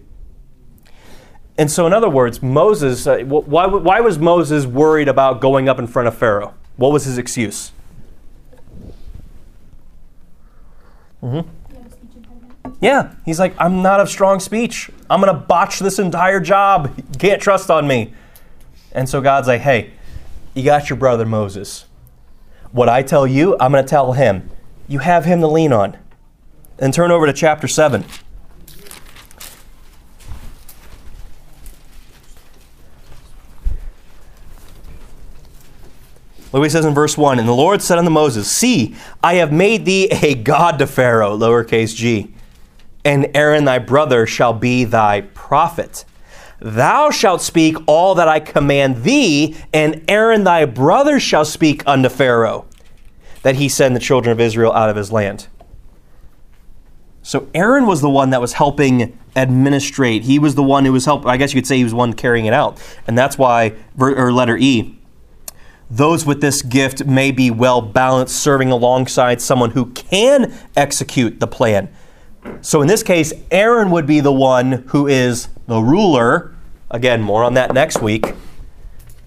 And 1.58 1.70
so, 1.70 1.86
in 1.86 1.94
other 1.94 2.10
words, 2.10 2.42
Moses, 2.42 3.06
uh, 3.06 3.20
why, 3.20 3.68
why 3.68 4.00
was 4.00 4.18
Moses 4.18 4.66
worried 4.66 5.08
about 5.08 5.40
going 5.40 5.70
up 5.70 5.78
in 5.78 5.86
front 5.86 6.08
of 6.08 6.18
Pharaoh? 6.18 6.54
What 6.78 6.92
was 6.92 7.06
his 7.06 7.18
excuse? 7.18 7.74
Mm-hmm. 11.22 11.48
Yeah, 12.82 13.14
he's 13.26 13.40
like, 13.40 13.54
I'm 13.58 13.82
not 13.82 14.00
of 14.00 14.10
strong 14.10 14.40
speech. 14.40 14.90
I'm 15.10 15.22
going 15.22 15.34
to 15.34 15.40
botch 15.40 15.80
this 15.80 16.00
entire 16.00 16.40
job. 16.40 16.94
You 16.98 17.20
can't 17.20 17.42
trust 17.42 17.70
on 17.70 17.88
me. 17.88 18.14
And 18.94 19.08
so 19.08 19.22
God's 19.22 19.48
like, 19.48 19.62
hey, 19.62 19.92
you 20.54 20.64
got 20.64 20.90
your 20.90 20.98
brother 20.98 21.26
Moses. 21.26 21.86
What 22.72 22.88
I 22.88 23.04
tell 23.04 23.28
you, 23.28 23.58
I'm 23.60 23.72
going 23.72 23.84
to 23.84 23.90
tell 23.90 24.14
him. 24.14 24.50
You 24.88 25.00
have 25.00 25.26
him 25.26 25.42
to 25.42 25.48
lean 25.48 25.74
on. 25.74 25.98
And 26.78 26.94
turn 26.94 27.12
over 27.12 27.26
to 27.26 27.34
chapter 27.34 27.68
7. 27.68 28.06
Look 36.52 36.62
what 36.62 36.64
he 36.64 36.70
says 36.70 36.86
in 36.86 36.96
verse 36.96 37.16
1 37.16 37.38
And 37.38 37.48
the 37.48 37.54
Lord 37.54 37.82
said 37.82 38.00
unto 38.00 38.10
Moses, 38.10 38.50
See, 38.50 38.96
I 39.22 39.36
have 39.36 39.52
made 39.52 39.86
thee 39.86 40.08
a 40.10 40.34
God 40.34 40.80
to 40.80 40.88
Pharaoh, 40.88 41.38
lowercase 41.38 41.94
g, 41.94 42.34
and 43.04 43.30
Aaron 43.34 43.66
thy 43.66 43.80
brother 43.80 44.26
shall 44.26 44.54
be 44.54 44.84
thy 44.84 45.22
prophet. 45.22 46.06
Thou 46.60 47.10
shalt 47.10 47.42
speak 47.42 47.78
all 47.88 48.16
that 48.16 48.28
I 48.28 48.40
command 48.40 49.04
thee, 49.04 49.56
and 49.74 50.04
Aaron 50.10 50.44
thy 50.44 50.66
brother 50.66 51.20
shall 51.20 51.46
speak 51.46 51.84
unto 51.88 52.10
Pharaoh, 52.10 52.66
that 53.44 53.56
he 53.56 53.70
send 53.70 53.96
the 53.96 54.02
children 54.02 54.32
of 54.32 54.42
Israel 54.42 54.74
out 54.74 54.90
of 54.90 54.96
his 54.98 55.12
land. 55.12 55.48
So 57.22 57.48
Aaron 57.54 57.86
was 57.86 58.02
the 58.02 58.10
one 58.10 58.32
that 58.32 58.42
was 58.42 58.54
helping 58.54 59.18
administrate. 59.36 60.24
He 60.24 60.40
was 60.40 60.56
the 60.56 60.64
one 60.64 60.86
who 60.86 60.92
was 60.92 61.06
helping. 61.06 61.30
I 61.30 61.38
guess 61.38 61.54
you 61.54 61.62
could 61.62 61.68
say 61.68 61.78
he 61.78 61.84
was 61.84 61.94
one 61.94 62.14
carrying 62.14 62.46
it 62.46 62.54
out. 62.54 62.82
And 63.08 63.18
that's 63.18 63.38
why, 63.38 63.76
or 63.98 64.34
letter 64.34 64.58
E, 64.58 64.98
those 65.90 66.26
with 66.26 66.42
this 66.42 66.62
gift 66.62 67.06
may 67.06 67.32
be 67.32 67.52
well 67.52 67.82
balanced, 67.82 68.36
serving 68.36 68.72
alongside 68.72 69.42
someone 69.42 69.72
who 69.72 69.88
can 69.88 70.54
execute 70.76 71.40
the 71.40 71.48
plan. 71.48 71.90
So 72.62 72.82
in 72.82 72.88
this 72.88 73.04
case, 73.04 73.34
Aaron 73.52 73.92
would 73.92 74.06
be 74.06 74.20
the 74.20 74.32
one 74.32 74.84
who 74.88 75.08
is 75.08 75.50
the 75.68 75.82
ruler. 75.82 76.56
Again, 76.92 77.22
more 77.22 77.44
on 77.44 77.54
that 77.54 77.74
next 77.74 78.02
week. 78.02 78.34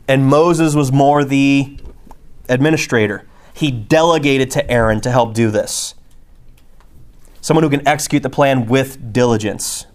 And 0.09 0.27
Moses 0.27 0.75
was 0.75 0.93
more 0.93 1.25
the 1.25 1.79
administrator. 2.49 3.27
He 3.55 3.71
delegated 3.71 4.51
to 4.53 4.71
Aaron 4.71 5.01
to 5.03 5.11
help 5.11 5.35
do 5.35 5.51
this. 5.51 5.95
Someone 7.41 7.65
who 7.65 7.71
can 7.71 7.87
execute 7.87 8.23
the 8.23 8.31
plan 8.31 8.67
with 8.67 9.13
diligence. 9.13 9.87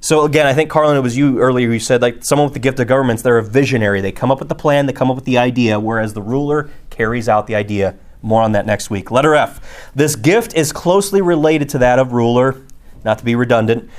So 0.00 0.24
again, 0.24 0.46
I 0.46 0.52
think 0.52 0.68
Carlin, 0.68 0.96
it 0.96 1.00
was 1.00 1.16
you 1.16 1.38
earlier 1.38 1.68
who 1.68 1.78
said 1.78 2.02
like 2.02 2.24
someone 2.24 2.46
with 2.46 2.54
the 2.54 2.60
gift 2.60 2.80
of 2.80 2.88
governments, 2.88 3.22
they're 3.22 3.38
a 3.38 3.44
visionary. 3.44 4.00
They 4.00 4.10
come 4.10 4.32
up 4.32 4.40
with 4.40 4.48
the 4.48 4.54
plan, 4.54 4.86
they 4.86 4.92
come 4.92 5.10
up 5.10 5.14
with 5.14 5.24
the 5.24 5.38
idea, 5.38 5.78
whereas 5.78 6.14
the 6.14 6.22
ruler 6.22 6.70
carries 6.90 7.28
out 7.28 7.46
the 7.46 7.54
idea. 7.54 7.96
More 8.22 8.40
on 8.42 8.52
that 8.52 8.64
next 8.64 8.88
week. 8.88 9.10
Letter 9.10 9.34
F. 9.34 9.90
This 9.94 10.16
gift 10.16 10.54
is 10.54 10.72
closely 10.72 11.20
related 11.20 11.68
to 11.70 11.78
that 11.78 11.98
of 11.98 12.12
ruler, 12.12 12.62
not 13.04 13.18
to 13.18 13.24
be 13.24 13.34
redundant. 13.34 13.90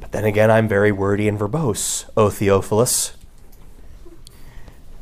But 0.00 0.12
then 0.12 0.24
again, 0.24 0.50
I'm 0.50 0.68
very 0.68 0.92
wordy 0.92 1.28
and 1.28 1.38
verbose, 1.38 2.08
O 2.16 2.30
Theophilus. 2.30 3.16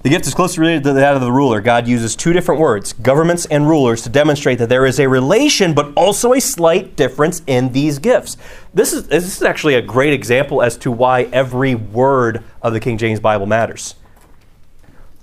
The 0.04 0.10
gift 0.10 0.26
is 0.26 0.34
closely 0.34 0.60
related 0.60 0.84
to 0.84 0.92
that 0.92 1.14
of 1.14 1.22
the 1.22 1.32
ruler. 1.32 1.62
God 1.62 1.88
uses 1.88 2.14
two 2.14 2.34
different 2.34 2.60
words, 2.60 2.92
governments 2.92 3.46
and 3.46 3.66
rulers, 3.66 4.02
to 4.02 4.10
demonstrate 4.10 4.58
that 4.58 4.68
there 4.68 4.84
is 4.84 5.00
a 5.00 5.08
relation, 5.08 5.72
but 5.72 5.94
also 5.96 6.34
a 6.34 6.40
slight 6.42 6.94
difference 6.94 7.40
in 7.46 7.72
these 7.72 7.98
gifts. 7.98 8.36
This 8.74 8.92
is, 8.92 9.08
this 9.08 9.24
is 9.24 9.42
actually 9.42 9.76
a 9.76 9.82
great 9.82 10.12
example 10.12 10.60
as 10.60 10.76
to 10.78 10.90
why 10.90 11.22
every 11.32 11.74
word 11.74 12.44
of 12.60 12.74
the 12.74 12.80
King 12.80 12.98
James 12.98 13.18
Bible 13.18 13.46
matters. 13.46 13.94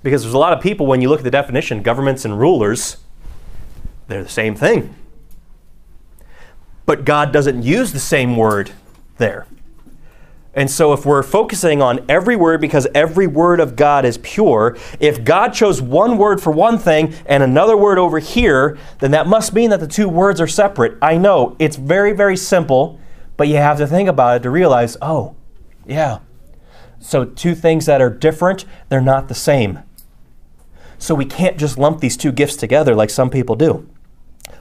Because 0.02 0.22
there's 0.22 0.34
a 0.34 0.38
lot 0.38 0.52
of 0.52 0.60
people, 0.60 0.86
when 0.86 1.00
you 1.00 1.08
look 1.08 1.20
at 1.20 1.24
the 1.24 1.30
definition, 1.30 1.82
governments 1.82 2.24
and 2.24 2.38
rulers, 2.38 2.96
they're 4.08 4.22
the 4.22 4.28
same 4.28 4.54
thing. 4.54 4.94
But 6.86 7.04
God 7.04 7.32
doesn't 7.32 7.62
use 7.62 7.92
the 7.92 8.00
same 8.00 8.36
word 8.36 8.72
there. 9.18 9.46
And 10.54 10.70
so, 10.70 10.92
if 10.92 11.06
we're 11.06 11.22
focusing 11.22 11.80
on 11.80 12.04
every 12.10 12.36
word 12.36 12.60
because 12.60 12.86
every 12.94 13.26
word 13.26 13.58
of 13.58 13.74
God 13.74 14.04
is 14.04 14.18
pure, 14.18 14.76
if 15.00 15.24
God 15.24 15.54
chose 15.54 15.80
one 15.80 16.18
word 16.18 16.42
for 16.42 16.50
one 16.50 16.78
thing 16.78 17.14
and 17.24 17.42
another 17.42 17.74
word 17.74 17.96
over 17.96 18.18
here, 18.18 18.76
then 18.98 19.12
that 19.12 19.26
must 19.26 19.54
mean 19.54 19.70
that 19.70 19.80
the 19.80 19.86
two 19.86 20.10
words 20.10 20.42
are 20.42 20.46
separate. 20.46 20.98
I 21.00 21.16
know 21.16 21.56
it's 21.58 21.76
very, 21.76 22.12
very 22.12 22.36
simple, 22.36 23.00
but 23.38 23.48
you 23.48 23.56
have 23.56 23.78
to 23.78 23.86
think 23.86 24.10
about 24.10 24.36
it 24.36 24.42
to 24.42 24.50
realize 24.50 24.98
oh, 25.00 25.36
yeah. 25.86 26.18
So, 27.00 27.24
two 27.24 27.54
things 27.54 27.86
that 27.86 28.02
are 28.02 28.10
different, 28.10 28.66
they're 28.90 29.00
not 29.00 29.28
the 29.28 29.34
same. 29.34 29.78
So, 31.02 31.16
we 31.16 31.24
can't 31.24 31.58
just 31.58 31.78
lump 31.78 31.98
these 31.98 32.16
two 32.16 32.30
gifts 32.30 32.54
together 32.54 32.94
like 32.94 33.10
some 33.10 33.28
people 33.28 33.56
do. 33.56 33.88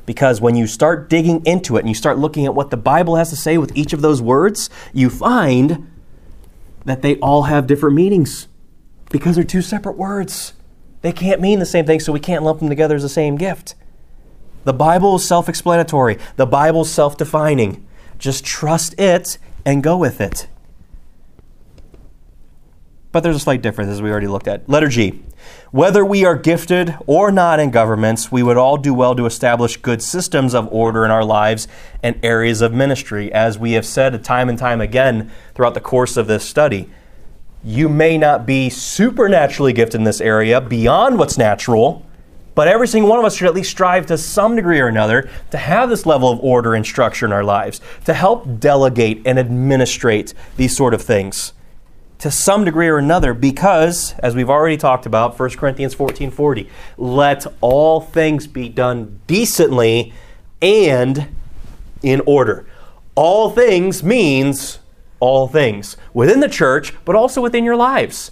Because 0.08 0.42
when 0.42 0.56
you 0.56 0.66
start 0.66 1.08
digging 1.08 1.46
into 1.46 1.78
it 1.78 1.82
and 1.82 1.88
you 1.88 1.94
start 1.94 2.18
looking 2.18 2.48
at 2.48 2.56
what 2.56 2.72
the 2.72 2.78
Bible 2.78 3.16
has 3.18 3.30
to 3.30 3.36
say 3.36 3.60
with 3.60 3.78
each 3.78 3.94
of 3.94 4.02
those 4.02 4.24
words, 4.24 4.68
you 4.92 5.12
find 5.12 5.88
that 6.84 7.04
they 7.04 7.18
all 7.18 7.44
have 7.44 7.68
different 7.68 7.96
meanings 7.96 8.48
because 9.12 9.36
they're 9.36 9.46
two 9.46 9.62
separate 9.62 9.98
words. 9.98 10.54
They 11.04 11.12
can't 11.12 11.42
mean 11.42 11.60
the 11.60 11.66
same 11.68 11.86
thing, 11.86 12.00
so 12.00 12.12
we 12.12 12.20
can't 12.20 12.44
lump 12.44 12.58
them 12.58 12.70
together 12.70 12.96
as 12.96 13.04
the 13.04 13.10
same 13.10 13.36
gift. 13.36 13.76
The 14.64 14.74
Bible 14.74 15.18
is 15.18 15.28
self 15.28 15.48
explanatory, 15.48 16.18
the 16.38 16.48
Bible 16.48 16.82
is 16.82 16.90
self 16.90 17.18
defining. 17.18 17.86
Just 18.18 18.44
trust 18.44 19.00
it 19.00 19.38
and 19.64 19.84
go 19.84 19.96
with 19.96 20.20
it. 20.20 20.48
But 23.12 23.24
there's 23.24 23.36
a 23.36 23.40
slight 23.40 23.62
difference 23.62 23.92
as 23.92 24.02
we 24.02 24.10
already 24.10 24.28
looked 24.28 24.48
at. 24.48 24.68
Letter 24.70 24.88
G. 24.88 25.22
Whether 25.72 26.06
we 26.06 26.24
are 26.24 26.36
gifted 26.36 26.96
or 27.08 27.32
not 27.32 27.60
in 27.60 27.72
governments, 27.72 28.32
we 28.32 28.44
would 28.44 28.58
all 28.58 28.78
do 28.78 28.94
well 28.94 29.16
to 29.16 29.26
establish 29.26 29.78
good 29.78 30.02
systems 30.02 30.54
of 30.54 30.72
order 30.72 31.04
in 31.04 31.12
our 31.12 31.24
lives 31.24 31.68
and 32.04 32.18
areas 32.24 32.62
of 32.62 32.74
ministry. 32.74 33.32
As 33.34 33.58
we 33.58 33.74
have 33.74 33.86
said 33.86 34.24
time 34.24 34.50
and 34.50 34.58
time 34.58 34.80
again 34.80 35.32
throughout 35.56 35.74
the 35.74 35.82
course 35.82 36.16
of 36.16 36.28
this 36.28 36.48
study, 36.48 36.90
you 37.64 37.90
may 37.90 38.18
not 38.18 38.46
be 38.46 38.70
supernaturally 38.70 39.74
gifted 39.74 40.00
in 40.00 40.06
this 40.06 40.22
area 40.22 40.62
beyond 40.62 41.20
what's 41.20 41.38
natural, 41.38 42.06
but 42.56 42.68
every 42.68 42.88
single 42.88 43.10
one 43.10 43.20
of 43.20 43.26
us 43.26 43.36
should 43.36 43.48
at 43.48 43.54
least 43.54 43.72
strive 43.72 44.06
to 44.06 44.18
some 44.18 44.56
degree 44.56 44.80
or 44.80 44.88
another 44.88 45.30
to 45.52 45.58
have 45.58 45.90
this 45.90 46.06
level 46.06 46.32
of 46.32 46.40
order 46.40 46.76
and 46.76 46.86
structure 46.86 47.26
in 47.26 47.32
our 47.32 47.44
lives, 47.44 47.82
to 48.06 48.14
help 48.14 48.60
delegate 48.60 49.22
and 49.26 49.38
administrate 49.38 50.34
these 50.58 50.76
sort 50.76 50.94
of 50.94 51.02
things 51.02 51.54
to 52.22 52.30
some 52.30 52.64
degree 52.64 52.88
or 52.88 53.00
another 53.00 53.34
because 53.34 54.14
as 54.20 54.36
we've 54.36 54.50
already 54.50 54.78
talked 54.78 55.08
about 55.08 55.38
1 55.38 55.50
corinthians 55.52 55.96
14.40 55.96 56.70
let 56.98 57.48
all 57.62 58.00
things 58.00 58.46
be 58.46 58.70
done 58.70 59.20
decently 59.26 60.14
and 60.62 61.28
in 62.04 62.22
order. 62.28 62.66
All 63.16 63.50
things 63.50 64.04
means 64.04 64.80
all 65.20 65.48
things 65.48 65.98
within 66.14 66.40
the 66.40 66.48
church 66.48 66.94
but 67.06 67.16
also 67.16 67.42
within 67.42 67.64
your 67.64 67.76
lives. 67.76 68.32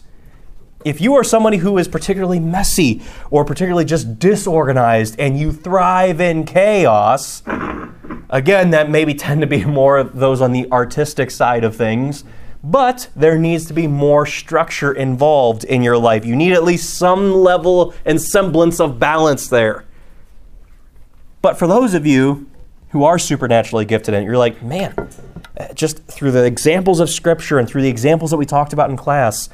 If 0.86 1.02
you 1.02 1.16
are 1.16 1.24
somebody 1.24 1.58
who 1.58 1.78
is 1.80 1.88
particularly 1.88 2.40
messy 2.40 3.02
or 3.32 3.44
particularly 3.44 3.86
just 3.86 4.20
disorganized 4.20 5.20
and 5.20 5.38
you 5.38 5.52
thrive 5.52 6.22
in 6.22 6.46
chaos 6.46 7.42
again 8.30 8.70
that 8.70 8.88
maybe 8.92 9.16
tend 9.16 9.42
to 9.42 9.48
be 9.48 9.66
more 9.80 9.98
of 9.98 10.16
those 10.16 10.42
on 10.42 10.52
the 10.52 10.72
artistic 10.72 11.32
side 11.32 11.64
of 11.64 11.76
things 11.76 12.24
but 12.64 13.10
there 13.16 13.38
needs 13.38 13.66
to 13.68 13.74
be 13.74 13.88
more 13.88 14.26
structure 14.26 14.92
involved 14.92 15.64
in 15.64 15.82
your 15.82 15.98
life. 15.98 16.26
You 16.26 16.36
need 16.36 16.54
at 16.54 16.64
least 16.64 16.96
some 16.96 17.34
level 17.34 17.94
and 18.06 18.22
semblance 18.22 18.80
of 18.80 19.00
balance 19.00 19.48
there. 19.48 19.86
But 21.42 21.58
for 21.58 21.68
those 21.68 21.94
of 21.94 22.06
you 22.06 22.50
who 22.90 23.04
are 23.04 23.18
supernaturally 23.18 23.86
gifted 23.86 24.14
and 24.14 24.26
you're 24.26 24.38
like, 24.38 24.62
man, 24.62 25.10
just 25.74 26.04
through 26.08 26.32
the 26.32 26.44
examples 26.44 27.00
of 27.00 27.10
Scripture 27.10 27.60
and 27.60 27.68
through 27.68 27.82
the 27.82 27.90
examples 27.90 28.32
that 28.32 28.38
we 28.38 28.46
talked 28.46 28.74
about 28.74 28.90
in 28.90 28.98
class, 28.98 29.50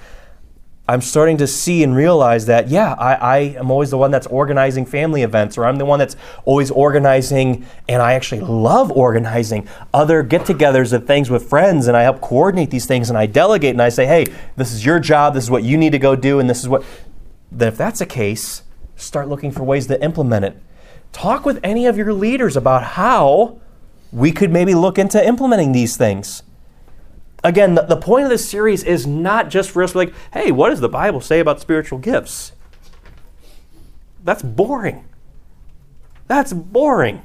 I'm 0.88 1.01
starting 1.01 1.38
to 1.38 1.47
see 1.47 1.83
and 1.83 1.95
realize 1.95 2.45
that, 2.45 2.67
yeah, 2.67 2.93
I, 2.93 3.13
I, 3.15 3.38
am 3.57 3.71
always 3.71 3.89
the 3.89 3.97
one 3.97 4.11
that's 4.11 4.27
organizing 4.27 4.86
family 4.86 5.23
events, 5.23 5.57
or 5.57 5.65
I'm 5.65 5.77
the 5.77 5.86
one 5.86 5.97
that's 5.97 6.15
always 6.45 6.69
organizing, 6.69 7.65
and 7.89 8.03
I 8.03 8.13
actually 8.13 8.41
love 8.41 8.91
organizing 8.91 9.67
other 9.95 10.21
get 10.21 10.41
togethers 10.41 10.93
of 10.93 11.07
things 11.07 11.31
with 11.31 11.49
friends, 11.49 11.88
and 11.88 11.97
I 11.97 12.03
help 12.03 12.21
coordinate 12.21 12.69
these 12.69 12.86
things, 12.86 13.09
and 13.09 13.17
I 13.17 13.25
delegate, 13.25 13.71
and 13.71 13.81
I 13.81 13.89
say, 13.89 14.05
hey, 14.05 14.25
this 14.57 14.71
is 14.73 14.86
your 14.86 14.99
job, 14.99 15.33
this 15.33 15.43
is 15.43 15.49
what 15.49 15.63
you 15.63 15.75
need 15.75 15.91
to 15.93 15.99
go 15.99 16.15
do, 16.15 16.39
and 16.39 16.47
this 16.47 16.59
is 16.59 16.69
what. 16.69 16.83
Then, 17.51 17.69
if 17.69 17.77
that's 17.77 17.99
the 17.99 18.05
case, 18.05 18.61
start 18.95 19.27
looking 19.27 19.51
for 19.51 19.63
ways 19.63 19.88
to 19.88 20.03
implement 20.03 20.45
it. 20.45 20.57
Talk 21.13 21.45
with 21.45 21.59
any 21.63 21.88
of 21.88 21.97
your 21.97 22.13
leaders 22.13 22.55
about 22.55 22.83
how 22.83 23.59
we 24.11 24.31
could 24.31 24.51
maybe 24.51 24.75
look 24.75 24.99
into 24.99 25.25
implementing 25.25 25.71
these 25.71 25.97
things 25.97 26.43
again, 27.45 27.75
the, 27.75 27.83
the 27.83 27.95
point 27.95 28.23
of 28.23 28.29
this 28.29 28.49
series 28.49 28.83
is 28.83 29.05
not 29.05 29.49
just 29.49 29.69
for 29.69 29.83
us 29.83 29.91
to 29.91 29.99
be 29.99 30.05
like, 30.05 30.15
hey, 30.33 30.51
what 30.51 30.69
does 30.69 30.79
the 30.79 30.89
Bible 30.89 31.21
say 31.21 31.39
about 31.39 31.61
spiritual 31.61 31.99
gifts? 31.99 32.51
That's 34.23 34.41
boring. 34.41 35.07
That's 36.27 36.51
boring. 36.51 37.21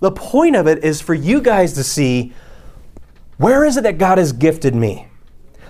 The 0.00 0.10
point 0.10 0.56
of 0.56 0.66
it 0.66 0.82
is 0.82 1.00
for 1.00 1.14
you 1.14 1.40
guys 1.40 1.74
to 1.74 1.84
see 1.84 2.32
where 3.36 3.64
is 3.64 3.76
it 3.76 3.82
that 3.82 3.98
God 3.98 4.18
has 4.18 4.32
gifted 4.32 4.74
me? 4.74 5.06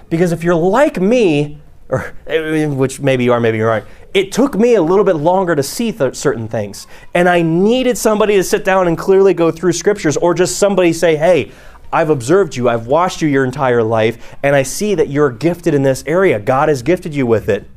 Because 0.08 0.30
if 0.30 0.44
you're 0.44 0.54
like 0.54 1.00
me, 1.00 1.58
or 1.88 2.14
which 2.68 3.00
maybe 3.00 3.24
you 3.24 3.32
are, 3.32 3.40
maybe 3.40 3.58
you 3.58 3.66
aren't, 3.66 3.86
it 4.14 4.30
took 4.30 4.54
me 4.54 4.74
a 4.74 4.82
little 4.82 5.04
bit 5.04 5.16
longer 5.16 5.56
to 5.56 5.62
see 5.62 5.90
th- 5.90 6.14
certain 6.14 6.46
things. 6.46 6.86
And 7.14 7.28
I 7.28 7.42
needed 7.42 7.98
somebody 7.98 8.36
to 8.36 8.44
sit 8.44 8.64
down 8.64 8.88
and 8.88 8.96
clearly 8.96 9.34
go 9.34 9.50
through 9.50 9.72
scriptures, 9.72 10.16
or 10.18 10.34
just 10.34 10.58
somebody 10.58 10.92
say, 10.92 11.16
hey, 11.16 11.50
I've 11.92 12.10
observed 12.10 12.56
you, 12.56 12.68
I've 12.68 12.86
watched 12.86 13.20
you 13.20 13.28
your 13.28 13.44
entire 13.44 13.82
life, 13.82 14.36
and 14.42 14.56
I 14.56 14.62
see 14.62 14.94
that 14.94 15.08
you're 15.08 15.30
gifted 15.30 15.74
in 15.74 15.82
this 15.82 16.02
area. 16.06 16.40
God 16.40 16.68
has 16.68 16.82
gifted 16.82 17.14
you 17.14 17.26
with 17.26 17.48
it. 17.48 17.68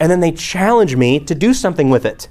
And 0.00 0.10
then 0.10 0.20
they 0.20 0.32
challenge 0.32 0.96
me 0.96 1.20
to 1.20 1.34
do 1.34 1.54
something 1.54 1.90
with 1.90 2.04
it. 2.04 2.28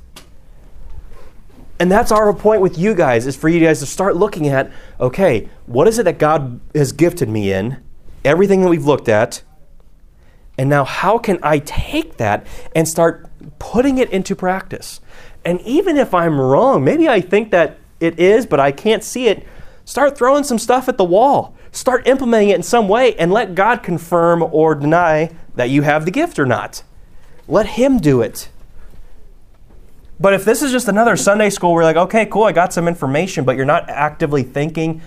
And 1.79 1.91
that's 1.91 2.11
our 2.11 2.33
point 2.33 2.61
with 2.61 2.77
you 2.77 2.93
guys 2.93 3.27
is 3.27 3.35
for 3.35 3.49
you 3.49 3.59
guys 3.59 3.79
to 3.79 3.85
start 3.85 4.15
looking 4.15 4.47
at 4.47 4.71
okay, 4.99 5.49
what 5.65 5.87
is 5.87 5.99
it 5.99 6.03
that 6.03 6.17
God 6.17 6.59
has 6.73 6.91
gifted 6.91 7.29
me 7.29 7.51
in? 7.51 7.81
Everything 8.23 8.61
that 8.61 8.69
we've 8.69 8.85
looked 8.85 9.09
at. 9.09 9.43
And 10.57 10.69
now, 10.69 10.83
how 10.83 11.17
can 11.17 11.39
I 11.41 11.59
take 11.59 12.17
that 12.17 12.45
and 12.75 12.87
start 12.87 13.27
putting 13.57 13.97
it 13.97 14.09
into 14.11 14.35
practice? 14.35 15.01
And 15.43 15.59
even 15.61 15.97
if 15.97 16.13
I'm 16.13 16.39
wrong, 16.39 16.83
maybe 16.83 17.09
I 17.09 17.21
think 17.21 17.51
that 17.51 17.79
it 17.99 18.19
is, 18.19 18.45
but 18.45 18.59
I 18.59 18.71
can't 18.71 19.03
see 19.03 19.27
it, 19.27 19.45
Start 19.85 20.17
throwing 20.17 20.43
some 20.43 20.59
stuff 20.59 20.87
at 20.87 20.97
the 20.97 21.03
wall. 21.03 21.55
Start 21.71 22.07
implementing 22.07 22.49
it 22.49 22.55
in 22.55 22.63
some 22.63 22.87
way 22.87 23.15
and 23.15 23.31
let 23.31 23.55
God 23.55 23.83
confirm 23.83 24.41
or 24.43 24.75
deny 24.75 25.31
that 25.55 25.69
you 25.69 25.81
have 25.81 26.05
the 26.05 26.11
gift 26.11 26.39
or 26.39 26.45
not. 26.45 26.83
Let 27.47 27.65
Him 27.65 27.99
do 27.99 28.21
it. 28.21 28.49
But 30.19 30.33
if 30.33 30.45
this 30.45 30.61
is 30.61 30.71
just 30.71 30.87
another 30.87 31.17
Sunday 31.17 31.49
school 31.49 31.73
where 31.73 31.83
you're 31.83 31.93
like, 31.93 32.05
okay, 32.07 32.25
cool, 32.25 32.43
I 32.43 32.53
got 32.53 32.71
some 32.71 32.87
information, 32.87 33.43
but 33.43 33.57
you're 33.57 33.65
not 33.65 33.89
actively 33.89 34.43
thinking, 34.43 35.01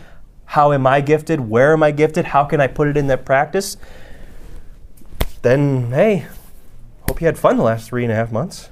how 0.45 0.73
am 0.73 0.87
I 0.87 1.01
gifted? 1.01 1.41
Where 1.41 1.73
am 1.73 1.83
I 1.83 1.91
gifted? 1.91 2.27
How 2.27 2.45
can 2.45 2.61
I 2.61 2.67
put 2.67 2.89
it 2.89 2.97
into 2.97 3.17
practice? 3.17 3.77
Then, 5.43 5.91
hey, 5.91 6.27
hope 7.09 7.21
you 7.21 7.27
had 7.27 7.39
fun 7.39 7.57
the 7.57 7.63
last 7.63 7.89
three 7.89 8.03
and 8.03 8.13
a 8.13 8.17
half 8.17 8.31
months. 8.31 8.69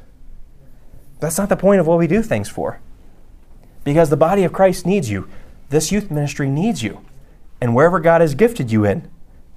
That's 1.21 1.39
not 1.39 1.49
the 1.49 1.57
point 1.57 1.81
of 1.81 1.87
what 1.87 1.99
we 1.99 2.07
do 2.07 2.23
things 2.23 2.49
for. 2.49 2.81
Because 3.83 4.11
the 4.11 4.17
body 4.17 4.45
of 4.45 4.53
Christ 4.53 4.85
needs 4.85 5.11
you 5.11 5.29
this 5.75 5.91
youth 5.91 6.09
ministry 6.09 6.49
needs 6.49 6.85
you. 6.85 7.05
And 7.61 7.75
wherever 7.75 7.99
God 7.99 8.21
has 8.21 8.37
gifted 8.37 8.71
you 8.71 8.85
in, 8.85 9.11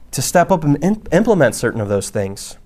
to 0.10 0.22
step 0.22 0.50
up 0.50 0.64
and 0.64 1.08
implement 1.12 1.54
certain 1.54 1.80
of 1.80 1.90
those 1.90 2.10
things. 2.10 2.58